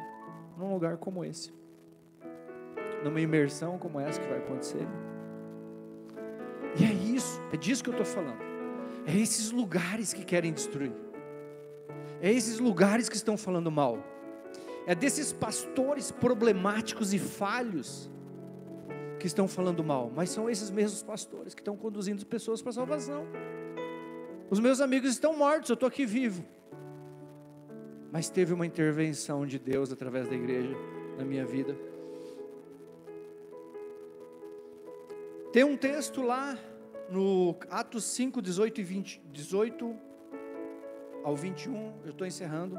Num 0.56 0.72
lugar 0.72 0.98
como 0.98 1.26
esse, 1.26 1.52
numa 3.04 3.20
imersão 3.20 3.80
como 3.80 4.00
essa 4.00 4.22
que 4.22 4.28
vai 4.28 4.38
acontecer. 4.38 4.88
E 6.80 6.86
é 6.86 6.94
isso, 6.94 7.42
é 7.52 7.58
disso 7.58 7.84
que 7.84 7.90
eu 7.90 7.94
estou 7.94 8.06
falando. 8.06 8.38
É 9.08 9.18
esses 9.18 9.50
lugares 9.52 10.14
que 10.14 10.24
querem 10.24 10.54
destruir. 10.54 10.94
É 12.22 12.32
esses 12.32 12.60
lugares 12.60 13.10
que 13.10 13.16
estão 13.16 13.36
falando 13.36 13.72
mal. 13.72 13.98
É 14.86 14.94
desses 14.94 15.34
pastores 15.34 16.12
problemáticos 16.12 17.16
e 17.16 17.20
falhos 17.20 18.12
que 19.24 19.28
estão 19.28 19.48
falando 19.48 19.82
mal, 19.86 20.12
mas 20.14 20.32
são 20.32 20.50
esses 20.50 20.70
mesmos 20.70 21.02
pastores 21.02 21.54
que 21.54 21.62
estão 21.62 21.78
conduzindo 21.78 22.26
pessoas 22.26 22.62
para 22.62 22.72
a 22.72 22.74
salvação. 22.74 23.26
Os 24.50 24.60
meus 24.60 24.82
amigos 24.82 25.12
estão 25.12 25.34
mortos, 25.34 25.70
eu 25.70 25.76
estou 25.76 25.88
aqui 25.88 26.06
vivo. 26.06 26.44
Mas 28.12 28.30
teve 28.30 28.52
uma 28.52 28.66
intervenção 28.66 29.46
de 29.46 29.58
Deus 29.58 29.94
através 29.94 30.28
da 30.28 30.36
igreja 30.36 30.76
na 31.18 31.24
minha 31.24 31.46
vida. 31.46 31.74
Tem 35.54 35.64
um 35.64 35.78
texto 35.78 36.22
lá 36.22 36.60
no 37.10 37.56
Atos 37.70 38.04
5, 38.04 38.42
18 38.42 38.82
e 38.82 38.84
20, 38.84 39.22
18 39.32 39.96
ao 41.24 41.34
21, 41.34 41.94
eu 42.04 42.12
estou 42.12 42.28
encerrando. 42.28 42.78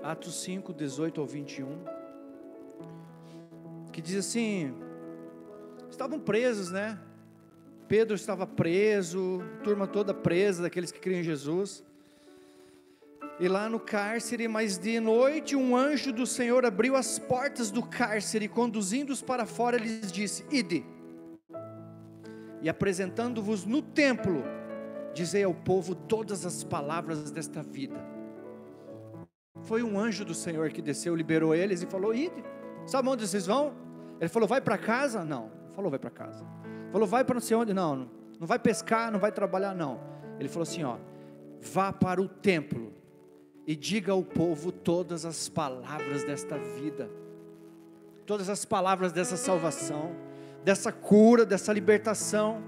Atos 0.00 0.40
5, 0.44 0.72
18 0.72 1.20
ao 1.20 1.26
21, 1.26 1.95
que 3.96 4.02
diz 4.02 4.16
assim: 4.16 4.74
estavam 5.88 6.20
presos, 6.20 6.70
né? 6.70 6.98
Pedro 7.88 8.14
estava 8.14 8.46
preso, 8.46 9.42
turma 9.64 9.86
toda 9.86 10.12
presa, 10.12 10.64
daqueles 10.64 10.92
que 10.92 11.00
criam 11.00 11.20
em 11.20 11.22
Jesus. 11.22 11.82
E 13.40 13.48
lá 13.48 13.70
no 13.70 13.80
cárcere, 13.80 14.48
mas 14.48 14.76
de 14.76 15.00
noite, 15.00 15.56
um 15.56 15.74
anjo 15.74 16.12
do 16.12 16.26
Senhor 16.26 16.66
abriu 16.66 16.94
as 16.94 17.18
portas 17.18 17.70
do 17.70 17.82
cárcere, 17.82 18.48
conduzindo-os 18.48 19.22
para 19.22 19.46
fora, 19.46 19.78
lhes 19.78 20.12
disse: 20.12 20.44
Ide 20.50 20.84
e 22.60 22.68
apresentando-vos 22.68 23.64
no 23.64 23.80
templo, 23.80 24.44
dizei 25.14 25.44
ao 25.44 25.54
povo 25.54 25.94
todas 25.94 26.44
as 26.44 26.62
palavras 26.62 27.30
desta 27.30 27.62
vida. 27.62 27.96
Foi 29.62 29.82
um 29.82 29.98
anjo 29.98 30.22
do 30.22 30.34
Senhor 30.34 30.68
que 30.68 30.82
desceu, 30.82 31.16
liberou 31.16 31.54
eles 31.54 31.82
e 31.82 31.86
falou: 31.86 32.14
Ide, 32.14 32.44
sabe 32.84 33.08
onde 33.08 33.26
vocês 33.26 33.46
vão? 33.46 33.85
Ele 34.20 34.28
falou: 34.28 34.48
Vai 34.48 34.60
para 34.60 34.78
casa? 34.78 35.24
Não, 35.24 35.50
falou: 35.74 35.90
Vai 35.90 35.98
para 35.98 36.10
casa. 36.10 36.44
Falou: 36.90 37.06
Vai 37.06 37.24
para 37.24 37.34
não 37.34 37.40
sei 37.40 37.56
onde? 37.56 37.72
Não, 37.72 38.08
não 38.38 38.46
vai 38.46 38.58
pescar, 38.58 39.10
não 39.10 39.18
vai 39.18 39.32
trabalhar, 39.32 39.74
não. 39.74 40.00
Ele 40.38 40.48
falou 40.48 40.62
assim: 40.62 40.84
Ó, 40.84 40.96
vá 41.60 41.92
para 41.92 42.20
o 42.20 42.28
templo 42.28 42.92
e 43.66 43.74
diga 43.74 44.12
ao 44.12 44.22
povo 44.22 44.70
todas 44.70 45.24
as 45.24 45.48
palavras 45.48 46.24
desta 46.24 46.56
vida, 46.58 47.10
todas 48.24 48.48
as 48.48 48.64
palavras 48.64 49.12
dessa 49.12 49.36
salvação 49.36 50.26
dessa 50.66 50.90
cura, 50.90 51.46
dessa 51.46 51.72
libertação, 51.72 52.60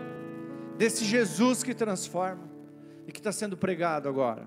desse 0.76 1.04
Jesus 1.04 1.64
que 1.64 1.74
transforma. 1.74 2.46
e 3.08 3.10
que 3.10 3.18
está 3.18 3.32
sendo 3.32 3.56
pregado 3.56 4.06
agora? 4.08 4.46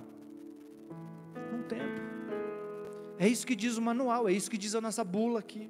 Num 1.52 1.64
templo. 1.64 2.04
É 3.18 3.28
isso 3.28 3.46
que 3.46 3.56
diz 3.56 3.76
o 3.76 3.82
manual, 3.82 4.30
é 4.30 4.32
isso 4.32 4.50
que 4.50 4.58
diz 4.58 4.74
a 4.74 4.80
nossa 4.80 5.04
bula 5.04 5.40
aqui. 5.40 5.70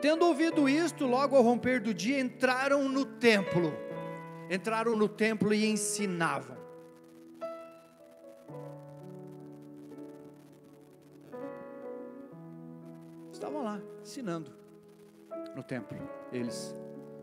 Tendo 0.00 0.26
ouvido 0.26 0.68
isto, 0.68 1.06
logo 1.06 1.36
ao 1.36 1.42
romper 1.42 1.80
do 1.80 1.92
dia, 1.92 2.20
entraram 2.20 2.88
no 2.88 3.04
templo. 3.04 3.72
Entraram 4.50 4.94
no 4.94 5.08
templo 5.08 5.52
e 5.52 5.66
ensinavam. 5.66 6.56
Estavam 13.32 13.64
lá, 13.64 13.80
ensinando 14.00 14.54
no 15.54 15.62
templo, 15.62 15.98
eles, 16.30 16.74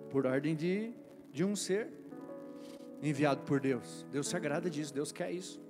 por 0.09 0.25
ordem 0.25 0.55
de, 0.55 0.91
de 1.31 1.43
um 1.43 1.55
ser 1.55 1.91
enviado 3.01 3.41
por 3.43 3.59
Deus. 3.59 4.05
Deus 4.11 4.27
se 4.27 4.35
agrada 4.35 4.69
disso, 4.69 4.93
Deus 4.93 5.11
quer 5.11 5.31
isso. 5.31 5.62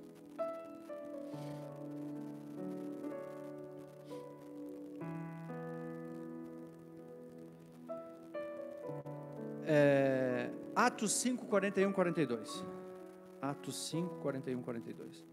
É, 9.66 10.50
Atos 10.76 11.14
5, 11.14 11.46
41, 11.46 11.92
42. 11.92 12.66
Atos 13.42 13.90
5, 13.90 14.16
41, 14.16 14.62
42. 14.62 15.26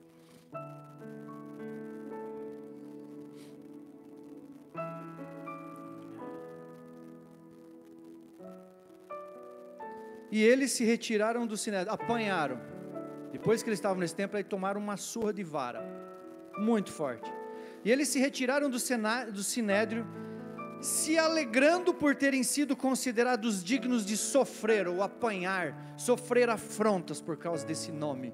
E 10.33 10.43
eles 10.43 10.71
se 10.73 10.85
retiraram 10.85 11.47
do 11.47 11.57
sinédrio, 11.57 11.93
apanharam. 11.93 12.61
Depois 13.33 13.63
que 13.63 13.69
eles 13.69 13.79
estavam 13.79 13.99
nesse 13.99 14.15
templo, 14.15 14.37
aí 14.37 14.45
tomaram 14.45 14.81
uma 14.81 14.97
surra 14.97 15.33
de 15.33 15.43
vara, 15.43 15.83
muito 16.59 16.93
forte. 16.93 17.31
E 17.85 17.91
eles 17.91 18.09
se 18.09 18.19
retiraram 18.19 18.71
do, 18.71 18.79
do 19.33 19.43
sinédrio 19.43 20.07
se 20.81 21.19
alegrando 21.19 21.93
por 21.93 22.17
terem 22.17 22.43
sido 22.43 22.75
considerados 22.75 23.63
dignos 23.63 24.05
de 24.05 24.17
sofrer 24.17 24.89
ou 24.89 25.03
apanhar, 25.03 25.95
sofrer 25.97 26.49
afrontas 26.49 27.21
por 27.21 27.37
causa 27.37 27.67
desse 27.67 27.93
nome 27.93 28.33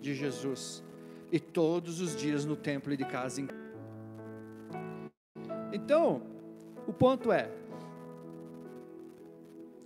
de 0.00 0.14
Jesus, 0.14 0.82
e 1.30 1.38
todos 1.38 2.00
os 2.00 2.16
dias 2.16 2.44
no 2.44 2.56
templo 2.56 2.92
e 2.92 2.96
de 2.96 3.04
casa 3.04 3.40
em 3.40 3.48
Então, 5.72 6.22
o 6.86 6.92
ponto 6.92 7.32
é: 7.32 7.50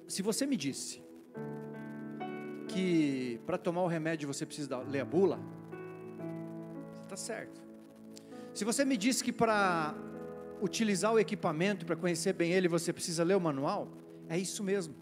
se 0.07 0.23
você 0.23 0.47
me 0.47 0.57
disse 0.57 1.03
que 2.69 3.41
para 3.47 3.59
tomar 3.59 3.83
o 3.83 3.87
remédio 3.87 4.27
você 4.27 4.45
precisa 4.45 4.79
ler 4.79 5.01
a 5.01 5.05
bula, 5.05 5.39
está 7.05 7.17
certo. 7.17 7.63
Se 8.53 8.65
você 8.65 8.85
me 8.85 8.97
disse 8.97 9.23
que 9.23 9.33
para 9.33 9.95
utilizar 10.61 11.13
o 11.13 11.19
equipamento 11.19 11.87
para 11.87 11.97
conhecer 11.97 12.33
bem 12.33 12.53
ele, 12.53 12.69
você 12.69 12.93
precisa 12.93 13.25
ler 13.25 13.37
o 13.37 13.41
manual? 13.41 13.89
É 14.29 14.39
isso 14.39 14.63
mesmo. 14.63 14.95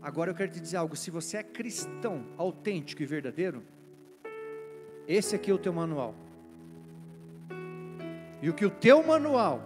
Agora 0.00 0.30
eu 0.30 0.34
quero 0.34 0.50
te 0.50 0.60
dizer 0.60 0.76
algo: 0.76 0.96
se 0.96 1.10
você 1.10 1.38
é 1.38 1.42
cristão 1.42 2.26
autêntico 2.36 3.02
e 3.02 3.06
verdadeiro, 3.06 3.62
esse 5.06 5.34
aqui 5.36 5.50
é 5.50 5.54
o 5.54 5.58
teu 5.58 5.72
manual. 5.72 6.14
E 8.40 8.48
o 8.50 8.54
que 8.54 8.64
o 8.64 8.70
teu 8.70 9.06
manual 9.06 9.62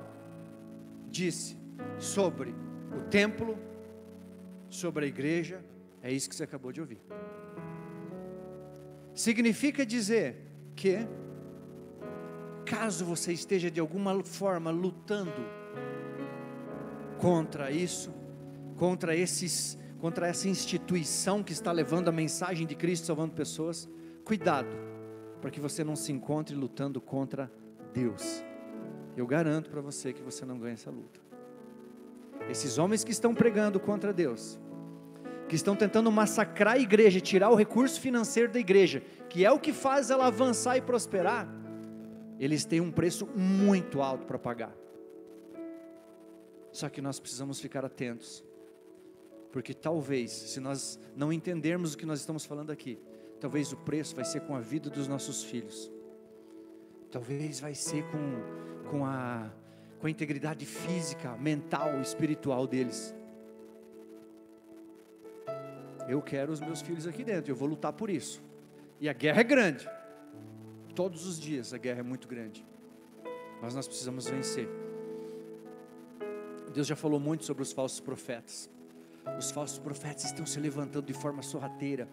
disse 1.08 1.56
sobre 1.98 2.54
o 2.94 3.00
templo, 3.08 3.58
sobre 4.68 5.06
a 5.06 5.08
igreja, 5.08 5.64
é 6.02 6.12
isso 6.12 6.28
que 6.28 6.36
você 6.36 6.44
acabou 6.44 6.72
de 6.72 6.80
ouvir. 6.80 7.00
Significa 9.14 9.86
dizer 9.86 10.36
que 10.74 11.08
caso 12.66 13.04
você 13.04 13.32
esteja 13.32 13.70
de 13.70 13.78
alguma 13.78 14.22
forma 14.24 14.70
lutando 14.70 15.32
contra 17.16 17.70
isso, 17.70 18.12
contra 18.76 19.14
esses, 19.14 19.78
contra 20.00 20.26
essa 20.26 20.48
instituição 20.48 21.44
que 21.44 21.52
está 21.52 21.70
levando 21.70 22.08
a 22.08 22.12
mensagem 22.12 22.66
de 22.66 22.74
Cristo 22.74 23.06
salvando 23.06 23.32
pessoas, 23.32 23.88
cuidado, 24.24 24.76
para 25.40 25.50
que 25.50 25.60
você 25.60 25.84
não 25.84 25.94
se 25.94 26.10
encontre 26.10 26.56
lutando 26.56 27.00
contra 27.00 27.50
Deus. 27.94 28.44
Eu 29.16 29.26
garanto 29.26 29.70
para 29.70 29.80
você 29.80 30.12
que 30.12 30.22
você 30.22 30.44
não 30.44 30.58
ganha 30.58 30.74
essa 30.74 30.90
luta. 30.90 31.20
Esses 32.50 32.78
homens 32.78 33.04
que 33.04 33.12
estão 33.12 33.32
pregando 33.32 33.78
contra 33.78 34.12
Deus, 34.12 34.58
que 35.48 35.54
estão 35.54 35.76
tentando 35.76 36.10
massacrar 36.10 36.74
a 36.74 36.78
igreja, 36.78 37.20
tirar 37.20 37.50
o 37.50 37.54
recurso 37.54 38.00
financeiro 38.00 38.52
da 38.52 38.58
igreja, 38.58 39.02
que 39.30 39.44
é 39.44 39.52
o 39.52 39.60
que 39.60 39.72
faz 39.72 40.10
ela 40.10 40.26
avançar 40.26 40.76
e 40.76 40.82
prosperar, 40.82 41.48
eles 42.38 42.64
têm 42.64 42.80
um 42.80 42.90
preço 42.90 43.26
muito 43.26 44.02
alto 44.02 44.26
para 44.26 44.38
pagar. 44.38 44.74
Só 46.70 46.88
que 46.88 47.00
nós 47.00 47.18
precisamos 47.18 47.58
ficar 47.58 47.84
atentos, 47.84 48.44
porque 49.50 49.72
talvez, 49.72 50.30
se 50.30 50.60
nós 50.60 50.98
não 51.16 51.32
entendermos 51.32 51.94
o 51.94 51.98
que 51.98 52.04
nós 52.04 52.20
estamos 52.20 52.44
falando 52.44 52.70
aqui, 52.70 52.98
talvez 53.40 53.72
o 53.72 53.76
preço 53.78 54.14
vai 54.14 54.24
ser 54.24 54.40
com 54.42 54.54
a 54.54 54.60
vida 54.60 54.90
dos 54.90 55.08
nossos 55.08 55.42
filhos, 55.44 55.90
talvez 57.10 57.60
vai 57.60 57.74
ser 57.74 58.04
com, 58.10 58.90
com, 58.90 59.06
a, 59.06 59.50
com 59.98 60.06
a 60.06 60.10
integridade 60.10 60.66
física, 60.66 61.34
mental, 61.38 61.98
espiritual 62.02 62.66
deles. 62.66 63.14
Eu 66.06 66.20
quero 66.20 66.52
os 66.52 66.60
meus 66.60 66.82
filhos 66.82 67.06
aqui 67.06 67.24
dentro, 67.24 67.50
eu 67.50 67.56
vou 67.56 67.68
lutar 67.68 67.94
por 67.94 68.10
isso, 68.10 68.42
e 69.00 69.08
a 69.08 69.14
guerra 69.14 69.40
é 69.40 69.44
grande. 69.44 69.95
Todos 70.96 71.26
os 71.26 71.38
dias 71.38 71.74
a 71.74 71.78
guerra 71.78 72.00
é 72.00 72.02
muito 72.02 72.26
grande, 72.26 72.66
mas 73.60 73.74
nós 73.74 73.86
precisamos 73.86 74.26
vencer. 74.26 74.66
Deus 76.72 76.86
já 76.86 76.96
falou 76.96 77.20
muito 77.20 77.44
sobre 77.44 77.62
os 77.62 77.70
falsos 77.70 78.00
profetas. 78.00 78.70
Os 79.38 79.50
falsos 79.50 79.78
profetas 79.78 80.24
estão 80.24 80.46
se 80.46 80.58
levantando 80.58 81.04
de 81.04 81.12
forma 81.12 81.42
sorrateira. 81.42 82.08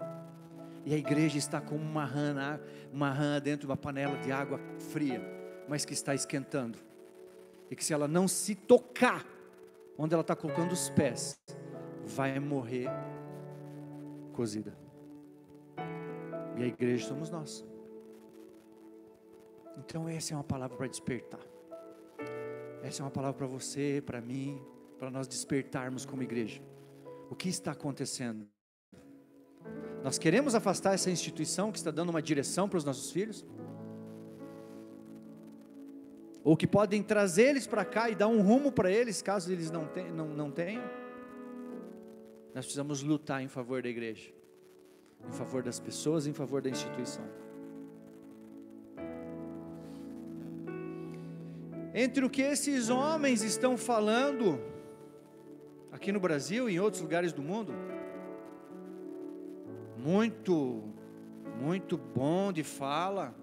E 0.86 0.94
a 0.94 0.98
igreja 0.98 1.38
está 1.38 1.62
como 1.62 1.82
uma 1.82 2.04
rã, 2.04 2.60
uma 2.92 3.10
rã 3.10 3.40
dentro 3.40 3.62
de 3.62 3.66
uma 3.68 3.78
panela 3.78 4.18
de 4.18 4.34
água 4.34 4.60
fria, 4.92 5.22
mas 5.70 5.86
que 5.86 5.94
está 5.94 6.14
esquentando. 6.14 6.78
E 7.72 7.78
que 7.78 7.86
se 7.86 7.94
ela 7.94 8.08
não 8.08 8.28
se 8.28 8.54
tocar 8.54 9.26
onde 9.98 10.14
ela 10.14 10.22
está 10.22 10.36
colocando 10.36 10.74
os 10.74 10.90
pés, 10.90 11.40
vai 12.06 12.38
morrer 12.38 12.90
cozida. 14.34 14.78
E 16.58 16.64
a 16.64 16.68
igreja 16.68 17.08
somos 17.08 17.30
nós. 17.30 17.66
Então, 19.78 20.08
essa 20.08 20.34
é 20.34 20.38
uma 20.38 20.44
palavra 20.44 20.78
para 20.78 20.88
despertar. 20.88 21.40
Essa 22.82 23.02
é 23.02 23.06
uma 23.06 23.12
palavra 23.12 23.38
para 23.38 23.48
você, 23.48 24.04
para 24.06 24.22
mim, 24.22 24.62
para 25.00 25.10
nós 25.10 25.28
despertarmos 25.28 26.06
como 26.06 26.22
igreja. 26.22 26.62
O 27.30 27.36
que 27.36 27.50
está 27.50 27.72
acontecendo? 27.72 28.48
Nós 30.04 30.18
queremos 30.18 30.54
afastar 30.54 30.94
essa 30.94 31.10
instituição 31.10 31.72
que 31.72 31.78
está 31.78 31.90
dando 31.90 32.10
uma 32.10 32.22
direção 32.22 32.68
para 32.68 32.78
os 32.78 32.84
nossos 32.84 33.12
filhos? 33.12 33.46
Ou 36.44 36.58
que 36.58 36.68
podem 36.68 37.02
trazer 37.02 37.44
eles 37.44 37.66
para 37.66 37.86
cá 37.86 38.10
e 38.10 38.16
dar 38.16 38.28
um 38.28 38.42
rumo 38.42 38.70
para 38.72 38.92
eles, 38.92 39.22
caso 39.22 39.52
eles 39.52 39.72
não, 39.72 39.88
tenham, 39.88 40.14
não, 40.14 40.28
não 40.28 40.52
tenham? 40.52 40.84
Nós 42.54 42.66
precisamos 42.66 43.02
lutar 43.02 43.42
em 43.42 43.48
favor 43.48 43.82
da 43.82 43.88
igreja, 43.90 44.30
em 45.28 45.32
favor 45.32 45.64
das 45.64 45.80
pessoas, 45.80 46.28
em 46.28 46.34
favor 46.34 46.62
da 46.62 46.70
instituição. 46.70 47.24
Entre 51.94 52.26
o 52.26 52.30
que 52.30 52.42
esses 52.42 52.90
homens 52.90 53.44
estão 53.44 53.78
falando 53.78 54.60
aqui 55.92 56.12
no 56.12 56.20
Brasil 56.20 56.68
e 56.68 56.74
em 56.74 56.80
outros 56.80 57.02
lugares 57.02 57.32
do 57.32 57.44
mundo. 57.44 57.72
Muito, 59.98 60.84
muito 61.62 61.98
bom 61.98 62.52
de 62.52 62.64
fala, 62.64 63.36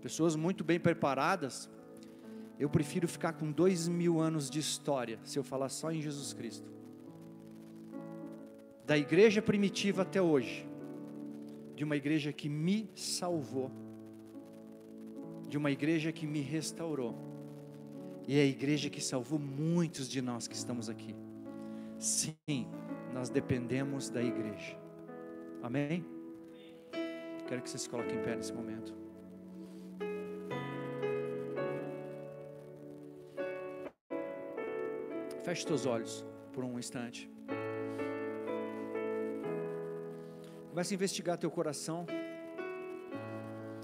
pessoas 0.00 0.34
muito 0.34 0.64
bem 0.64 0.80
preparadas. 0.80 1.68
Eu 2.58 2.70
prefiro 2.70 3.06
ficar 3.06 3.34
com 3.34 3.52
dois 3.52 3.86
mil 3.86 4.18
anos 4.18 4.48
de 4.48 4.58
história, 4.58 5.18
se 5.22 5.38
eu 5.38 5.44
falar 5.44 5.68
só 5.68 5.92
em 5.92 6.00
Jesus 6.00 6.32
Cristo. 6.32 6.66
Da 8.86 8.96
igreja 8.96 9.42
primitiva 9.42 10.02
até 10.02 10.22
hoje, 10.22 10.66
de 11.74 11.84
uma 11.84 11.96
igreja 11.96 12.32
que 12.32 12.48
me 12.48 12.88
salvou, 12.94 13.70
de 15.46 15.58
uma 15.58 15.70
igreja 15.70 16.10
que 16.10 16.26
me 16.26 16.40
restaurou 16.40 17.35
e 18.26 18.38
é 18.38 18.42
a 18.42 18.46
igreja 18.46 18.90
que 18.90 19.00
salvou 19.00 19.38
muitos 19.38 20.08
de 20.08 20.20
nós 20.20 20.48
que 20.48 20.54
estamos 20.54 20.88
aqui. 20.88 21.14
Sim, 21.98 22.66
nós 23.12 23.28
dependemos 23.28 24.10
da 24.10 24.22
igreja. 24.22 24.76
Amém? 25.62 26.04
Quero 27.46 27.62
que 27.62 27.70
você 27.70 27.78
se 27.78 27.88
coloque 27.88 28.12
em 28.12 28.22
pé 28.22 28.34
nesse 28.34 28.52
momento. 28.52 28.92
Feche 35.44 35.64
seus 35.64 35.86
olhos 35.86 36.24
por 36.52 36.64
um 36.64 36.76
instante. 36.76 37.30
Começa 40.70 40.92
a 40.92 40.96
investigar 40.96 41.38
teu 41.38 41.50
coração. 41.50 42.04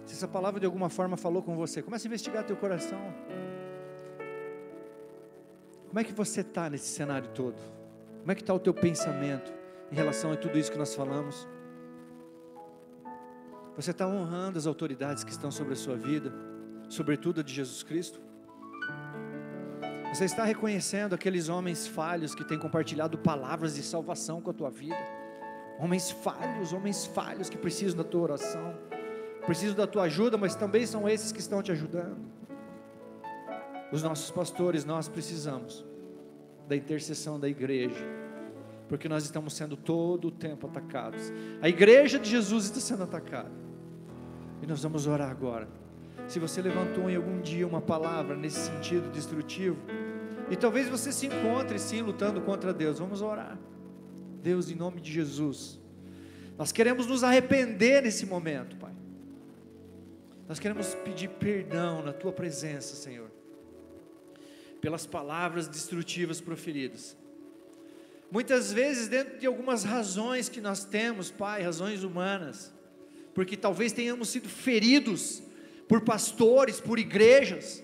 Se 0.05 0.15
essa 0.15 0.27
palavra 0.27 0.59
de 0.59 0.67
alguma 0.67 0.91
forma 0.91 1.17
falou 1.17 1.43
com 1.43 1.57
você, 1.57 1.81
começa 1.81 2.07
a 2.07 2.09
investigar 2.09 2.45
teu 2.45 2.57
coração. 2.57 3.01
Como 5.93 6.01
é 6.01 6.05
que 6.05 6.13
você 6.15 6.41
está 6.41 6.71
nesse 6.71 6.87
cenário 6.87 7.29
todo? 7.35 7.61
Como 8.21 8.33
é 8.33 8.35
que 8.35 8.41
está 8.41 8.55
o 8.55 8.59
teu 8.59 8.73
pensamento 8.73 9.53
em 9.91 9.95
relação 9.95 10.33
a 10.33 10.37
tudo 10.37 10.59
isso 10.59 10.73
que 10.73 10.79
nós 10.79 10.95
falamos? 10.95 11.47
Você 13.77 13.91
está 13.91 14.09
honrando 14.09 14.59
as 14.59 14.67
autoridades 14.67 15.23
que 15.23 15.31
estão 15.31 15.51
sobre 15.51 15.75
a 15.75 15.77
sua 15.77 15.95
vida, 15.95 16.33
sobretudo 16.89 17.41
a 17.41 17.45
de 17.45 17.53
Jesus 17.53 17.83
Cristo? 17.83 18.19
Você 20.15 20.25
está 20.25 20.45
reconhecendo 20.45 21.15
aqueles 21.15 21.51
homens 21.51 21.87
falhos 21.87 22.35
que 22.35 22.43
têm 22.43 22.59
compartilhado 22.59 23.19
palavras 23.19 23.75
de 23.75 23.83
salvação 23.83 24.41
com 24.41 24.49
a 24.49 24.55
tua 24.55 24.71
vida? 24.71 24.97
Homens 25.79 26.11
falhos, 26.11 26.73
homens 26.73 27.05
falhos 27.05 27.51
que 27.51 27.59
precisam 27.59 27.99
da 27.99 28.05
tua 28.05 28.23
oração, 28.23 28.75
precisam 29.45 29.77
da 29.77 29.87
tua 29.87 30.05
ajuda, 30.05 30.39
mas 30.39 30.55
também 30.55 30.87
são 30.87 31.07
esses 31.07 31.33
que 31.33 31.41
estão 31.41 31.63
te 31.63 31.71
ajudando 31.71 32.17
os 33.93 34.03
nossos 34.03 34.31
pastores, 34.31 34.87
nós 34.87 35.07
precisamos 35.07 35.85
da 36.67 36.75
intercessão 36.75 37.39
da 37.39 37.47
igreja, 37.47 38.03
porque 38.89 39.07
nós 39.07 39.23
estamos 39.25 39.53
sendo 39.55 39.77
todo 39.77 40.29
o 40.29 40.31
tempo 40.31 40.67
atacados. 40.67 41.31
A 41.61 41.69
igreja 41.69 42.19
de 42.19 42.31
Jesus 42.31 42.65
está 42.65 42.81
sendo 42.81 43.03
atacada. 43.03 43.53
E 44.63 44.67
nós 44.67 44.83
vamos 44.83 45.07
orar 45.07 45.31
agora. 45.31 45.69
Se 46.27 46.39
você 46.39 46.63
levantou 46.63 47.11
em 47.11 47.17
algum 47.17 47.41
dia 47.43 47.67
uma 47.67 47.83
palavra 47.83 48.35
nesse 48.35 48.61
sentido 48.61 49.11
destrutivo, 49.11 49.77
e 50.51 50.57
talvez 50.57 50.89
você 50.89 51.13
se 51.13 51.27
encontre 51.27 51.79
sim 51.79 52.01
lutando 52.01 52.41
contra 52.41 52.73
Deus, 52.73 52.99
vamos 52.99 53.21
orar. 53.21 53.59
Deus, 54.43 54.71
em 54.71 54.75
nome 54.75 55.01
de 55.01 55.13
Jesus, 55.13 55.79
nós 56.57 56.73
queremos 56.73 57.07
nos 57.07 57.23
arrepender 57.23 58.03
nesse 58.03 58.25
momento, 58.25 58.77
Pai. 58.77 58.93
Nós 60.49 60.59
queremos 60.59 60.95
pedir 60.97 61.29
perdão 61.29 62.03
na 62.03 62.13
Tua 62.13 62.33
presença, 62.33 62.95
Senhor 62.97 63.32
pelas 64.83 65.07
palavras 65.07 65.69
destrutivas 65.69 66.41
proferidas. 66.41 67.17
Muitas 68.31 68.73
vezes, 68.73 69.07
dentro 69.07 69.39
de 69.39 69.47
algumas 69.47 69.85
razões 69.85 70.49
que 70.49 70.61
nós 70.61 70.85
temos, 70.85 71.31
Pai, 71.31 71.63
razões 71.63 72.03
humanas, 72.03 72.73
porque 73.33 73.57
talvez 73.57 73.93
tenhamos 73.93 74.29
sido 74.29 74.49
feridos 74.49 75.41
por 75.89 76.01
pastores, 76.01 76.81
por 76.81 76.99
igrejas, 76.99 77.83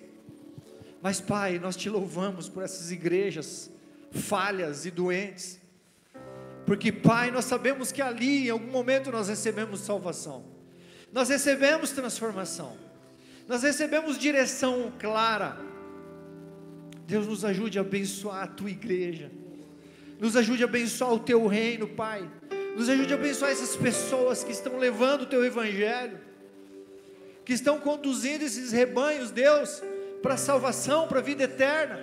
mas, 1.00 1.20
Pai, 1.20 1.60
nós 1.60 1.76
te 1.76 1.88
louvamos 1.88 2.48
por 2.48 2.64
essas 2.64 2.90
igrejas 2.90 3.70
falhas 4.10 4.84
e 4.84 4.90
doentes, 4.90 5.60
porque, 6.66 6.90
Pai, 6.90 7.30
nós 7.30 7.44
sabemos 7.44 7.92
que 7.92 8.02
ali, 8.02 8.48
em 8.48 8.50
algum 8.50 8.72
momento, 8.72 9.12
nós 9.12 9.28
recebemos 9.28 9.80
salvação, 9.80 10.44
nós 11.12 11.28
recebemos 11.28 11.90
transformação, 11.90 12.76
nós 13.46 13.62
recebemos 13.62 14.18
direção 14.18 14.92
clara, 14.98 15.68
Deus 17.08 17.26
nos 17.26 17.42
ajude 17.42 17.78
a 17.78 17.80
abençoar 17.80 18.42
a 18.42 18.46
tua 18.46 18.70
igreja. 18.70 19.30
Nos 20.20 20.36
ajude 20.36 20.62
a 20.62 20.66
abençoar 20.66 21.14
o 21.14 21.18
teu 21.18 21.46
reino, 21.46 21.88
Pai. 21.88 22.30
Nos 22.76 22.86
ajude 22.86 23.14
a 23.14 23.16
abençoar 23.16 23.50
essas 23.50 23.74
pessoas 23.74 24.44
que 24.44 24.52
estão 24.52 24.76
levando 24.76 25.22
o 25.22 25.26
teu 25.26 25.42
evangelho, 25.42 26.18
que 27.46 27.54
estão 27.54 27.80
conduzindo 27.80 28.44
esses 28.44 28.72
rebanhos, 28.72 29.30
Deus, 29.30 29.82
para 30.20 30.34
a 30.34 30.36
salvação, 30.36 31.08
para 31.08 31.20
a 31.20 31.22
vida 31.22 31.44
eterna. 31.44 31.98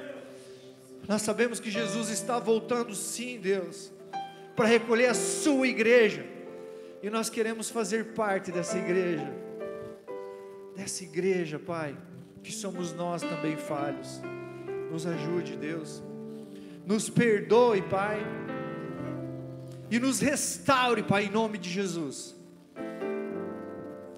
Nós 1.08 1.22
sabemos 1.22 1.60
que 1.60 1.70
Jesus 1.70 2.10
está 2.10 2.40
voltando, 2.40 2.96
sim, 2.96 3.40
Deus, 3.40 3.92
para 4.56 4.66
recolher 4.66 5.06
a 5.06 5.14
sua 5.14 5.68
igreja, 5.68 6.26
e 7.04 7.12
nós 7.12 7.30
queremos 7.30 7.70
fazer 7.70 8.16
parte 8.16 8.52
dessa 8.52 8.80
igreja, 8.80 9.32
dessa 10.76 11.04
igreja, 11.04 11.60
Pai, 11.60 11.96
que 12.42 12.52
somos 12.52 12.92
nós 12.92 13.22
também 13.22 13.56
falhos. 13.56 14.20
Nos 14.96 15.06
ajude, 15.06 15.58
Deus. 15.58 16.02
Nos 16.86 17.10
perdoe, 17.10 17.82
Pai. 17.82 18.18
E 19.92 20.00
nos 20.00 20.22
restaure, 20.22 21.04
Pai, 21.04 21.26
em 21.26 21.30
nome 21.30 21.58
de 21.58 21.70
Jesus. 21.70 22.34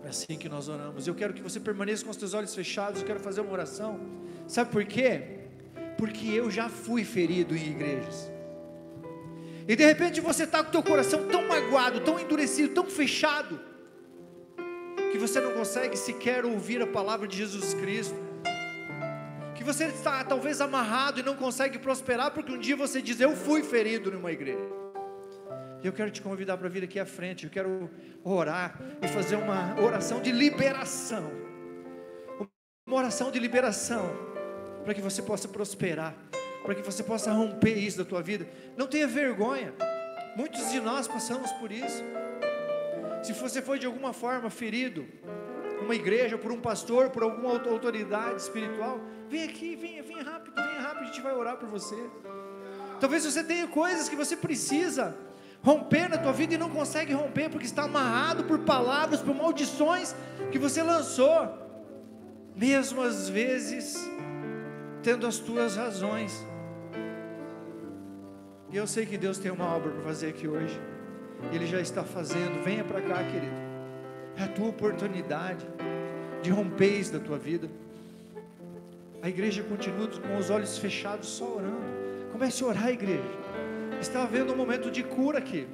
É 0.03 0.09
assim 0.09 0.37
que 0.37 0.47
nós 0.47 0.69
oramos. 0.69 1.07
Eu 1.07 1.15
quero 1.15 1.33
que 1.33 1.41
você 1.41 1.59
permaneça 1.59 2.05
com 2.05 2.11
os 2.11 2.17
teus 2.17 2.35
olhos 2.35 2.53
fechados. 2.53 3.01
Eu 3.01 3.07
quero 3.07 3.19
fazer 3.19 3.41
uma 3.41 3.51
oração. 3.51 3.99
Sabe 4.45 4.69
por 4.69 4.85
quê? 4.85 5.39
Porque 5.97 6.27
eu 6.27 6.51
já 6.51 6.69
fui 6.69 7.03
ferido 7.03 7.57
em 7.57 7.71
igrejas. 7.71 8.31
E 9.67 9.75
de 9.75 9.83
repente 9.83 10.21
você 10.21 10.43
está 10.43 10.61
com 10.61 10.69
o 10.69 10.71
teu 10.73 10.83
coração 10.83 11.27
tão 11.27 11.47
magoado, 11.47 12.01
tão 12.01 12.19
endurecido, 12.19 12.75
tão 12.75 12.85
fechado, 12.85 13.59
que 15.11 15.17
você 15.17 15.41
não 15.41 15.53
consegue 15.53 15.97
sequer 15.97 16.45
ouvir 16.45 16.83
a 16.83 16.87
palavra 16.87 17.27
de 17.27 17.35
Jesus 17.35 17.73
Cristo 17.73 18.26
você 19.67 19.87
está 19.87 20.23
talvez 20.23 20.61
amarrado 20.61 21.19
e 21.19 21.23
não 21.23 21.35
consegue 21.35 21.77
prosperar 21.77 22.31
porque 22.31 22.53
um 22.53 22.57
dia 22.57 22.75
você 22.75 23.01
diz: 23.01 23.19
Eu 23.19 23.35
fui 23.35 23.61
ferido 23.61 24.09
numa 24.09 24.31
igreja. 24.31 24.65
Eu 25.83 25.91
quero 25.91 26.09
te 26.09 26.21
convidar 26.21 26.57
para 26.57 26.69
vir 26.69 26.85
aqui 26.85 26.97
à 26.97 27.05
frente. 27.05 27.43
Eu 27.43 27.49
quero 27.49 27.89
orar 28.23 28.79
e 29.01 29.07
fazer 29.09 29.35
uma 29.35 29.77
oração 29.81 30.21
de 30.21 30.31
liberação. 30.31 31.29
Uma 32.85 32.95
oração 32.95 33.29
de 33.29 33.39
liberação 33.39 34.09
para 34.85 34.93
que 34.93 35.01
você 35.01 35.21
possa 35.21 35.49
prosperar, 35.49 36.15
para 36.63 36.73
que 36.73 36.81
você 36.81 37.03
possa 37.03 37.33
romper 37.33 37.77
isso 37.77 37.97
da 37.97 38.05
tua 38.05 38.21
vida. 38.21 38.47
Não 38.77 38.87
tenha 38.87 39.05
vergonha. 39.05 39.73
Muitos 40.37 40.71
de 40.71 40.79
nós 40.79 41.09
passamos 41.09 41.51
por 41.53 41.73
isso. 41.73 42.01
Se 43.21 43.33
você 43.33 43.61
foi 43.61 43.79
de 43.79 43.85
alguma 43.85 44.13
forma 44.13 44.49
ferido, 44.49 45.05
uma 45.81 45.95
igreja, 45.95 46.37
por 46.37 46.51
um 46.51 46.59
pastor, 46.59 47.09
por 47.09 47.23
alguma 47.23 47.51
autoridade 47.51 48.41
espiritual, 48.41 48.99
vem 49.29 49.43
aqui, 49.43 49.75
venha, 49.75 50.03
venha 50.03 50.23
rápido, 50.23 50.55
venha 50.55 50.81
rápido, 50.81 51.03
a 51.03 51.05
gente 51.05 51.21
vai 51.21 51.33
orar 51.33 51.57
por 51.57 51.69
você. 51.69 51.95
Talvez 52.99 53.25
você 53.25 53.43
tenha 53.43 53.67
coisas 53.67 54.09
que 54.09 54.15
você 54.15 54.35
precisa 54.35 55.15
romper 55.63 56.09
na 56.09 56.17
tua 56.17 56.31
vida 56.31 56.55
e 56.55 56.57
não 56.57 56.69
consegue 56.69 57.13
romper 57.13 57.49
porque 57.49 57.65
está 57.65 57.83
amarrado 57.83 58.43
por 58.45 58.59
palavras, 58.59 59.21
por 59.21 59.35
maldições 59.35 60.15
que 60.51 60.57
você 60.57 60.81
lançou, 60.81 61.47
mesmo 62.55 63.01
às 63.01 63.29
vezes 63.29 63.95
tendo 65.03 65.27
as 65.27 65.37
tuas 65.37 65.75
razões. 65.75 66.45
E 68.69 68.75
eu 68.75 68.85
sei 68.85 69.05
que 69.05 69.17
Deus 69.17 69.37
tem 69.37 69.51
uma 69.51 69.65
obra 69.65 69.91
para 69.91 70.01
fazer 70.01 70.29
aqui 70.29 70.47
hoje. 70.47 70.79
Ele 71.51 71.65
já 71.65 71.79
está 71.79 72.03
fazendo. 72.03 72.63
Venha 72.63 72.83
para 72.83 72.99
cá, 73.01 73.23
querido. 73.23 73.66
É 74.37 74.43
a 74.43 74.47
tua 74.47 74.69
oportunidade 74.69 75.65
de 76.41 76.51
romper 76.51 76.99
isso 76.99 77.13
da 77.13 77.19
tua 77.19 77.37
vida. 77.37 77.69
A 79.21 79.29
igreja 79.29 79.63
continua 79.63 80.07
com 80.07 80.37
os 80.37 80.49
olhos 80.49 80.77
fechados, 80.77 81.27
só 81.27 81.55
orando. 81.55 81.85
Comece 82.31 82.63
a 82.63 82.67
orar, 82.67 82.89
igreja. 82.89 83.23
Está 83.99 84.23
havendo 84.23 84.53
um 84.53 84.55
momento 84.55 84.91
de 84.91 85.03
cura 85.03 85.39
aqui. 85.39 85.67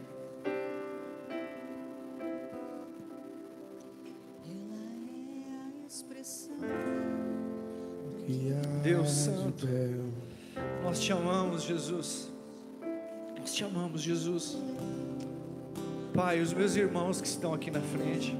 Deus 8.81 9.11
Santo, 9.11 9.67
nós 10.83 10.99
te 10.99 11.11
amamos, 11.11 11.63
Jesus. 11.63 12.29
Nós 13.39 13.53
te 13.53 13.63
amamos, 13.63 14.01
Jesus. 14.01 14.57
Pai, 16.13 16.41
os 16.41 16.53
meus 16.53 16.75
irmãos 16.75 17.21
que 17.21 17.27
estão 17.27 17.53
aqui 17.53 17.71
na 17.71 17.81
frente, 17.81 18.35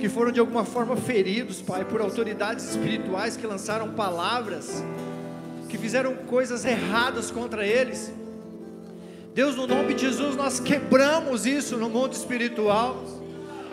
que 0.00 0.08
foram 0.08 0.32
de 0.32 0.40
alguma 0.40 0.64
forma 0.64 0.96
feridos, 0.96 1.60
Pai, 1.60 1.84
por 1.84 2.00
autoridades 2.00 2.70
espirituais 2.70 3.36
que 3.36 3.46
lançaram 3.46 3.90
palavras, 3.92 4.82
que 5.68 5.76
fizeram 5.76 6.14
coisas 6.14 6.64
erradas 6.64 7.30
contra 7.30 7.66
eles. 7.66 8.10
Deus, 9.34 9.54
no 9.54 9.66
nome 9.66 9.92
de 9.92 10.06
Jesus, 10.06 10.34
nós 10.36 10.58
quebramos 10.58 11.44
isso 11.44 11.76
no 11.76 11.90
mundo 11.90 12.14
espiritual. 12.14 13.04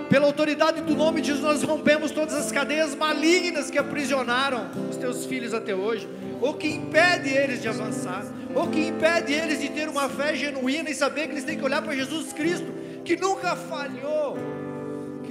Pela 0.10 0.26
autoridade 0.26 0.82
do 0.82 0.96
nome 0.96 1.22
de 1.22 1.28
Jesus, 1.28 1.44
nós 1.44 1.64
rompemos 1.64 2.12
todas 2.12 2.36
as 2.36 2.52
cadeias 2.52 2.94
malignas 2.94 3.72
que 3.72 3.78
aprisionaram 3.78 4.70
os 4.90 4.98
teus 4.98 5.26
filhos 5.26 5.54
até 5.54 5.74
hoje, 5.74 6.10
ou 6.42 6.56
que 6.56 6.68
impede 6.68 7.30
eles 7.30 7.62
de 7.62 7.70
avançar, 7.70 8.26
ou 8.54 8.68
que 8.68 8.86
impede 8.86 9.32
eles 9.32 9.62
de 9.62 9.70
ter 9.70 9.88
uma 9.88 10.10
fé 10.10 10.36
genuína 10.36 10.90
e 10.90 10.94
saber 10.94 11.28
que 11.28 11.34
eles 11.34 11.46
têm 11.46 11.58
que 11.58 11.64
olhar 11.64 11.82
para 11.82 11.96
Jesus 11.96 12.34
Cristo, 12.34 12.68
que 13.06 13.16
nunca 13.16 13.56
falhou 13.56 14.38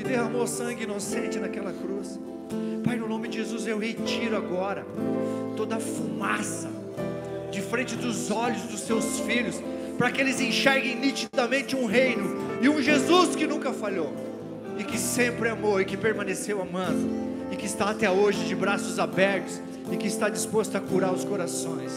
derramou 0.06 0.46
sangue 0.46 0.84
inocente 0.84 1.38
naquela 1.38 1.72
cruz. 1.72 2.18
Pai, 2.84 2.96
no 2.96 3.08
nome 3.08 3.28
de 3.28 3.38
Jesus, 3.38 3.66
eu 3.66 3.78
retiro 3.78 4.36
agora 4.36 4.86
toda 5.56 5.76
a 5.76 5.80
fumaça 5.80 6.70
de 7.50 7.60
frente 7.60 7.96
dos 7.96 8.30
olhos 8.30 8.62
dos 8.62 8.80
seus 8.80 9.20
filhos, 9.20 9.62
para 9.98 10.10
que 10.10 10.20
eles 10.20 10.40
enxerguem 10.40 10.96
nitidamente 10.96 11.74
um 11.74 11.86
reino 11.86 12.36
e 12.60 12.68
um 12.68 12.80
Jesus 12.80 13.34
que 13.34 13.46
nunca 13.46 13.72
falhou, 13.72 14.12
e 14.78 14.84
que 14.84 14.98
sempre 14.98 15.48
amou 15.48 15.80
e 15.80 15.84
que 15.84 15.96
permaneceu 15.96 16.60
amando, 16.60 17.08
e 17.50 17.56
que 17.56 17.66
está 17.66 17.90
até 17.90 18.10
hoje 18.10 18.44
de 18.44 18.54
braços 18.54 18.98
abertos 18.98 19.60
e 19.90 19.96
que 19.96 20.06
está 20.06 20.28
disposto 20.28 20.76
a 20.76 20.80
curar 20.80 21.12
os 21.12 21.24
corações. 21.24 21.92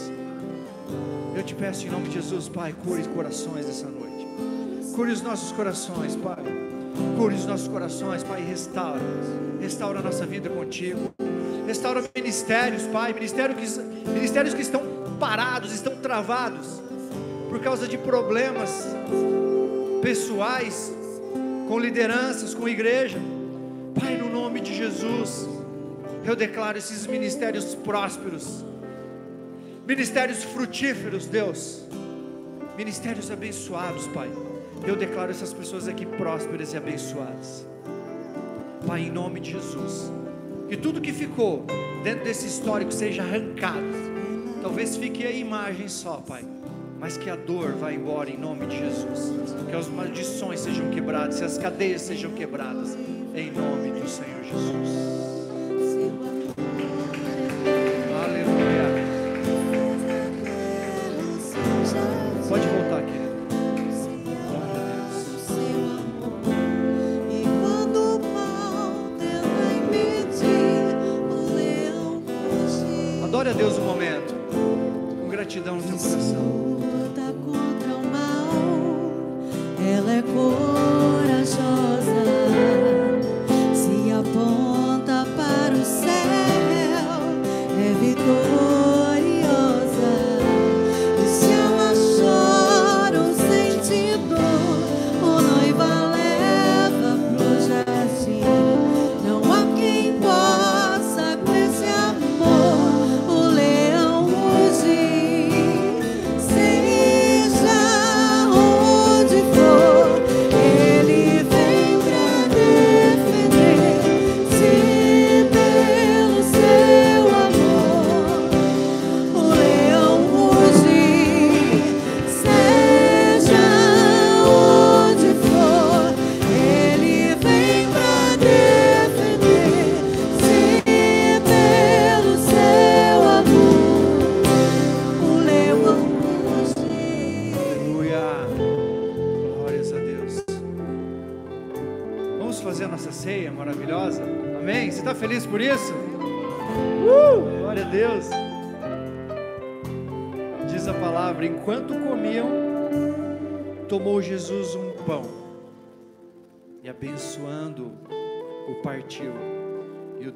Eu 1.35 1.43
te 1.43 1.53
peço 1.55 1.85
em 1.85 1.89
nome 1.89 2.07
de 2.07 2.15
Jesus, 2.15 2.49
Pai, 2.49 2.73
cure 2.83 3.01
os 3.01 3.07
corações 3.07 3.67
essa 3.69 3.87
noite 3.87 4.09
Cure 4.99 5.13
os 5.13 5.21
nossos 5.21 5.53
corações, 5.53 6.15
Pai. 6.17 6.43
Cure 7.17 7.35
os 7.35 7.45
nossos 7.45 7.67
corações, 7.67 8.23
Pai. 8.23 8.41
Restaura. 8.41 9.01
Restaura 9.59 9.99
a 9.99 10.01
nossa 10.01 10.25
vida 10.25 10.49
contigo. 10.49 11.13
Restaura 11.67 12.03
ministérios, 12.15 12.83
Pai. 12.83 13.13
Ministérios 13.13 13.57
que, 13.57 13.81
ministérios 14.11 14.53
que 14.53 14.61
estão 14.61 14.81
parados, 15.19 15.73
estão 15.73 15.95
travados 15.97 16.81
por 17.49 17.59
causa 17.59 17.87
de 17.87 17.97
problemas 17.97 18.85
pessoais, 20.01 20.93
com 21.67 21.79
lideranças, 21.79 22.53
com 22.53 22.67
igreja. 22.67 23.19
Pai, 23.99 24.15
no 24.15 24.29
nome 24.29 24.59
de 24.59 24.73
Jesus, 24.73 25.47
eu 26.25 26.35
declaro 26.35 26.77
esses 26.77 27.05
ministérios 27.07 27.75
prósperos, 27.75 28.63
ministérios 29.87 30.43
frutíferos, 30.43 31.25
Deus, 31.25 31.83
ministérios 32.77 33.29
abençoados, 33.31 34.07
Pai. 34.07 34.29
Eu 34.89 34.95
declaro 34.95 35.29
essas 35.29 35.53
pessoas 35.53 35.87
aqui 35.87 36.03
prósperas 36.03 36.73
e 36.73 36.77
abençoadas. 36.77 37.63
Pai, 38.87 39.01
em 39.01 39.11
nome 39.11 39.39
de 39.39 39.51
Jesus, 39.51 40.11
que 40.67 40.75
tudo 40.75 40.99
que 40.99 41.13
ficou 41.13 41.63
dentro 42.03 42.23
desse 42.23 42.47
histórico 42.47 42.91
seja 42.91 43.21
arrancado. 43.21 43.85
Talvez 44.63 44.97
fique 44.97 45.23
a 45.27 45.31
imagem 45.31 45.87
só, 45.87 46.17
Pai 46.17 46.43
mas 46.99 47.15
que 47.15 47.29
a 47.29 47.35
dor 47.37 47.71
vá 47.75 47.93
embora 47.93 48.29
em 48.29 48.37
nome 48.37 48.65
de 48.65 48.77
Jesus, 48.77 49.33
que 49.69 49.73
as 49.73 49.87
maldições 49.87 50.59
sejam 50.59 50.89
quebradas, 50.89 51.39
que 51.39 51.45
as 51.45 51.57
cadeias 51.57 52.01
sejam 52.01 52.31
quebradas, 52.31 52.93
em 53.33 53.49
nome 53.51 53.91
do 54.01 54.09
Senhor 54.09 54.43
Jesus. 54.43 55.38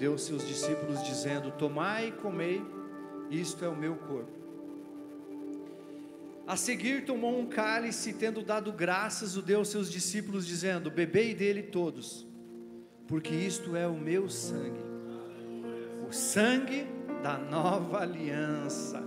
Deu 0.03 0.11
aos 0.11 0.23
seus 0.23 0.45
discípulos, 0.45 1.01
dizendo: 1.01 1.49
Tomai 1.51 2.09
e 2.09 2.11
comei, 2.11 2.61
isto 3.29 3.63
é 3.63 3.69
o 3.69 3.75
meu 3.75 3.95
corpo. 3.95 4.43
A 6.45 6.57
seguir 6.57 7.05
tomou 7.05 7.39
um 7.39 7.45
cálice, 7.45 8.11
tendo 8.11 8.41
dado 8.41 8.73
graças, 8.73 9.37
o 9.37 9.41
deu 9.41 9.59
aos 9.59 9.69
seus 9.69 9.89
discípulos, 9.89 10.45
dizendo: 10.45 10.91
Bebei 10.91 11.33
dele 11.33 11.63
todos, 11.63 12.27
porque 13.07 13.33
isto 13.33 13.77
é 13.77 13.87
o 13.87 13.93
meu 13.93 14.27
sangue, 14.27 14.83
o 16.05 16.11
sangue 16.11 16.85
da 17.23 17.37
nova 17.37 17.99
aliança, 18.01 19.01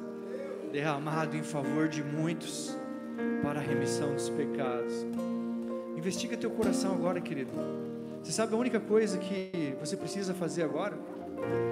derramado 0.73 1.37
em 1.37 1.43
favor 1.43 1.89
de 1.89 2.03
muitos, 2.03 2.75
para 3.43 3.61
a 3.61 3.63
remissão 3.63 4.15
dos 4.15 4.31
pecados. 4.31 4.95
Investiga 5.95 6.39
teu 6.39 6.51
coração 6.51 6.95
agora, 6.95 7.21
querido. 7.21 7.86
Você 8.27 8.33
sabe 8.33 8.53
a 8.53 8.57
única 8.57 8.81
coisa 8.81 9.19
que 9.19 9.77
você 9.79 9.97
precisa 9.97 10.35
fazer 10.35 10.65
agora? 10.65 10.99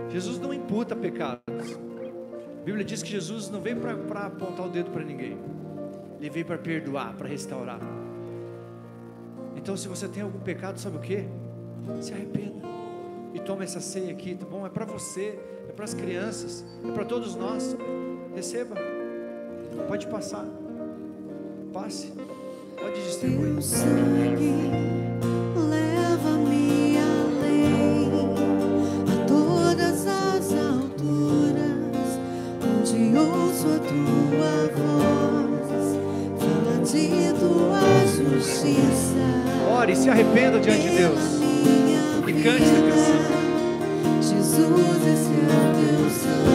Jesus 0.08 0.38
não 0.38 0.54
imputa 0.54 0.94
pecados. 0.94 1.42
A 1.48 2.64
Bíblia 2.64 2.84
diz 2.84 3.02
que 3.02 3.10
Jesus 3.10 3.50
não 3.50 3.60
veio 3.60 3.78
para 3.80 4.26
apontar 4.26 4.64
o 4.64 4.68
dedo 4.68 4.88
para 4.92 5.02
ninguém. 5.02 5.36
Ele 6.20 6.30
veio 6.30 6.46
para 6.46 6.56
perdoar, 6.56 7.12
para 7.16 7.26
restaurar. 7.26 7.80
Então, 9.56 9.76
se 9.76 9.88
você 9.88 10.06
tem 10.06 10.22
algum 10.22 10.38
pecado, 10.38 10.78
sabe 10.78 10.96
o 10.96 11.00
que? 11.00 11.26
Se 12.00 12.12
arrependa 12.12 12.62
e 13.34 13.40
toma 13.40 13.64
essa 13.64 13.80
ceia 13.80 14.12
aqui, 14.12 14.36
tá 14.36 14.46
bom? 14.46 14.64
É 14.64 14.70
para 14.70 14.84
você, 14.84 15.36
é 15.68 15.72
para 15.72 15.84
as 15.84 15.92
crianças, 15.92 16.64
é 16.88 16.92
para 16.92 17.04
todos 17.04 17.34
nós. 17.34 17.76
Receba, 18.32 18.76
pode 19.88 20.06
passar, 20.06 20.46
passe, 21.72 22.12
pode 22.80 23.02
distribuir. 23.02 23.54
Ouço 33.64 33.68
a 33.68 33.78
tua 33.78 34.52
voz, 34.76 35.96
fala 36.38 36.76
de 36.84 37.32
tua 37.38 37.80
justiça. 38.06 39.16
Ore 39.70 39.92
e 39.92 39.96
se 39.96 40.10
arrependa 40.10 40.60
diante 40.60 40.82
de 40.82 40.96
Deus. 40.96 41.20
E 42.26 42.32
cante 42.42 42.62
essa 42.62 42.80
canção. 42.82 43.22
Jesus, 44.20 45.06
esse 45.06 45.32
é 45.32 45.44
o 45.44 45.72
teu 45.74 46.10
sangue. 46.10 46.53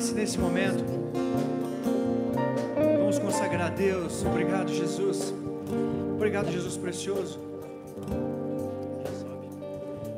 Cálice 0.00 0.14
nesse 0.14 0.38
momento. 0.38 0.82
Vamos 2.98 3.18
consagrar 3.18 3.66
a 3.66 3.68
Deus. 3.68 4.24
Obrigado, 4.24 4.72
Jesus. 4.72 5.34
Obrigado, 6.14 6.50
Jesus 6.50 6.78
precioso. 6.78 7.38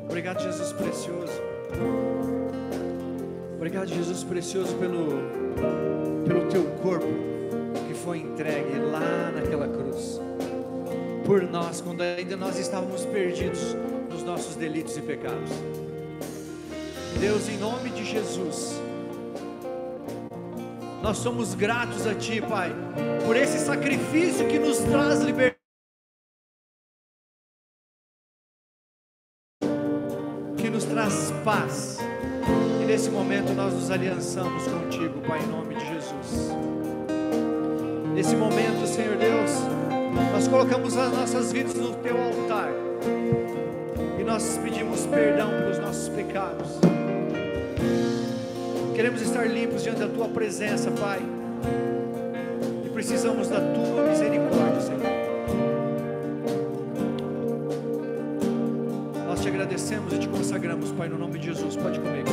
Obrigado, 0.05 0.41
Jesus 0.41 0.71
precioso. 0.71 1.33
Obrigado, 3.57 3.87
Jesus 3.89 4.23
precioso, 4.23 4.73
pelo, 4.75 5.07
pelo 6.25 6.47
teu 6.49 6.63
corpo 6.81 7.07
que 7.85 7.93
foi 7.93 8.19
entregue 8.19 8.79
lá 8.79 9.33
naquela 9.35 9.67
cruz. 9.67 10.21
Por 11.25 11.43
nós, 11.43 11.81
quando 11.81 12.03
ainda 12.03 12.37
nós 12.37 12.57
estávamos 12.57 13.05
perdidos 13.05 13.75
nos 14.09 14.23
nossos 14.23 14.55
delitos 14.55 14.95
e 14.95 15.01
pecados. 15.01 15.51
Deus, 17.19 17.49
em 17.49 17.57
nome 17.57 17.89
de 17.89 18.05
Jesus, 18.05 18.72
nós 21.03 21.17
somos 21.17 21.53
gratos 21.53 22.07
a 22.07 22.15
Ti, 22.15 22.41
Pai, 22.41 22.73
por 23.25 23.35
esse 23.35 23.59
sacrifício 23.59 24.47
que 24.47 24.57
nos 24.57 24.77
traz 24.77 25.19
liberdade. 25.19 25.59
Que 30.57 30.69
nos 30.69 30.85
traz 30.85 31.31
paz. 31.43 31.97
E 32.81 32.85
nesse 32.85 33.09
momento 33.09 33.51
nós 33.53 33.73
nos 33.73 33.91
aliançamos 33.91 34.63
contigo, 34.65 35.19
Pai, 35.27 35.41
em 35.43 35.47
nome 35.47 35.75
de 35.75 35.85
Jesus. 35.85 36.51
Nesse 38.13 38.37
momento, 38.37 38.87
Senhor 38.87 39.17
Deus, 39.17 39.51
nós 40.31 40.47
colocamos 40.47 40.95
as 40.95 41.11
nossas 41.11 41.51
vidas 41.51 41.73
no 41.73 41.93
Teu 41.95 42.15
altar. 42.17 42.69
E 44.17 44.23
nós 44.23 44.57
pedimos 44.63 45.05
perdão 45.07 45.49
pelos 45.49 45.79
nossos 45.79 46.07
pecados. 46.07 46.79
Queremos 48.95 49.21
estar 49.21 49.47
limpos 49.47 49.81
diante 49.81 49.99
da 49.99 50.07
tua 50.07 50.27
presença, 50.29 50.91
Pai. 50.91 51.19
E 52.85 52.89
precisamos 52.89 53.47
da 53.47 53.59
tua 53.59 54.03
misericórdia, 54.07 54.81
Senhor. 54.81 55.01
Nós 59.27 59.41
te 59.41 59.47
agradecemos 59.47 60.13
e 60.13 60.19
te 60.19 60.27
consagramos, 60.27 60.91
Pai, 60.91 61.09
no 61.09 61.17
nome 61.17 61.39
de 61.39 61.47
Jesus. 61.47 61.75
Pode 61.75 61.99
comer. 61.99 62.23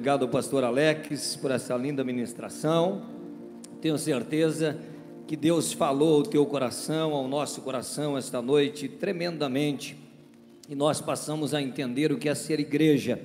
Obrigado 0.00 0.22
ao 0.22 0.30
pastor 0.30 0.64
Alex 0.64 1.36
por 1.36 1.50
essa 1.50 1.76
linda 1.76 2.02
ministração. 2.02 3.02
Tenho 3.82 3.98
certeza 3.98 4.78
que 5.26 5.36
Deus 5.36 5.74
falou 5.74 6.16
ao 6.16 6.22
teu 6.22 6.46
coração, 6.46 7.12
ao 7.12 7.28
nosso 7.28 7.60
coração 7.60 8.16
esta 8.16 8.40
noite 8.40 8.88
tremendamente. 8.88 9.94
E 10.70 10.74
nós 10.74 11.02
passamos 11.02 11.52
a 11.52 11.60
entender 11.60 12.10
o 12.10 12.16
que 12.16 12.30
é 12.30 12.34
ser 12.34 12.58
igreja, 12.58 13.20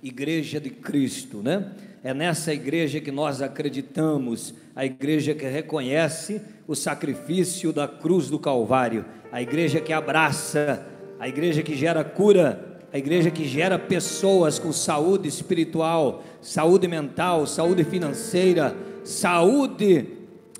igreja 0.00 0.60
de 0.60 0.70
Cristo, 0.70 1.38
né? 1.38 1.72
É 2.04 2.14
nessa 2.14 2.54
igreja 2.54 3.00
que 3.00 3.10
nós 3.10 3.42
acreditamos, 3.42 4.54
a 4.76 4.86
igreja 4.86 5.34
que 5.34 5.46
reconhece 5.46 6.40
o 6.68 6.76
sacrifício 6.76 7.72
da 7.72 7.88
cruz 7.88 8.30
do 8.30 8.38
Calvário, 8.38 9.04
a 9.32 9.42
igreja 9.42 9.80
que 9.80 9.92
abraça, 9.92 10.86
a 11.18 11.26
igreja 11.28 11.64
que 11.64 11.74
gera 11.74 12.04
cura, 12.04 12.71
a 12.92 12.98
igreja 12.98 13.30
que 13.30 13.46
gera 13.46 13.78
pessoas 13.78 14.58
com 14.58 14.70
saúde 14.70 15.26
espiritual, 15.26 16.22
saúde 16.42 16.86
mental, 16.86 17.46
saúde 17.46 17.84
financeira, 17.84 18.76
saúde 19.02 20.06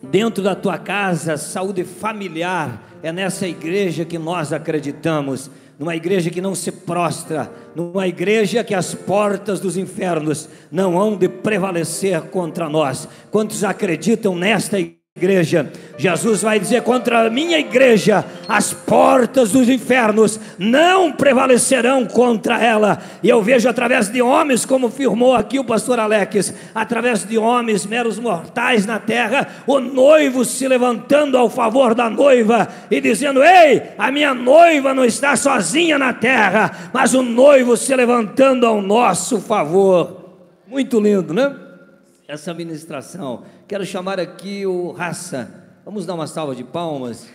dentro 0.03 0.43
da 0.43 0.55
tua 0.55 0.79
casa, 0.79 1.37
saúde 1.37 1.85
familiar. 1.85 2.91
É 3.03 3.13
nessa 3.13 3.47
igreja 3.47 4.07
que 4.07 4.19
nós 4.19 4.51
acreditamos. 4.51 5.51
Numa 5.79 5.95
igreja 5.95 6.31
que 6.31 6.41
não 6.41 6.55
se 6.55 6.71
prostra, 6.71 7.53
numa 7.75 8.07
igreja 8.07 8.63
que 8.63 8.75
as 8.75 8.95
portas 8.95 9.59
dos 9.59 9.77
infernos 9.77 10.49
não 10.71 10.99
hão 10.99 11.17
de 11.17 11.29
prevalecer 11.29 12.23
contra 12.31 12.69
nós. 12.69 13.09
Quantos 13.31 13.65
acreditam 13.65 14.37
nesta 14.37 14.79
igreja? 14.79 15.02
Igreja. 15.15 15.71
Jesus 15.99 16.41
vai 16.41 16.59
dizer 16.59 16.83
contra 16.83 17.27
a 17.27 17.31
minha 17.31 17.59
igreja: 17.59 18.25
as 18.49 18.73
portas 18.73 19.53
dos 19.53 19.69
infernos 19.69 20.41
não 20.59 21.13
prevalecerão 21.13 22.07
contra 22.07 22.63
ela. 22.63 22.99
E 23.23 23.29
eu 23.29 23.43
vejo 23.43 23.69
através 23.69 24.09
de 24.09 24.23
homens, 24.23 24.65
como 24.65 24.89
firmou 24.89 25.35
aqui 25.35 25.59
o 25.59 25.65
pastor 25.65 26.01
Alex, 26.01 26.55
através 26.75 27.25
de 27.27 27.37
homens 27.37 27.85
meros 27.85 28.19
mortais 28.19 28.87
na 28.87 28.99
terra, 28.99 29.47
o 29.67 29.81
noivo 29.81 30.47
se 30.47 30.67
levantando 30.67 31.37
ao 31.37 31.51
favor 31.51 31.95
da 31.95 32.09
noiva 32.09 32.67
e 32.91 32.99
dizendo: 32.99 33.45
Ei, 33.45 33.83
a 33.99 34.11
minha 34.11 34.33
noiva 34.33 34.95
não 34.95 35.05
está 35.05 35.37
sozinha 35.37 35.99
na 35.99 36.15
terra, 36.15 36.91
mas 36.93 37.13
o 37.13 37.23
noivo 37.23 37.77
se 37.77 37.95
levantando 37.95 38.67
ao 38.67 38.81
nosso 38.81 39.43
favor. 39.43 40.23
Muito 40.67 40.99
lindo, 40.99 41.35
né? 41.35 41.55
Essa 42.27 42.55
ministração. 42.55 43.43
Quero 43.73 43.87
chamar 43.87 44.21
aqui 44.21 44.67
o 44.67 44.91
Raça. 44.91 45.81
Vamos 45.83 46.05
dar 46.05 46.13
uma 46.13 46.27
salva 46.27 46.55
de 46.55 46.63
palmas. 46.63 47.33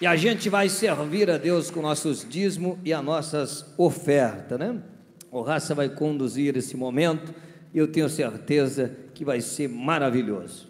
E 0.00 0.06
a 0.06 0.14
gente 0.14 0.48
vai 0.48 0.68
servir 0.68 1.28
a 1.28 1.38
Deus 1.38 1.72
com 1.72 1.82
nossos 1.82 2.24
dízimos 2.24 2.78
e 2.84 2.92
as 2.92 3.02
nossas 3.04 3.74
ofertas, 3.76 4.60
né? 4.60 4.80
O 5.28 5.42
Raça 5.42 5.74
vai 5.74 5.88
conduzir 5.88 6.56
esse 6.56 6.76
momento 6.76 7.34
e 7.74 7.78
eu 7.78 7.90
tenho 7.90 8.08
certeza 8.08 8.96
que 9.12 9.24
vai 9.24 9.40
ser 9.40 9.68
maravilhoso. 9.68 10.68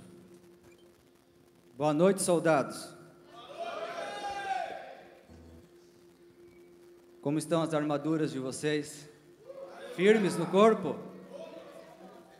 Boa 1.76 1.92
noite, 1.92 2.22
soldados. 2.22 2.88
Como 7.20 7.36
estão 7.36 7.60
as 7.60 7.74
armaduras 7.74 8.32
de 8.32 8.38
vocês? 8.38 9.06
Firmes 9.94 10.38
no 10.38 10.46
corpo? 10.46 11.05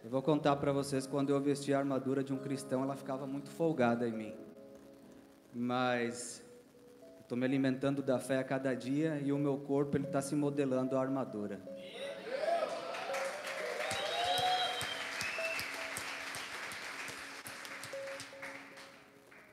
Eu 0.07 0.11
vou 0.11 0.23
contar 0.23 0.55
para 0.55 0.71
vocês 0.71 1.05
quando 1.05 1.31
eu 1.31 1.41
vesti 1.41 1.75
a 1.75 1.81
armadura 1.81 2.23
de 2.23 2.33
um 2.33 2.39
cristão, 2.39 2.85
ela 2.85 2.95
ficava 2.95 3.27
muito 3.27 3.51
folgada 3.51 4.07
em 4.07 4.13
mim. 4.13 4.35
Mas 5.53 6.47
estou 7.21 7.37
me 7.37 7.45
alimentando 7.45 8.05
da 8.05 8.17
fé 8.17 8.39
a 8.39 8.45
cada 8.45 8.73
dia 8.73 9.21
e 9.25 9.33
o 9.33 9.37
meu 9.37 9.59
corpo 9.59 9.97
ele 9.97 10.05
está 10.05 10.23
se 10.23 10.37
modelando 10.37 10.97
a 10.97 11.01
armadura. 11.01 11.61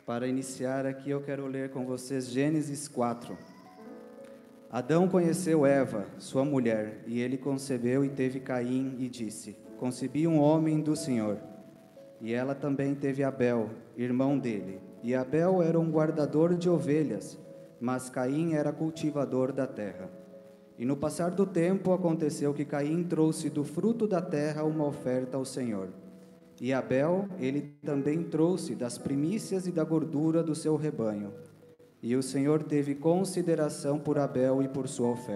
Para 0.05 0.27
iniciar 0.27 0.85
aqui, 0.85 1.09
eu 1.09 1.23
quero 1.23 1.47
ler 1.47 1.71
com 1.71 1.83
vocês 1.83 2.27
Gênesis 2.29 2.87
4. 2.87 3.35
Adão 4.69 5.09
conheceu 5.09 5.65
Eva, 5.65 6.05
sua 6.19 6.45
mulher, 6.45 7.03
e 7.07 7.19
ele 7.19 7.39
concebeu 7.39 8.05
e 8.05 8.09
teve 8.09 8.39
Caim 8.39 8.97
e 8.99 9.09
disse: 9.09 9.62
Concebi 9.83 10.25
um 10.25 10.39
homem 10.39 10.79
do 10.79 10.95
Senhor. 10.95 11.37
E 12.21 12.33
ela 12.33 12.55
também 12.55 12.95
teve 12.95 13.21
Abel, 13.21 13.69
irmão 13.97 14.39
dele. 14.39 14.79
E 15.03 15.13
Abel 15.13 15.61
era 15.61 15.77
um 15.77 15.91
guardador 15.91 16.55
de 16.55 16.69
ovelhas, 16.69 17.37
mas 17.81 18.09
Caim 18.09 18.53
era 18.53 18.71
cultivador 18.71 19.51
da 19.51 19.67
terra. 19.67 20.09
E 20.79 20.85
no 20.85 20.95
passar 20.95 21.31
do 21.31 21.45
tempo 21.45 21.91
aconteceu 21.91 22.53
que 22.53 22.63
Caim 22.63 23.03
trouxe 23.03 23.49
do 23.49 23.65
fruto 23.65 24.07
da 24.07 24.21
terra 24.21 24.63
uma 24.63 24.85
oferta 24.85 25.35
ao 25.35 25.43
Senhor. 25.43 25.89
E 26.61 26.71
Abel, 26.71 27.27
ele 27.37 27.75
também 27.83 28.23
trouxe 28.23 28.75
das 28.75 28.97
primícias 28.97 29.67
e 29.67 29.71
da 29.73 29.83
gordura 29.83 30.41
do 30.41 30.55
seu 30.55 30.77
rebanho. 30.77 31.33
E 32.01 32.15
o 32.15 32.23
Senhor 32.23 32.63
teve 32.63 32.95
consideração 32.95 33.99
por 33.99 34.17
Abel 34.17 34.63
e 34.63 34.69
por 34.69 34.87
sua 34.87 35.09
oferta. 35.09 35.31